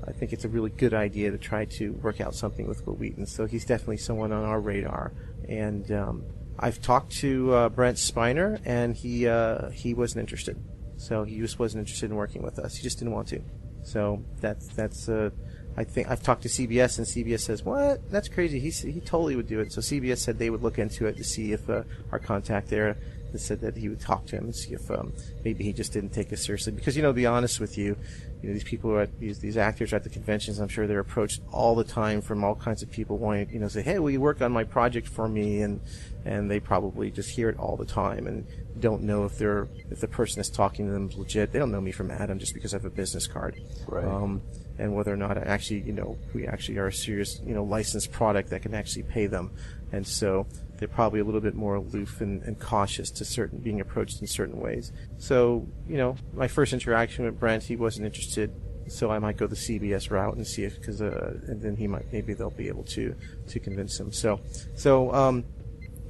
I 0.08 0.12
think 0.12 0.32
it's 0.32 0.46
a 0.46 0.48
really 0.48 0.70
good 0.70 0.94
idea 0.94 1.30
to 1.30 1.36
try 1.36 1.66
to 1.76 1.92
work 1.92 2.22
out 2.22 2.34
something 2.34 2.66
with 2.66 2.86
Wil 2.86 2.96
Wheaton. 2.96 3.26
So 3.26 3.44
he's 3.44 3.66
definitely 3.66 3.98
someone 3.98 4.32
on 4.32 4.44
our 4.44 4.60
radar 4.60 5.12
and. 5.48 5.90
Um, 5.92 6.24
I've 6.62 6.82
talked 6.82 7.12
to 7.24 7.54
uh, 7.54 7.68
Brent 7.70 7.96
Spiner, 7.96 8.60
and 8.66 8.94
he 8.94 9.26
uh, 9.26 9.70
he 9.70 9.94
wasn't 9.94 10.20
interested. 10.20 10.62
So 10.98 11.24
he 11.24 11.38
just 11.38 11.58
wasn't 11.58 11.80
interested 11.80 12.10
in 12.10 12.16
working 12.16 12.42
with 12.42 12.58
us. 12.58 12.76
He 12.76 12.82
just 12.82 12.98
didn't 12.98 13.14
want 13.14 13.28
to. 13.28 13.40
So 13.82 14.22
that's 14.42 14.68
that's 14.68 15.08
uh, 15.08 15.30
I 15.78 15.84
think 15.84 16.10
I've 16.10 16.22
talked 16.22 16.42
to 16.42 16.48
CBS 16.48 16.98
and 16.98 17.06
CBS 17.06 17.40
says 17.40 17.64
what 17.64 18.10
that's 18.10 18.28
crazy. 18.28 18.60
He 18.60 18.68
he 18.68 19.00
totally 19.00 19.36
would 19.36 19.48
do 19.48 19.60
it. 19.60 19.72
So 19.72 19.80
CBS 19.80 20.18
said 20.18 20.38
they 20.38 20.50
would 20.50 20.62
look 20.62 20.78
into 20.78 21.06
it 21.06 21.16
to 21.16 21.24
see 21.24 21.52
if 21.52 21.70
uh, 21.70 21.84
our 22.12 22.18
contact 22.18 22.68
there 22.68 22.98
said 23.38 23.60
that 23.60 23.76
he 23.76 23.88
would 23.88 24.00
talk 24.00 24.26
to 24.26 24.36
him 24.36 24.44
and 24.44 24.56
see 24.56 24.74
if 24.74 24.90
um, 24.90 25.12
maybe 25.44 25.64
he 25.64 25.72
just 25.72 25.92
didn't 25.92 26.10
take 26.10 26.32
it 26.32 26.38
seriously. 26.38 26.72
Because 26.72 26.96
you 26.96 27.02
know, 27.02 27.10
to 27.10 27.14
be 27.14 27.26
honest 27.26 27.60
with 27.60 27.78
you, 27.78 27.96
you 28.42 28.48
know 28.48 28.54
these 28.54 28.64
people 28.64 28.90
are 28.92 29.02
at 29.02 29.20
these 29.20 29.38
these 29.38 29.56
actors 29.56 29.92
are 29.92 29.96
at 29.96 30.04
the 30.04 30.10
conventions. 30.10 30.58
I'm 30.58 30.68
sure 30.68 30.86
they're 30.86 31.00
approached 31.00 31.42
all 31.52 31.74
the 31.74 31.84
time 31.84 32.20
from 32.22 32.42
all 32.42 32.54
kinds 32.54 32.82
of 32.82 32.90
people 32.90 33.18
wanting 33.18 33.50
you 33.50 33.58
know 33.58 33.68
say, 33.68 33.82
hey, 33.82 33.98
will 33.98 34.10
you 34.10 34.20
work 34.20 34.40
on 34.40 34.52
my 34.52 34.64
project 34.64 35.08
for 35.08 35.28
me? 35.28 35.62
And 35.62 35.80
and 36.24 36.50
they 36.50 36.60
probably 36.60 37.10
just 37.10 37.30
hear 37.30 37.48
it 37.48 37.58
all 37.58 37.76
the 37.76 37.86
time 37.86 38.26
and 38.26 38.46
don't 38.78 39.02
know 39.02 39.24
if 39.24 39.38
they're 39.38 39.68
if 39.90 40.00
the 40.00 40.08
person 40.08 40.38
that's 40.38 40.48
talking 40.48 40.86
to 40.86 40.92
them 40.92 41.08
is 41.08 41.16
legit. 41.16 41.52
They 41.52 41.58
don't 41.58 41.72
know 41.72 41.80
me 41.80 41.92
from 41.92 42.10
Adam 42.10 42.38
just 42.38 42.54
because 42.54 42.74
I 42.74 42.78
have 42.78 42.84
a 42.84 42.90
business 42.90 43.26
card. 43.26 43.60
Right. 43.86 44.04
Um, 44.04 44.42
and 44.78 44.94
whether 44.94 45.12
or 45.12 45.16
not 45.16 45.36
I 45.36 45.42
actually, 45.42 45.80
you 45.80 45.92
know, 45.92 46.16
we 46.32 46.46
actually 46.46 46.78
are 46.78 46.86
a 46.86 46.92
serious, 46.92 47.40
you 47.44 47.54
know, 47.54 47.62
licensed 47.62 48.12
product 48.12 48.48
that 48.50 48.62
can 48.62 48.74
actually 48.74 49.02
pay 49.02 49.26
them. 49.26 49.52
And 49.92 50.06
so 50.06 50.46
they're 50.80 50.88
probably 50.88 51.20
a 51.20 51.24
little 51.24 51.40
bit 51.40 51.54
more 51.54 51.76
aloof 51.76 52.20
and, 52.20 52.42
and 52.42 52.58
cautious 52.58 53.10
to 53.12 53.24
certain 53.24 53.58
being 53.58 53.80
approached 53.80 54.20
in 54.20 54.26
certain 54.26 54.58
ways. 54.58 54.92
So, 55.18 55.68
you 55.86 55.98
know, 55.98 56.16
my 56.32 56.48
first 56.48 56.72
interaction 56.72 57.26
with 57.26 57.38
Brent, 57.38 57.62
he 57.62 57.76
wasn't 57.76 58.06
interested 58.06 58.52
so 58.90 59.10
I 59.10 59.20
might 59.20 59.36
go 59.36 59.46
the 59.46 59.56
CBS 59.56 60.10
route 60.10 60.34
and 60.34 60.44
see 60.44 60.64
if 60.64 60.74
because 60.74 61.00
uh, 61.00 61.38
and 61.46 61.62
then 61.62 61.76
he 61.76 61.86
might 61.86 62.12
maybe 62.12 62.34
they'll 62.34 62.50
be 62.50 62.68
able 62.68 62.82
to 62.84 63.14
to 63.48 63.60
convince 63.60 63.98
him. 63.98 64.12
So 64.12 64.40
so 64.74 65.12
um, 65.14 65.44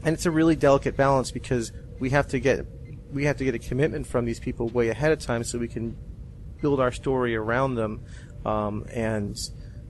and 0.03 0.14
it's 0.14 0.27
a 0.27 0.31
really 0.31 0.57
delicate 0.57 0.97
balance 0.97 1.31
because 1.31 1.73
we 1.99 2.11
have 2.11 2.29
to 2.29 2.41
get 2.41 2.66
we 3.12 3.25
have 3.25 3.37
to 3.37 3.45
get 3.45 3.55
a 3.55 3.59
commitment 3.59 4.07
from 4.07 4.25
these 4.25 4.41
people 4.41 4.68
way 4.68 4.89
ahead 4.89 5.12
of 5.12 5.18
time 5.18 5.45
so 5.45 5.59
we 5.59 5.68
can 5.68 5.97
build 6.62 6.81
our 6.81 6.93
story 6.93 7.37
around 7.37 7.75
them 7.75 8.03
um, 8.47 8.87
and 8.93 9.37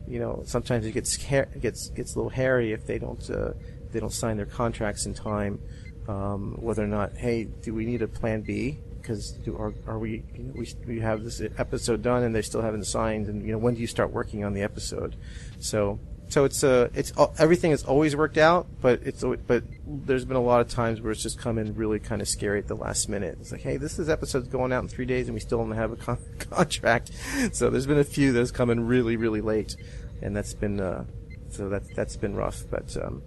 you 0.09 0.19
know 0.19 0.43
sometimes 0.45 0.85
it 0.85 0.93
gets 0.93 1.17
gets 1.17 1.91
gets 1.91 2.15
a 2.15 2.19
little 2.19 2.31
hairy 2.31 2.73
if 2.73 2.87
they 2.87 2.99
don't 2.99 3.31
uh, 3.31 3.53
they 3.93 4.01
don't 4.01 4.13
sign 4.13 4.37
their 4.37 4.47
contracts 4.47 5.07
in 5.07 5.15
time 5.15 5.61
um, 6.09 6.57
whether 6.61 6.83
or 6.83 6.89
not 6.89 7.17
hey 7.17 7.45
do 7.45 7.75
we 7.75 7.85
need 7.85 8.03
a 8.03 8.09
plan 8.09 8.43
B 8.43 8.79
because 9.01 9.39
are, 9.49 9.75
are 9.87 9.99
we 9.99 10.23
you 10.35 10.45
know, 10.45 10.53
we 10.55 10.69
we 10.87 11.01
have 11.01 11.25
this 11.25 11.41
episode 11.59 12.03
done 12.03 12.23
and 12.23 12.35
they 12.35 12.43
still 12.43 12.63
haven't 12.63 12.85
signed 12.85 13.29
and 13.29 13.45
you 13.45 13.53
know 13.53 13.59
when 13.59 13.75
do 13.75 13.81
you 13.81 13.87
start 13.87 14.11
working 14.11 14.45
on 14.45 14.53
the 14.53 14.63
episode 14.63 15.17
so 15.59 15.99
so 16.31 16.45
it's 16.45 16.63
uh 16.63 16.89
it's 16.95 17.13
everything 17.39 17.73
has 17.73 17.83
always 17.83 18.15
worked 18.15 18.39
out, 18.39 18.69
but 18.81 19.01
it's 19.03 19.25
but 19.49 19.65
there's 19.85 20.25
been 20.25 20.37
a 20.37 20.43
lot 20.43 20.61
of 20.61 20.69
times 20.69 21.01
where 21.01 21.11
it's 21.11 21.23
just 21.23 21.39
come 21.39 21.59
in 21.59 21.75
really 21.75 21.99
kind 21.99 22.23
of 22.23 22.29
scary 22.29 22.61
at 22.61 22.69
the 22.69 22.77
last 22.77 23.09
minute. 23.09 23.39
It's 23.41 23.51
like, 23.51 23.63
hey, 23.63 23.77
this 23.77 23.99
is 23.99 24.09
episode's 24.09 24.47
going 24.47 24.73
out 24.73 24.83
in 24.85 24.89
three 24.89 25.07
days, 25.07 25.27
and 25.27 25.35
we 25.35 25.41
still 25.41 25.59
don't 25.59 25.73
have 25.73 25.91
a 25.91 25.97
con- 25.97 26.19
contract. 26.39 27.11
So 27.53 27.69
there's 27.69 27.87
been 27.87 27.99
a 27.99 28.05
few 28.05 28.33
that's 28.33 28.53
come 28.53 28.71
in 28.71 28.87
really 28.87 29.17
really 29.17 29.41
late, 29.41 29.75
and 30.23 30.37
that's 30.37 30.55
been 30.55 30.81
uh 30.81 31.05
so 31.49 31.69
that's 31.69 31.89
that's 31.95 32.17
been 32.17 32.37
rough, 32.37 32.63
but 32.71 32.97
um. 32.97 33.23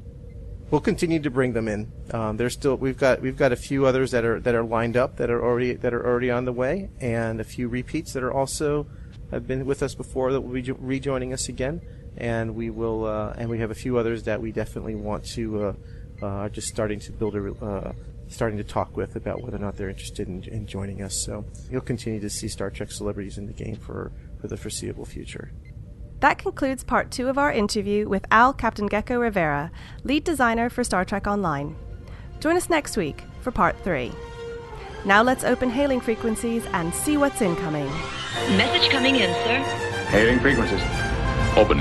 We'll 0.74 0.82
continue 0.82 1.20
to 1.20 1.30
bring 1.30 1.54
them 1.54 1.68
in. 1.68 1.92
Um, 2.16 2.38
there's 2.38 2.54
still 2.54 2.78
we've 2.78 2.98
got 2.98 3.22
we've 3.22 3.38
got 3.38 3.52
a 3.52 3.56
few 3.56 3.86
others 3.86 4.10
that 4.10 4.26
are 4.26 4.40
that 4.40 4.56
are 4.56 4.64
lined 4.64 4.98
up 4.98 5.18
that 5.18 5.30
are 5.30 5.40
already 5.40 5.74
that 5.74 5.94
are 5.94 6.04
already 6.04 6.32
on 6.32 6.46
the 6.46 6.52
way, 6.52 6.90
and 7.00 7.40
a 7.40 7.44
few 7.44 7.68
repeats 7.68 8.14
that 8.14 8.24
are 8.24 8.34
also 8.34 8.88
have 9.30 9.46
been 9.46 9.68
with 9.68 9.84
us 9.84 9.94
before 9.94 10.32
that 10.32 10.42
will 10.42 10.52
be 10.52 10.72
rejoining 10.72 11.32
us 11.32 11.48
again 11.48 11.80
and 12.18 12.56
we 12.56 12.72
will 12.72 13.06
uh, 13.06 13.36
and 13.38 13.52
we 13.52 13.60
have 13.60 13.70
a 13.70 13.76
few 13.76 14.00
others 14.00 14.24
that 14.24 14.42
we 14.42 14.52
definitely 14.52 14.96
want 14.96 15.24
to 15.24 15.64
uh, 15.64 15.74
uh, 16.24 16.26
are 16.26 16.50
just 16.50 16.70
starting 16.70 17.00
to 17.02 17.12
build 17.12 17.36
a 17.36 17.54
uh, 17.64 17.94
starting 18.28 18.58
to 18.58 18.64
talk 18.64 18.98
with 18.98 19.16
about 19.16 19.44
whether 19.44 19.58
or 19.58 19.60
not 19.60 19.76
they're 19.76 19.90
interested 19.90 20.28
in, 20.28 20.44
in 20.46 20.66
joining 20.66 21.04
us. 21.04 21.14
So 21.14 21.46
you'll 21.70 21.82
continue 21.82 22.20
to 22.20 22.32
see 22.32 22.48
Star 22.48 22.72
Trek 22.72 22.92
celebrities 22.92 23.38
in 23.38 23.46
the 23.46 23.54
game 23.54 23.76
for, 23.76 24.12
for 24.42 24.48
the 24.48 24.58
foreseeable 24.58 25.06
future. 25.06 25.52
That 26.24 26.38
concludes 26.38 26.86
part 26.86 27.12
two 27.12 27.28
of 27.28 27.38
our 27.38 27.52
interview 27.52 28.08
with 28.08 28.26
Al 28.32 28.54
Captain 28.54 28.88
Geko 28.88 29.20
Rivera, 29.20 29.70
lead 30.06 30.24
designer 30.24 30.70
for 30.70 30.82
Star 30.82 31.04
Trek 31.04 31.28
Online. 31.28 31.76
Join 32.40 32.56
us 32.56 32.70
next 32.70 32.96
week 32.96 33.24
for 33.42 33.52
part 33.52 33.76
three. 33.84 34.10
Now 35.04 35.22
let's 35.22 35.44
open 35.44 35.70
hailing 35.70 36.00
frequencies 36.00 36.66
and 36.68 36.96
see 36.96 37.18
what's 37.18 37.42
incoming. 37.42 37.88
Message 38.56 38.90
coming 38.90 39.16
in, 39.16 39.34
sir. 39.44 39.58
Hailing 40.12 40.40
frequencies. 40.40 40.80
Open. 41.58 41.80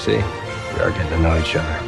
See, 0.00 0.16
we 0.16 0.80
are 0.82 0.90
getting 0.90 1.10
to 1.10 1.20
know 1.20 1.38
each 1.38 1.54
other. 1.54 1.78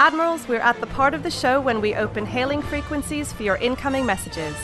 Admirals, 0.00 0.46
we're 0.46 0.60
at 0.60 0.78
the 0.82 0.86
part 0.88 1.14
of 1.14 1.22
the 1.22 1.30
show 1.30 1.62
when 1.62 1.80
we 1.80 1.94
open 1.94 2.26
hailing 2.26 2.60
frequencies 2.60 3.32
for 3.32 3.42
your 3.42 3.56
incoming 3.56 4.04
messages. 4.04 4.54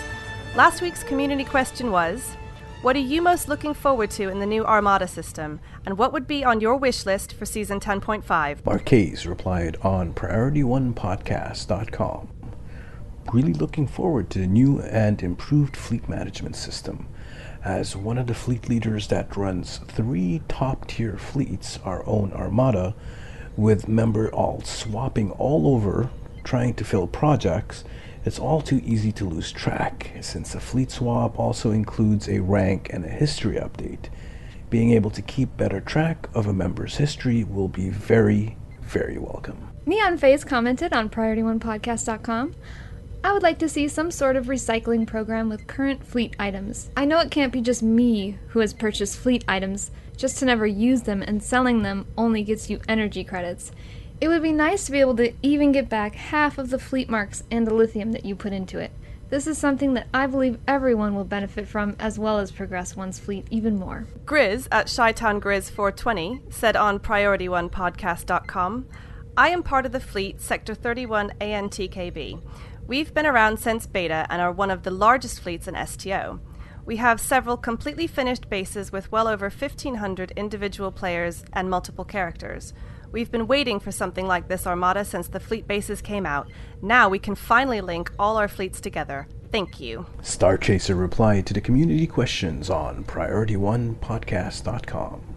Last 0.54 0.82
week's 0.82 1.02
community 1.02 1.44
question 1.44 1.90
was 1.90 2.36
What 2.87 2.95
are 2.95 3.01
you 3.01 3.18
most 3.20 3.49
looking 3.49 3.74
forward 3.74 4.12
to 4.12 4.28
in 4.28 4.39
the 4.39 4.47
new 4.47 4.64
Armada 4.64 5.09
system? 5.09 5.59
And 5.84 5.99
what 5.99 6.12
would 6.12 6.28
be 6.28 6.45
on 6.45 6.61
your 6.61 6.76
wish 6.76 7.05
list 7.05 7.32
for 7.32 7.45
season 7.45 7.80
10.5? 7.80 8.64
Marquez 8.64 9.26
replied 9.26 9.76
on 9.82 10.14
PriorityOnePodcast.com. 10.14 12.28
Really 13.32 13.55
looking 13.55 13.89
forward 13.89 14.30
to 14.30 14.39
the 14.39 14.47
new 14.47 14.78
and 14.82 15.20
improved 15.20 15.76
fleet 15.76 16.09
management 16.09 16.55
system 16.55 17.09
As 17.64 17.97
one 17.97 18.18
of 18.18 18.28
the 18.28 18.34
fleet 18.34 18.68
leaders 18.68 19.09
that 19.09 19.37
runs 19.37 19.78
three 19.89 20.43
top 20.47 20.87
tier 20.87 21.16
fleets, 21.16 21.80
our 21.84 22.07
own 22.07 22.32
armada, 22.34 22.95
with 23.57 23.89
member 23.89 24.32
all 24.32 24.62
swapping 24.62 25.32
all 25.32 25.74
over 25.74 26.09
trying 26.45 26.74
to 26.74 26.84
fill 26.84 27.09
projects, 27.09 27.82
it's 28.27 28.41
all 28.41 28.61
too 28.61 28.83
easy 28.85 29.12
to 29.12 29.24
lose 29.24 29.53
track 29.53 30.11
since 30.20 30.57
a 30.57 30.61
fleet 30.61 30.91
swap 30.91 31.39
also 31.39 31.70
includes 31.70 32.29
a 32.29 32.41
rank 32.41 32.91
and 32.93 33.05
a 33.05 33.09
history 33.09 33.55
update. 33.55 34.11
Being 34.68 34.91
able 34.91 35.11
to 35.11 35.22
keep 35.22 35.57
better 35.57 35.81
track 35.81 36.29
of 36.35 36.49
a 36.49 36.53
member's 36.53 36.97
history 36.97 37.45
will 37.45 37.68
be 37.68 37.89
very, 37.89 38.57
very 38.81 39.16
welcome. 39.16 39.70
Neon 39.87 40.18
Phase 40.18 40.45
commented 40.45 40.93
on 40.93 41.09
PriorityOnePodcast.com. 41.09 42.57
I 43.22 43.33
would 43.33 43.45
like 43.45 43.61
to 43.61 43.68
see 43.68 43.87
some 43.87 44.11
sort 44.11 44.35
of 44.35 44.47
recycling 44.47 45.07
program 45.07 45.49
with 45.49 45.68
current 45.68 46.05
fleet 46.05 46.35
items. 46.41 46.91
I 46.97 47.05
know 47.05 47.20
it 47.20 47.31
can't 47.31 47.53
be 47.53 47.61
just 47.61 47.83
me 47.83 48.39
who 48.49 48.59
has 48.59 48.74
purchased 48.74 49.18
fleet 49.18 49.45
items 49.47 49.93
just 50.16 50.39
to 50.39 50.47
never 50.47 50.66
use 50.66 51.03
them, 51.03 51.22
and 51.22 51.43
selling 51.43 51.83
them 51.83 52.07
only 52.16 52.43
gets 52.43 52.70
you 52.70 52.81
energy 52.89 53.22
credits. 53.22 53.70
It 54.19 54.29
would 54.29 54.43
be 54.43 54.53
nice 54.53 54.87
to 54.87 54.93
be 54.93 55.01
able 55.01 55.17
to 55.17 55.35
even 55.43 55.73
get 55.73 55.91
back 55.91 56.14
half 56.14 56.57
of 56.57 56.71
the 56.71 56.79
fleet 56.79 57.11
marks 57.11 57.43
and 57.51 57.69
dilithium 57.69 58.12
that 58.12 58.25
you 58.25 58.35
put 58.35 58.55
into 58.55 58.79
it. 58.79 58.91
This 59.29 59.47
is 59.47 59.59
something 59.59 59.93
that 59.95 60.07
I 60.14 60.27
believe 60.27 60.59
everyone 60.67 61.14
will 61.14 61.25
benefit 61.25 61.69
from 61.69 61.97
as 61.99 62.19
well 62.19 62.39
as 62.39 62.51
progress 62.51 62.97
one's 62.97 63.19
fleet 63.19 63.47
even 63.51 63.79
more. 63.79 64.07
Grizz 64.25 64.69
at 64.73 64.87
Shytown 64.87 65.39
Grizz 65.41 65.71
420 65.71 66.43
said 66.49 66.77
on 66.77 66.99
PriorityOnePodcast.com, 66.99 68.87
I 69.37 69.51
am 69.51 69.62
part 69.62 69.85
of 69.85 69.93
the 69.93 70.01
fleet 70.01 70.41
Sector 70.41 70.75
31 70.75 71.33
ANTKB. 71.41 72.41
We've 72.87 73.12
been 73.12 73.27
around 73.27 73.59
since 73.59 73.87
beta 73.87 74.27
and 74.31 74.41
are 74.41 74.53
one 74.53 74.71
of 74.71 74.85
the 74.85 74.91
largest 74.91 75.41
fleets 75.41 75.69
in 75.69 75.75
STO. 75.87 76.41
We 76.87 76.97
have 76.97 77.21
several 77.21 77.57
completely 77.57 78.07
finished 78.07 78.49
bases 78.49 78.93
with 78.93 79.12
well 79.12 79.29
over 79.29 79.51
1,500 79.51 80.31
individual 80.37 80.93
players 80.93 81.45
and 81.53 81.69
multiple 81.69 82.05
characters. 82.05 82.73
We've 83.12 83.30
been 83.30 83.46
waiting 83.46 83.80
for 83.80 83.92
something 83.92 84.26
like 84.26 84.48
this 84.48 84.66
armada 84.66 85.04
since 85.04 85.28
the 85.28 85.40
fleet 85.40 85.66
bases 85.66 86.02
came 86.02 86.26
out. 86.26 86.50
Now 86.82 87.09
we 87.09 87.18
can 87.18 87.34
finally 87.34 87.80
link 87.80 88.12
all 88.18 88.36
our 88.36 88.48
fleets 88.48 88.80
together. 88.80 89.26
Thank 89.52 89.80
you. 89.80 90.07
Star 90.22 90.59
Chaser 90.59 90.94
replied 90.94 91.46
to 91.46 91.54
the 91.54 91.61
community 91.61 92.07
questions 92.07 92.68
on 92.68 93.04
PriorityOnePodcast.com. 93.04 95.36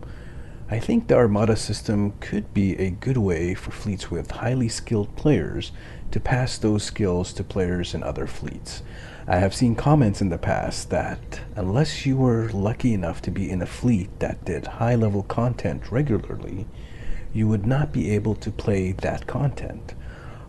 I 0.72 0.78
think 0.78 1.08
the 1.08 1.16
Armada 1.16 1.56
system 1.56 2.14
could 2.20 2.54
be 2.54 2.78
a 2.78 2.92
good 2.92 3.18
way 3.18 3.56
for 3.56 3.72
fleets 3.72 4.12
with 4.12 4.30
highly 4.30 4.70
skilled 4.70 5.16
players 5.16 5.72
to 6.12 6.20
pass 6.20 6.58
those 6.58 6.84
skills 6.84 7.34
to 7.34 7.44
players 7.44 7.96
in 7.96 8.04
other 8.04 8.28
fleets. 8.28 8.84
I 9.28 9.38
have 9.38 9.56
seen 9.56 9.76
comments 9.76 10.22
in 10.22 10.30
the 10.30 10.38
past 10.38 10.90
that 10.90 11.42
unless 11.56 12.06
you 12.06 12.18
were 12.18 12.50
lucky 12.50 12.94
enough 12.94 13.22
to 13.24 13.32
be 13.32 13.50
in 13.50 13.62
a 13.62 13.68
fleet 13.68 14.20
that 14.20 14.46
did 14.46 14.66
high 14.66 14.96
level 14.96 15.24
content 15.24 15.92
regularly, 15.92 16.68
you 17.34 17.48
would 17.48 17.66
not 17.66 17.92
be 17.92 18.12
able 18.12 18.36
to 18.36 18.52
play 18.52 18.92
that 18.92 19.28
content. 19.28 19.94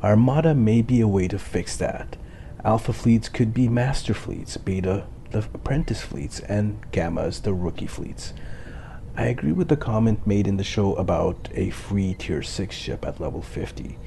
Armada 0.03 0.55
may 0.55 0.83
be 0.83 1.01
a 1.01 1.09
way 1.09 1.29
to 1.29 1.39
fix 1.39 1.77
that. 1.77 2.17
Alpha 2.65 2.93
fleets 2.93 3.29
could 3.29 3.53
be 3.53 3.69
master 3.69 4.15
fleets, 4.15 4.57
beta 4.57 5.05
the 5.31 5.39
apprentice 5.55 6.03
fleets, 6.03 6.41
and 6.41 6.81
gammas 6.91 7.43
the 7.43 7.55
rookie 7.55 7.87
fleets. 7.87 8.33
I 9.17 9.27
agree 9.27 9.53
with 9.53 9.69
the 9.69 9.77
comment 9.77 10.27
made 10.27 10.47
in 10.47 10.57
the 10.57 10.65
show 10.65 10.95
about 10.95 11.49
a 11.53 11.71
free 11.71 12.15
tier 12.15 12.43
6 12.43 12.75
ship 12.75 13.05
at 13.05 13.21
level 13.21 13.43
50. 13.43 13.99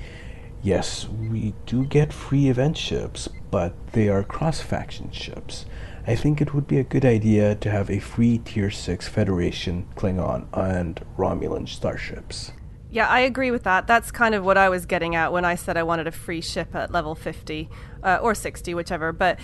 Yes, 0.61 1.07
we 1.07 1.53
do 1.65 1.85
get 1.85 2.13
free 2.13 2.47
event 2.49 2.77
ships, 2.77 3.27
but 3.51 3.73
they 3.91 4.09
are 4.09 4.23
cross 4.23 4.61
faction 4.61 5.11
ships. 5.11 5.65
I 6.07 6.15
think 6.15 6.41
it 6.41 6.53
would 6.53 6.67
be 6.67 6.79
a 6.79 6.83
good 6.83 7.05
idea 7.05 7.55
to 7.55 7.69
have 7.69 7.89
a 7.89 7.99
free 7.99 8.37
tier 8.39 8.71
6 8.71 9.07
Federation, 9.07 9.87
Klingon, 9.95 10.47
and 10.53 11.01
Romulan 11.17 11.67
starships. 11.67 12.51
Yeah, 12.93 13.07
I 13.07 13.21
agree 13.21 13.49
with 13.49 13.63
that. 13.63 13.87
That's 13.87 14.11
kind 14.11 14.35
of 14.35 14.45
what 14.45 14.55
I 14.55 14.69
was 14.69 14.85
getting 14.85 15.15
at 15.15 15.33
when 15.33 15.45
I 15.45 15.55
said 15.55 15.77
I 15.77 15.83
wanted 15.83 16.05
a 16.05 16.11
free 16.11 16.41
ship 16.41 16.75
at 16.75 16.91
level 16.91 17.15
50 17.15 17.67
uh, 18.03 18.19
or 18.21 18.35
60, 18.35 18.75
whichever. 18.75 19.11
But 19.11 19.39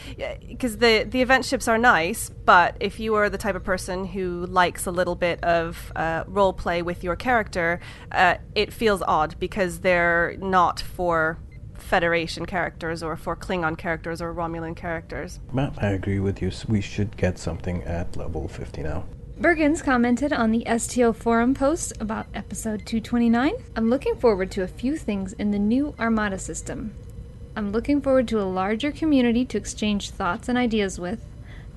because 0.47 0.77
the, 0.77 1.03
the 1.09 1.19
event 1.23 1.45
ships 1.45 1.67
are 1.67 1.79
nice, 1.79 2.29
but 2.29 2.77
if 2.79 2.99
you 2.99 3.15
are 3.15 3.27
the 3.27 3.39
type 3.39 3.55
of 3.55 3.63
person 3.63 4.05
who 4.05 4.45
likes 4.45 4.85
a 4.85 4.91
little 4.91 5.15
bit 5.15 5.43
of 5.43 5.91
uh, 5.95 6.25
role 6.27 6.53
play 6.53 6.83
with 6.83 7.03
your 7.03 7.15
character, 7.15 7.79
uh, 8.11 8.35
it 8.53 8.71
feels 8.71 9.01
odd 9.01 9.35
because 9.39 9.79
they're 9.79 10.35
not 10.37 10.79
for 10.79 11.39
Federation 11.73 12.45
characters 12.45 13.01
or 13.01 13.15
for 13.15 13.35
Klingon 13.35 13.75
characters 13.75 14.21
or 14.21 14.31
Romulan 14.31 14.75
characters. 14.75 15.39
Matt, 15.51 15.81
I 15.81 15.89
agree 15.89 16.19
with 16.19 16.39
you. 16.39 16.51
We 16.67 16.81
should 16.81 17.17
get 17.17 17.39
something 17.39 17.81
at 17.81 18.15
level 18.15 18.47
50 18.47 18.83
now. 18.83 19.05
Bergens 19.39 19.81
commented 19.81 20.33
on 20.33 20.51
the 20.51 20.65
STO 20.77 21.13
forum 21.13 21.53
post 21.53 21.93
about 22.01 22.27
episode 22.33 22.85
229. 22.85 23.53
I'm 23.73 23.89
looking 23.89 24.17
forward 24.17 24.51
to 24.51 24.63
a 24.63 24.67
few 24.67 24.97
things 24.97 25.31
in 25.31 25.51
the 25.51 25.57
new 25.57 25.95
Armada 25.97 26.37
system. 26.37 26.93
I'm 27.55 27.71
looking 27.71 28.01
forward 28.01 28.27
to 28.27 28.41
a 28.41 28.43
larger 28.43 28.91
community 28.91 29.45
to 29.45 29.57
exchange 29.57 30.09
thoughts 30.09 30.49
and 30.49 30.57
ideas 30.57 30.99
with. 30.99 31.21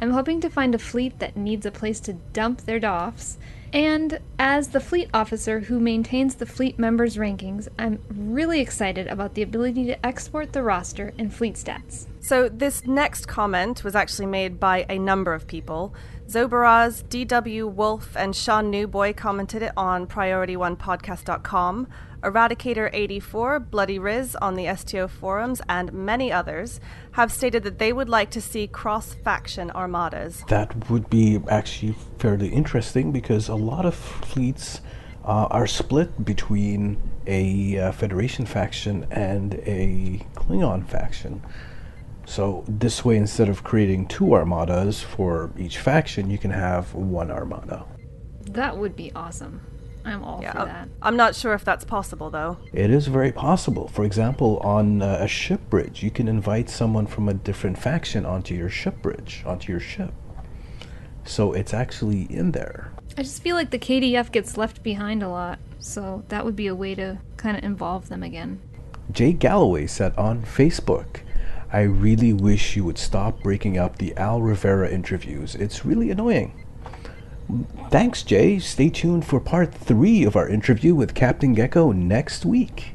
I'm 0.01 0.11
hoping 0.11 0.41
to 0.41 0.51
find 0.51 0.75
a 0.75 0.79
fleet 0.81 1.21
that 1.21 1.37
needs 1.37 1.65
a 1.65 1.71
place 1.71 2.01
to 2.01 2.15
dump 2.15 2.63
their 2.63 2.81
doffs. 2.81 3.39
And 3.73 4.19
as 4.41 4.71
the 4.71 4.81
fleet 4.81 5.09
officer 5.15 5.61
who 5.61 5.79
maintains 5.79 6.35
the 6.35 6.47
fleet 6.47 6.81
members' 6.81 7.17
rankings, 7.17 7.69
I'm 7.79 8.01
really 8.11 8.61
excited 8.61 9.07
about 9.07 9.35
the 9.35 9.43
ability 9.43 9.85
to 9.85 10.05
export 10.05 10.53
the 10.53 10.65
roster 10.65 11.13
and 11.17 11.33
fleet 11.33 11.55
stats. 11.55 12.07
So, 12.21 12.49
this 12.49 12.85
next 12.87 13.29
comment 13.29 13.85
was 13.85 13.95
actually 13.95 14.27
made 14.27 14.59
by 14.59 14.85
a 14.89 14.99
number 14.99 15.33
of 15.33 15.47
people. 15.47 15.95
Zobaraz, 16.29 17.05
DW 17.05 17.73
Wolf, 17.73 18.17
and 18.17 18.35
Sean 18.35 18.71
Newboy 18.71 19.13
commented 19.13 19.63
it 19.63 19.73
on 19.77 20.07
PriorityOnePodcast.com. 20.07 21.89
Eradicator84, 22.23 23.69
Bloody 23.71 23.99
Riz 23.99 24.37
on 24.37 24.55
the 24.55 24.73
STO 24.77 25.09
forums, 25.09 25.61
and 25.69 25.93
many 25.93 26.31
others 26.33 26.81
have 27.13 27.33
stated 27.33 27.65
that 27.65 27.79
they 27.79 27.93
would 27.93 28.09
like 28.09 28.31
to 28.31 28.41
see 28.41 28.67
cross 28.69 29.13
faction 29.13 29.71
armadas. 29.73 30.45
That 30.49 30.89
would 30.89 31.11
be 31.11 31.41
actually 31.51 31.97
fairly 32.19 32.49
interesting 32.49 33.11
because 33.11 33.49
a 33.49 33.57
lot 33.57 33.85
of 33.85 33.95
fleets 33.95 34.81
uh, 35.25 35.49
are 35.51 35.67
split 35.67 36.25
between 36.25 36.97
a 37.27 37.79
uh, 37.79 37.93
Federation 37.93 38.47
faction 38.47 39.07
and 39.11 39.55
a 39.67 40.25
Klingon 40.35 40.87
faction. 40.87 41.43
So 42.27 42.65
this 42.69 43.05
way, 43.05 43.17
instead 43.17 43.49
of 43.49 43.65
creating 43.65 44.07
two 44.07 44.35
armadas 44.35 45.01
for 45.01 45.51
each 45.59 45.79
faction, 45.79 46.31
you 46.31 46.39
can 46.39 46.51
have 46.51 46.95
one 46.95 47.31
armada. 47.31 47.85
That 48.43 48.77
would 48.77 48.97
be 48.97 49.13
awesome. 49.15 49.61
I'm 50.05 50.25
all 50.25 50.41
yeah, 50.43 50.53
for 50.53 50.65
that. 50.65 50.89
I'm 51.01 51.17
not 51.17 51.35
sure 51.37 51.55
if 51.55 51.65
that's 51.65 51.85
possible, 51.85 52.31
though. 52.31 52.59
It 52.73 52.91
is 52.91 53.07
very 53.07 53.33
possible. 53.33 53.89
For 53.89 54.05
example, 54.05 54.59
on 54.59 55.01
uh, 55.01 55.19
a 55.21 55.29
ship 55.29 55.61
bridge, 55.71 56.03
you 56.03 56.11
can 56.11 56.27
invite 56.29 56.69
someone 56.69 57.07
from 57.07 57.29
a 57.29 57.35
different 57.35 57.79
faction 57.79 58.27
onto 58.27 58.55
your 58.55 58.69
ship 58.69 59.01
bridge, 59.01 59.43
onto 59.47 59.71
your 59.71 59.81
ship. 59.81 60.13
So 61.25 61.53
it's 61.53 61.73
actually 61.73 62.23
in 62.23 62.51
there. 62.51 62.93
I 63.17 63.23
just 63.23 63.43
feel 63.43 63.55
like 63.55 63.71
the 63.71 63.79
KDF 63.79 64.33
gets 64.33 64.57
left 64.57 64.83
behind 64.83 65.23
a 65.23 65.29
lot, 65.29 65.59
so 65.79 66.25
that 66.29 66.45
would 66.45 66.57
be 66.57 66.67
a 66.67 66.75
way 66.75 66.95
to 66.97 67.19
kind 67.37 67.57
of 67.57 67.63
involve 67.63 68.09
them 68.09 68.23
again. 68.23 68.61
Jay 69.11 69.33
Galloway 69.33 69.87
said 69.87 70.17
on 70.17 70.43
Facebook, 70.43 71.21
I 71.73 71.83
really 71.83 72.35
wish 72.35 72.77
you 72.77 72.85
would 72.85 72.99
stop 72.99 73.43
breaking 73.43 73.79
up 73.79 73.97
the 73.97 74.15
Al 74.17 74.43
Rivera 74.43 74.91
interviews. 74.91 75.55
It's 75.55 75.87
really 75.87 76.11
annoying. 76.11 76.67
Thanks, 77.91 78.23
Jay. 78.23 78.59
Stay 78.59 78.91
tuned 78.91 79.25
for 79.25 79.41
part 79.41 79.73
three 79.73 80.23
of 80.25 80.37
our 80.37 80.47
interview 80.47 80.95
with 80.95 81.15
Captain 81.15 81.57
Geko 81.57 81.95
next 81.95 82.45
week. 82.45 82.95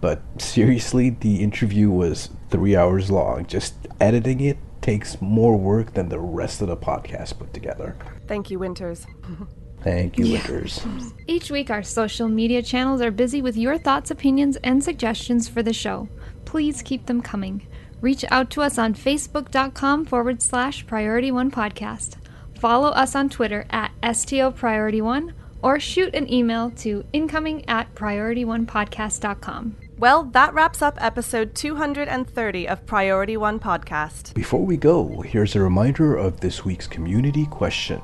But 0.00 0.22
seriously, 0.40 1.10
the 1.10 1.42
interview 1.42 1.90
was 1.90 2.30
three 2.50 2.76
hours 2.76 3.10
long. 3.10 3.46
Just 3.46 3.74
editing 4.00 4.40
it 4.40 4.58
takes 4.80 5.20
more 5.20 5.56
work 5.56 5.94
than 5.94 6.08
the 6.08 6.18
rest 6.18 6.60
of 6.60 6.68
the 6.68 6.76
podcast 6.76 7.38
put 7.38 7.52
together. 7.52 7.96
Thank 8.26 8.50
you, 8.50 8.58
Winters. 8.58 9.06
Thank 9.82 10.18
you, 10.18 10.26
yeah. 10.26 10.38
Winters. 10.38 10.84
Each 11.28 11.50
week, 11.52 11.70
our 11.70 11.84
social 11.84 12.28
media 12.28 12.62
channels 12.62 13.00
are 13.00 13.12
busy 13.12 13.42
with 13.42 13.56
your 13.56 13.78
thoughts, 13.78 14.10
opinions, 14.10 14.56
and 14.64 14.82
suggestions 14.82 15.48
for 15.48 15.62
the 15.62 15.72
show. 15.72 16.08
Please 16.44 16.82
keep 16.82 17.06
them 17.06 17.22
coming. 17.22 17.66
Reach 18.00 18.24
out 18.30 18.50
to 18.50 18.62
us 18.62 18.78
on 18.78 18.94
facebook.com 18.94 20.04
forward 20.04 20.40
slash 20.40 20.86
priority 20.86 21.30
one 21.30 21.50
podcast. 21.50 22.14
Follow 22.58 22.88
us 22.90 23.14
on 23.14 23.28
Twitter 23.28 23.66
at 23.70 23.92
STO 24.16 24.50
Priority 24.50 25.00
One 25.00 25.34
or 25.62 25.80
shoot 25.80 26.14
an 26.14 26.32
email 26.32 26.70
to 26.70 27.04
incoming 27.12 27.68
at 27.68 27.94
priorityonepodcast.com. 27.94 29.76
Well, 29.98 30.24
that 30.24 30.54
wraps 30.54 30.80
up 30.80 30.96
episode 31.00 31.56
230 31.56 32.68
of 32.68 32.86
Priority 32.86 33.36
One 33.36 33.58
Podcast. 33.58 34.34
Before 34.34 34.64
we 34.64 34.76
go, 34.76 35.20
here's 35.22 35.56
a 35.56 35.60
reminder 35.60 36.16
of 36.16 36.40
this 36.40 36.64
week's 36.64 36.86
community 36.86 37.46
question 37.46 38.00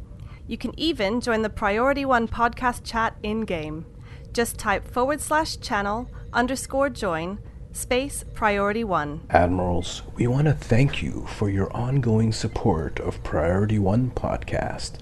You 0.48 0.60
can 0.60 0.80
even 0.80 1.22
join 1.22 1.42
the 1.42 1.50
Priority 1.50 2.06
One 2.06 2.28
podcast 2.28 2.84
chat 2.84 3.16
in 3.24 3.42
game. 3.42 3.88
Just 4.32 4.60
type 4.60 4.88
forward 4.88 5.22
slash 5.22 5.58
channel 5.58 6.08
underscore 6.34 6.92
join 6.92 7.40
space 7.72 8.24
priority 8.34 8.84
one. 8.84 9.22
Admirals, 9.32 10.04
we 10.16 10.28
want 10.28 10.46
to 10.46 10.54
thank 10.54 11.02
you 11.02 11.26
for 11.28 11.50
your 11.50 11.76
ongoing 11.76 12.32
support 12.32 13.00
of 13.00 13.24
Priority 13.24 13.80
One 13.80 14.12
podcast. 14.12 15.00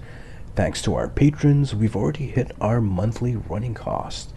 Thanks 0.56 0.80
to 0.82 0.94
our 0.94 1.08
patrons, 1.08 1.74
we've 1.74 1.94
already 1.96 2.26
hit 2.26 2.52
our 2.60 2.80
monthly 2.80 3.36
running 3.36 3.74
cost. 3.74 4.33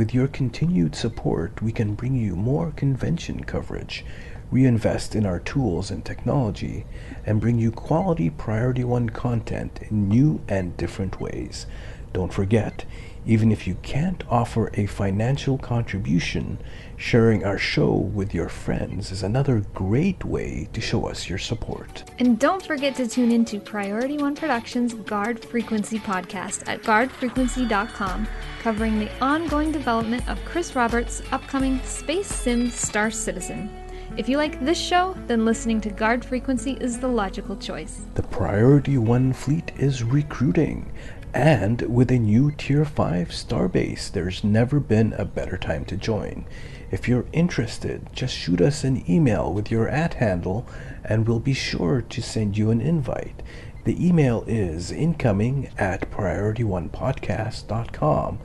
With 0.00 0.14
your 0.14 0.28
continued 0.28 0.94
support, 0.94 1.60
we 1.60 1.72
can 1.72 1.92
bring 1.92 2.16
you 2.16 2.34
more 2.34 2.70
convention 2.70 3.44
coverage, 3.44 4.02
reinvest 4.50 5.14
in 5.14 5.26
our 5.26 5.38
tools 5.38 5.90
and 5.90 6.02
technology, 6.02 6.86
and 7.26 7.38
bring 7.38 7.58
you 7.58 7.70
quality 7.70 8.30
Priority 8.30 8.82
One 8.82 9.10
content 9.10 9.78
in 9.90 10.08
new 10.08 10.40
and 10.48 10.74
different 10.78 11.20
ways. 11.20 11.66
Don't 12.14 12.32
forget, 12.32 12.86
even 13.26 13.52
if 13.52 13.66
you 13.66 13.74
can't 13.82 14.24
offer 14.30 14.70
a 14.72 14.86
financial 14.86 15.58
contribution, 15.58 16.56
sharing 17.00 17.42
our 17.46 17.56
show 17.56 17.90
with 17.90 18.34
your 18.34 18.50
friends 18.50 19.10
is 19.10 19.22
another 19.22 19.60
great 19.72 20.22
way 20.22 20.68
to 20.70 20.82
show 20.82 21.06
us 21.06 21.30
your 21.30 21.38
support. 21.38 22.04
And 22.18 22.38
don't 22.38 22.64
forget 22.64 22.94
to 22.96 23.08
tune 23.08 23.32
into 23.32 23.58
Priority 23.58 24.18
One 24.18 24.36
Productions 24.36 24.92
Guard 24.92 25.42
Frequency 25.42 25.98
podcast 25.98 26.68
at 26.68 26.82
guardfrequency.com, 26.82 28.28
covering 28.60 28.98
the 28.98 29.10
ongoing 29.24 29.72
development 29.72 30.28
of 30.28 30.44
Chris 30.44 30.76
Roberts' 30.76 31.22
upcoming 31.32 31.80
Space 31.84 32.28
Sim 32.28 32.68
Star 32.68 33.10
Citizen. 33.10 33.70
If 34.18 34.28
you 34.28 34.36
like 34.36 34.62
this 34.62 34.78
show, 34.78 35.16
then 35.26 35.46
listening 35.46 35.80
to 35.82 35.90
Guard 35.90 36.22
Frequency 36.22 36.76
is 36.82 36.98
the 36.98 37.08
logical 37.08 37.56
choice. 37.56 38.02
The 38.14 38.24
Priority 38.24 38.98
One 38.98 39.32
fleet 39.32 39.72
is 39.78 40.04
recruiting. 40.04 40.92
And 41.32 41.80
with 41.82 42.10
a 42.10 42.18
new 42.18 42.50
Tier 42.50 42.84
5 42.84 43.28
starbase, 43.28 44.10
there's 44.10 44.42
never 44.42 44.80
been 44.80 45.14
a 45.14 45.24
better 45.24 45.56
time 45.56 45.84
to 45.86 45.96
join. 45.96 46.44
If 46.90 47.06
you're 47.06 47.26
interested, 47.32 48.08
just 48.12 48.36
shoot 48.36 48.60
us 48.60 48.82
an 48.82 49.08
email 49.08 49.52
with 49.52 49.70
your 49.70 49.88
at 49.88 50.14
handle 50.14 50.66
and 51.04 51.28
we'll 51.28 51.40
be 51.40 51.54
sure 51.54 52.02
to 52.02 52.22
send 52.22 52.58
you 52.58 52.70
an 52.70 52.80
invite. 52.80 53.42
The 53.84 54.06
email 54.06 54.44
is 54.46 54.90
incoming 54.90 55.70
at 55.78 56.10
priorityonepodcast.com. 56.10 58.38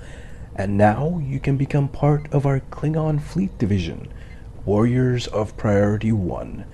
And 0.56 0.78
now 0.78 1.20
you 1.22 1.40
can 1.40 1.58
become 1.58 1.88
part 1.90 2.32
of 2.32 2.46
our 2.46 2.62
Klingon 2.62 3.22
Fleet 3.22 3.58
Division, 3.58 4.08
Warriors 4.64 5.28
of 5.28 5.58
Priority 5.58 6.14
1. 6.14 6.66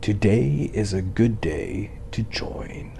Today 0.00 0.70
is 0.72 0.92
a 0.92 1.02
good 1.02 1.40
day 1.40 1.98
to 2.12 2.22
join. 2.22 2.92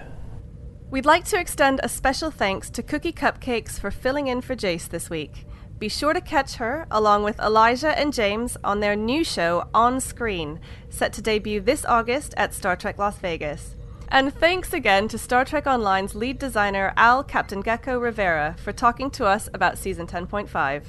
We'd 0.91 1.07
like 1.07 1.25
to 1.27 1.39
extend 1.39 1.79
a 1.83 1.89
special 1.89 2.33
thanks 2.33 2.70
to 2.70 2.83
Cookie 2.83 3.12
Cupcakes 3.12 3.79
for 3.79 3.91
filling 3.91 4.27
in 4.27 4.41
for 4.41 4.57
Jace 4.57 4.89
this 4.89 5.11
week. 5.11 5.47
Be 5.85 5.91
sure 5.91 6.14
to 6.14 6.20
catch 6.22 6.55
her, 6.55 6.87
along 6.91 7.24
with 7.24 7.39
Elijah 7.39 7.99
and 7.99 8.11
James, 8.11 8.57
on 8.64 8.80
their 8.80 8.97
new 8.97 9.22
show, 9.22 9.68
On 9.74 10.01
Screen, 10.01 10.59
set 10.89 11.12
to 11.12 11.20
debut 11.20 11.61
this 11.61 11.85
August 11.85 12.32
at 12.39 12.55
Star 12.55 12.74
Trek 12.74 12.97
Las 12.97 13.18
Vegas. 13.18 13.76
And 14.09 14.32
thanks 14.32 14.72
again 14.72 15.09
to 15.09 15.18
Star 15.18 15.45
Trek 15.45 15.66
Online's 15.66 16.14
lead 16.14 16.39
designer, 16.39 16.95
Al 16.97 17.22
Captain 17.22 17.62
Geko 17.62 18.01
Rivera, 18.01 18.57
for 18.59 18.72
talking 18.72 19.11
to 19.11 19.26
us 19.26 19.51
about 19.53 19.76
Season 19.76 20.07
10.5. 20.07 20.85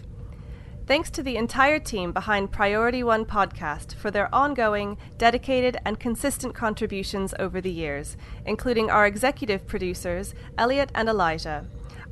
Thanks 0.88 1.10
to 1.10 1.22
the 1.22 1.36
entire 1.36 1.80
team 1.80 2.14
behind 2.14 2.54
Priority 2.54 3.04
One 3.04 3.26
podcast 3.26 3.96
for 3.96 4.12
their 4.12 4.34
ongoing, 4.34 4.98
dedicated, 5.18 5.76
and 5.84 6.00
consistent 6.00 6.56
contributions 6.56 7.34
over 7.38 7.60
the 7.60 7.70
years, 7.70 8.16
including 8.46 8.89
our 8.89 9.06
executive 9.06 9.68
producers, 9.68 10.34
Elliot 10.58 10.89
and 10.96 11.10
Elijah, 11.10 11.66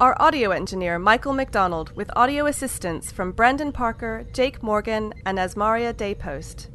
our 0.03 0.21
audio 0.21 0.51
engineer, 0.51 0.99
Michael 0.99 1.31
McDonald, 1.31 1.95
with 1.95 2.11
audio 2.13 2.45
assistance 2.47 3.09
from 3.09 3.31
Brendan 3.31 3.71
Parker, 3.71 4.25
Jake 4.33 4.61
Morgan, 4.61 5.13
and 5.25 5.37
Asmaria 5.37 5.93
Daypost. 5.93 6.67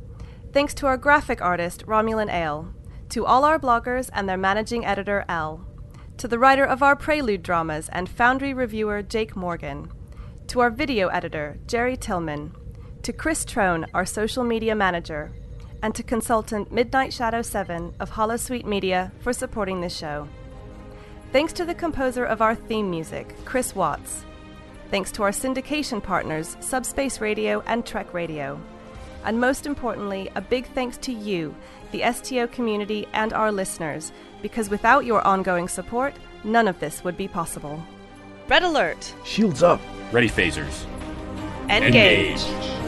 Thanks 0.55 0.73
to 0.73 0.87
our 0.87 0.97
graphic 0.97 1.43
artist, 1.43 1.85
Romulan 1.85 2.33
Ale, 2.33 2.73
to 3.11 3.27
all 3.27 3.45
our 3.45 3.59
bloggers 3.59 4.09
and 4.15 4.27
their 4.27 4.39
managing 4.39 4.87
editor, 4.87 5.27
Al, 5.29 5.63
to 6.17 6.27
the 6.27 6.39
writer 6.39 6.65
of 6.65 6.83
our 6.83 6.97
Prelude 6.97 7.43
dramas 7.43 7.91
and 7.91 8.09
Foundry 8.09 8.55
reviewer, 8.55 9.03
Jake 9.03 9.37
Morgan. 9.37 9.93
To 10.47 10.61
our 10.61 10.71
video 10.71 11.09
editor, 11.09 11.59
Jerry 11.67 11.99
Tillman, 11.99 12.55
to 13.03 13.13
Chris 13.13 13.45
Trone, 13.45 13.85
our 13.93 14.07
social 14.07 14.43
media 14.43 14.75
manager, 14.75 15.33
and 15.83 15.95
to 15.97 16.03
consultant 16.03 16.73
Midnight 16.73 17.13
Shadow 17.13 17.43
7 17.43 17.93
of 18.01 18.09
Hollow 18.09 18.39
Sweet 18.39 18.65
Media 18.65 19.13
for 19.21 19.35
supporting 19.35 19.83
this 19.83 19.95
show. 19.95 20.29
Thanks 21.31 21.53
to 21.55 21.67
the 21.67 21.75
composer 21.75 22.25
of 22.25 22.41
our 22.41 22.55
theme 22.55 22.91
music, 22.91 23.35
Chris 23.45 23.75
Watts. 23.75 24.25
Thanks 24.91 25.13
to 25.13 25.23
our 25.23 25.31
syndication 25.31 26.03
partners, 26.03 26.57
Subspace 26.61 27.21
Radio 27.21 27.63
and 27.67 27.85
Trek 27.85 28.15
Radio. 28.15 28.59
And 29.25 29.39
most 29.39 29.67
importantly, 29.67 30.31
a 30.37 30.41
big 30.41 30.67
thanks 30.69 30.97
to 30.99 31.13
you, 31.13 31.55
the 31.93 32.03
STO 32.13 32.47
community, 32.47 33.07
and 33.13 33.35
our 33.35 33.53
listeners, 33.53 34.11
because 34.41 34.71
without 34.71 35.05
your 35.05 35.21
ongoing 35.27 35.69
support, 35.69 36.15
none 36.45 36.67
of 36.67 36.81
this 36.81 37.05
would 37.05 37.19
be 37.19 37.29
possible. 37.29 37.83
Red 38.49 38.63
alert! 38.63 39.15
Shields 39.27 39.63
up! 39.63 39.83
Ready 40.11 40.31
phasers. 40.31 40.87
Engage. 41.69 42.41
Engage. 42.41 42.88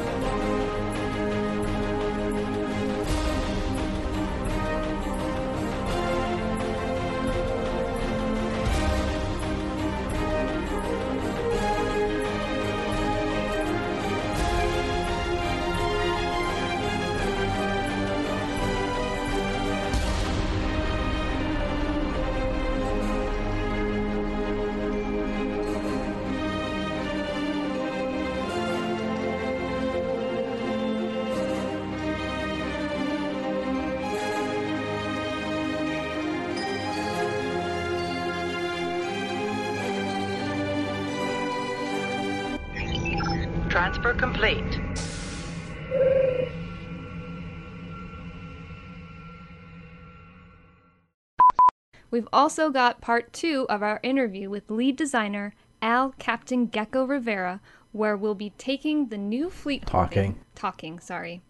Also 52.33 52.71
got 52.71 53.01
part 53.01 53.33
two 53.33 53.67
of 53.69 53.83
our 53.83 54.01
interview 54.03 54.49
with 54.49 54.71
lead 54.71 54.97
designer 54.97 55.55
Al 55.83 56.15
Captain 56.19 56.69
Geko 56.69 57.09
Rivera, 57.09 57.61
where 57.93 58.17
we'll 58.17 58.35
be 58.35 58.51
taking 58.59 59.09
the 59.09 59.19
new 59.19 59.51
fleet. 59.51 59.87
Talking. 59.87 60.39
Talking, 60.55 61.01
sorry. 61.01 61.41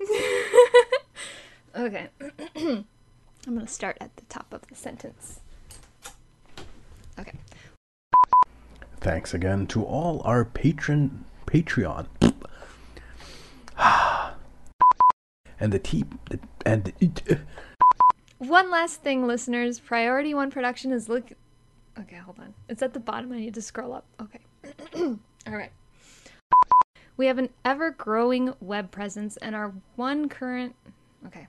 okay. 1.76 2.08
I'm 2.56 2.84
going 3.46 3.66
to 3.66 3.66
start 3.66 3.98
at 4.00 4.16
the 4.16 4.22
top 4.22 4.52
of 4.52 4.66
the 4.68 4.74
sentence. 4.74 5.40
Okay. 7.18 7.38
Thanks 9.00 9.34
again 9.34 9.66
to 9.68 9.82
all 9.82 10.22
our 10.24 10.44
patron 10.44 11.24
Patreon 11.46 12.06
and 15.60 15.72
the 15.72 15.78
T 15.78 16.04
and 16.64 16.84
the, 16.84 17.40
One 18.42 18.70
last 18.72 19.02
thing, 19.02 19.24
listeners. 19.24 19.78
Priority 19.78 20.34
One 20.34 20.50
Production 20.50 20.90
is 20.90 21.08
look. 21.08 21.30
Okay, 21.96 22.16
hold 22.16 22.40
on. 22.40 22.54
It's 22.68 22.82
at 22.82 22.92
the 22.92 22.98
bottom. 22.98 23.30
I 23.32 23.38
need 23.38 23.54
to 23.54 23.62
scroll 23.62 23.92
up. 23.92 24.04
Okay. 24.20 24.40
All 25.46 25.56
right. 25.56 25.70
We 27.16 27.26
have 27.26 27.38
an 27.38 27.50
ever 27.64 27.92
growing 27.92 28.52
web 28.60 28.90
presence 28.90 29.36
and 29.36 29.54
our 29.54 29.72
one 29.94 30.28
current. 30.28 30.74
Okay. 31.24 31.46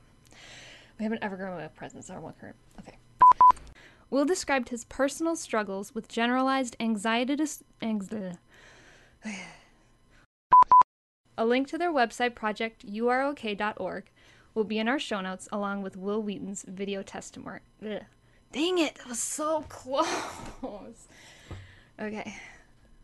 We 0.99 1.03
have 1.03 1.11
an 1.11 1.17
ever 1.23 1.35
growing 1.35 1.57
web 1.57 1.73
presence, 1.73 2.11
our 2.11 2.19
one 2.19 2.35
current. 2.39 2.57
Okay. 2.77 2.99
Wil 4.11 4.25
described 4.25 4.69
his 4.69 4.85
personal 4.85 5.35
struggles 5.35 5.95
with 5.95 6.07
generalized 6.07 6.75
anxiety. 6.79 7.35
Dis- 7.35 7.63
anx- 7.81 8.09
a 11.39 11.45
link 11.45 11.67
to 11.69 11.79
their 11.79 11.91
website, 11.91 12.35
projecturok.org, 12.35 14.11
will 14.53 14.63
be 14.63 14.79
in 14.79 14.87
our 14.87 14.99
show 14.99 15.21
notes 15.21 15.47
along 15.51 15.81
with 15.81 15.97
Wil 15.97 16.21
Wheaton's 16.21 16.63
video 16.67 17.01
testimony. 17.01 17.59
Dang 17.81 18.77
it, 18.77 18.95
that 18.95 19.07
was 19.07 19.19
so 19.19 19.65
close. 19.67 21.07
Okay, 21.99 22.35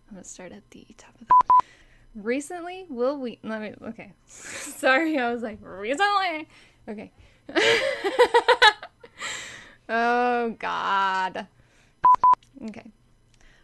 I'm 0.09 0.15
gonna 0.15 0.23
start 0.23 0.51
at 0.51 0.69
the 0.71 0.85
top 0.97 1.13
of 1.21 1.27
the. 1.27 1.33
Recently, 2.15 2.85
Wil 2.89 3.17
Wheaton. 3.19 3.49
Let 3.49 3.61
me. 3.61 3.73
Okay, 3.89 4.13
sorry, 4.27 5.17
I 5.17 5.31
was 5.31 5.41
like 5.43 5.59
recently. 5.61 6.47
Okay. 6.87 7.11
oh 9.89 10.55
God. 10.57 11.47
Okay. 12.67 12.91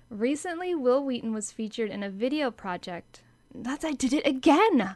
Recently, 0.09 0.75
Will 0.75 1.03
Wheaton 1.03 1.33
was 1.33 1.51
featured 1.51 1.89
in 1.89 2.03
a 2.03 2.09
video 2.09 2.51
project. 2.51 3.21
That's 3.53 3.83
I 3.83 3.91
did 3.91 4.13
it 4.13 4.25
again. 4.27 4.95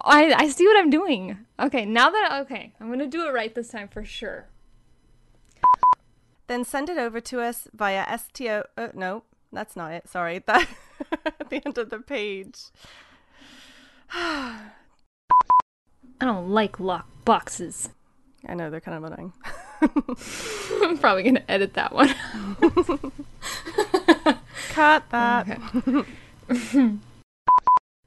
I 0.00 0.32
I 0.36 0.48
see 0.48 0.66
what 0.66 0.76
I'm 0.78 0.90
doing. 0.90 1.38
Okay, 1.58 1.84
now 1.84 2.10
that 2.10 2.40
okay, 2.42 2.72
I'm 2.80 2.90
gonna 2.90 3.06
do 3.06 3.26
it 3.26 3.32
right 3.32 3.54
this 3.54 3.68
time 3.68 3.88
for 3.88 4.04
sure. 4.04 4.48
Then 6.46 6.64
send 6.64 6.88
it 6.90 6.98
over 6.98 7.20
to 7.20 7.40
us 7.40 7.68
via 7.72 8.18
STO. 8.18 8.64
Uh, 8.76 8.88
no, 8.94 9.24
that's 9.52 9.76
not 9.76 9.92
it. 9.92 10.08
Sorry, 10.08 10.40
that 10.46 10.68
at 11.26 11.48
the 11.48 11.62
end 11.64 11.78
of 11.78 11.90
the 11.90 11.98
page. 12.00 12.64
I 14.12 14.60
don't 16.20 16.50
like 16.50 16.78
lock 16.78 17.08
boxes. 17.24 17.88
I 18.46 18.54
know 18.54 18.70
they're 18.70 18.80
kind 18.80 19.04
of 19.04 19.12
annoying. 19.12 19.32
I'm 20.82 20.98
probably 21.00 21.22
gonna 21.22 21.42
edit 21.48 21.74
that 21.74 21.92
one. 21.92 22.14
Cut 24.70 25.10
that. 25.10 25.58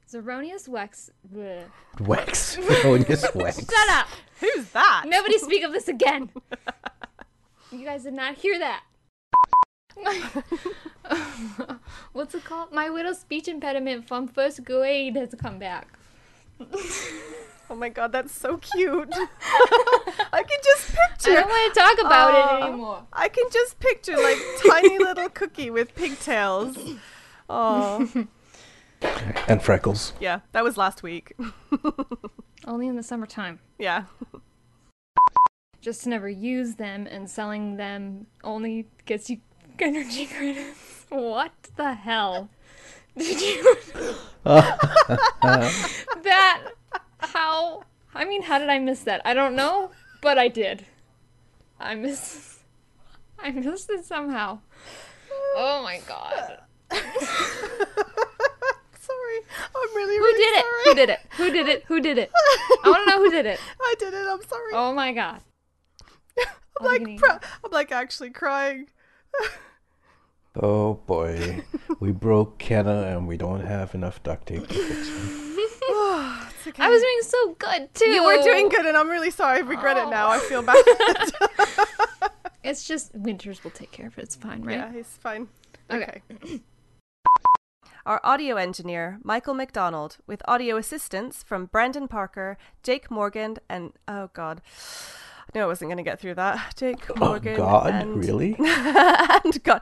Zeronius 0.10 0.70
Wex. 0.70 1.10
bleh. 1.34 1.64
Wex. 1.98 2.58
Erroneous 2.58 3.26
Wex. 3.36 3.70
Shut 3.70 3.90
up! 3.90 4.08
Who's 4.40 4.70
that? 4.70 5.04
Nobody 5.08 5.38
speak 5.40 5.64
of 5.64 5.74
this 5.74 5.88
again. 5.88 6.30
you 7.72 7.84
guys 7.84 8.04
did 8.04 8.14
not 8.14 8.36
hear 8.36 8.58
that. 8.60 8.84
What's 12.14 12.36
it 12.36 12.44
called? 12.46 12.72
My 12.72 12.88
little 12.88 13.14
speech 13.16 13.48
impediment 13.48 14.08
from 14.08 14.28
first 14.28 14.64
grade 14.64 15.16
has 15.16 15.34
come 15.38 15.60
back. 15.60 15.88
Oh 17.70 17.76
my 17.76 17.90
god, 17.90 18.12
that's 18.14 18.34
so 18.34 18.58
cute. 18.58 19.14
I 19.14 20.44
can 20.44 20.60
just 20.64 20.88
picture. 20.96 21.32
I 21.32 21.42
don't 21.42 21.50
want 21.50 21.74
to 21.74 21.80
talk 21.80 22.00
about 22.00 22.34
Aw. 22.34 22.38
it 22.38 22.62
uh, 22.62 22.68
anymore. 22.68 23.04
I 23.12 23.28
can 23.28 23.46
just 23.52 23.80
picture 23.80 24.16
like 24.16 24.38
tiny 24.66 24.98
little 25.00 25.30
cookie 25.30 25.70
with 25.70 25.94
pigtails. 25.96 26.78
Oh, 27.50 28.08
And 29.48 29.62
freckles. 29.62 30.14
yeah, 30.20 30.40
that 30.52 30.64
was 30.64 30.78
last 30.78 31.04
week. 31.04 31.34
Only 32.66 32.88
in 32.88 32.96
the 32.96 33.04
summertime. 33.04 33.60
yeah. 33.78 34.06
Just 35.82 36.04
to 36.04 36.10
never 36.10 36.28
use 36.28 36.76
them 36.76 37.08
and 37.08 37.30
selling 37.30 37.78
them 37.78 38.26
only 38.44 38.88
gets 39.06 39.30
you 39.30 39.38
energy 39.80 40.26
credits. 40.26 41.06
What 41.08 41.54
the 41.78 41.94
hell? 41.94 42.50
Did 43.18 43.40
you. 43.40 43.76
that. 44.44 46.72
How. 47.20 47.84
I 48.14 48.26
mean, 48.26 48.42
how 48.42 48.60
did 48.60 48.68
I 48.70 48.80
miss 48.80 49.02
that? 49.04 49.22
I 49.24 49.34
don't 49.34 49.56
know, 49.56 49.92
but 50.22 50.38
I 50.38 50.50
did. 50.50 50.86
I 51.80 51.96
missed. 51.96 52.60
I 53.40 53.52
missed 53.52 53.90
it 53.90 54.04
somehow. 54.04 54.60
Oh 55.56 55.84
my 55.84 56.02
god. 56.08 56.60
Sorry, 59.42 59.88
I'm 59.90 59.96
really, 59.96 60.18
Who 60.18 60.24
really 60.24 60.44
did 60.44 60.58
it? 60.60 60.66
Who 60.86 60.94
did 60.96 61.10
it? 61.10 61.20
Who 61.38 61.52
did 61.52 61.68
it? 61.68 61.84
Who 61.88 62.00
did 62.02 62.18
it? 62.18 62.32
I 62.84 62.90
want 62.90 63.08
to 63.08 63.12
know 63.12 63.24
who 63.24 63.32
did 63.32 63.46
it. 63.46 63.60
I 63.82 63.96
did 64.00 64.14
it. 64.14 64.28
I'm 64.28 64.42
sorry. 64.48 64.72
Oh 64.74 64.94
my 64.94 65.12
god. 65.14 65.42
I'm 66.80 66.86
like, 66.86 67.18
pro- 67.18 67.40
I'm 67.64 67.72
like 67.72 67.92
actually 67.92 68.32
crying. 68.32 68.88
Oh 70.60 70.96
boy. 71.06 71.64
we 72.00 72.12
broke 72.12 72.58
Kenna 72.58 73.04
and 73.04 73.28
we 73.28 73.38
don't 73.38 73.64
have 73.64 73.94
enough 73.94 74.24
duct 74.24 74.48
tape 74.48 74.68
to 74.68 74.74
fix 74.74 75.08
him. 75.08 75.44
It's 76.58 76.68
okay. 76.68 76.84
I 76.84 76.90
was 76.90 77.00
doing 77.00 77.22
so 77.22 77.56
good 77.60 77.94
too. 77.94 78.10
You 78.10 78.24
were 78.26 78.42
doing 78.42 78.68
good, 78.68 78.88
and 78.88 78.98
I'm 78.98 79.08
really 79.08 79.30
sorry. 79.30 79.58
I 79.58 79.62
regret 79.62 79.98
it 79.98 80.10
now. 80.10 80.30
I 80.30 80.40
feel 80.40 80.64
bad. 80.64 80.84
It's 82.64 82.88
just 82.88 83.14
Winters 83.16 83.64
will 83.64 83.72
take 83.72 83.92
care 83.92 84.08
of 84.08 84.18
it. 84.18 84.24
It's 84.24 84.36
fine, 84.36 84.64
right? 84.64 84.78
Yeah, 84.78 84.92
he's 84.92 85.08
fine. 85.22 85.48
Okay. 85.90 86.22
Our 88.08 88.22
audio 88.24 88.56
engineer, 88.56 89.20
Michael 89.22 89.54
McDonald, 89.54 90.20
with 90.26 90.42
audio 90.48 90.78
assistance 90.78 91.44
from 91.44 91.66
Brandon 91.66 92.08
Parker, 92.08 92.58
Jake 92.82 93.12
Morgan, 93.12 93.58
and 93.68 93.92
oh 94.08 94.30
god, 94.34 94.62
I 95.42 95.50
knew 95.54 95.62
I 95.62 95.68
wasn't 95.68 95.90
going 95.90 95.98
to 95.98 96.10
get 96.10 96.18
through 96.18 96.36
that. 96.36 96.74
Jake 96.78 97.14
Morgan. 97.18 97.56
Oh, 97.56 97.58
God, 97.58 97.94
and, 97.94 98.24
really? 98.24 98.56
and 98.60 99.62
God, 99.62 99.82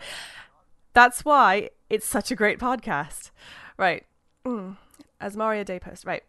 that's 0.93 1.23
why 1.23 1.69
it's 1.87 2.07
such 2.07 2.31
a 2.31 2.35
great 2.35 2.57
podcast, 2.57 3.29
right? 3.77 4.07
Mm. 4.43 4.77
As 5.21 5.37
Mario 5.37 5.63
Day 5.63 5.77
post, 5.77 6.03
right? 6.03 6.23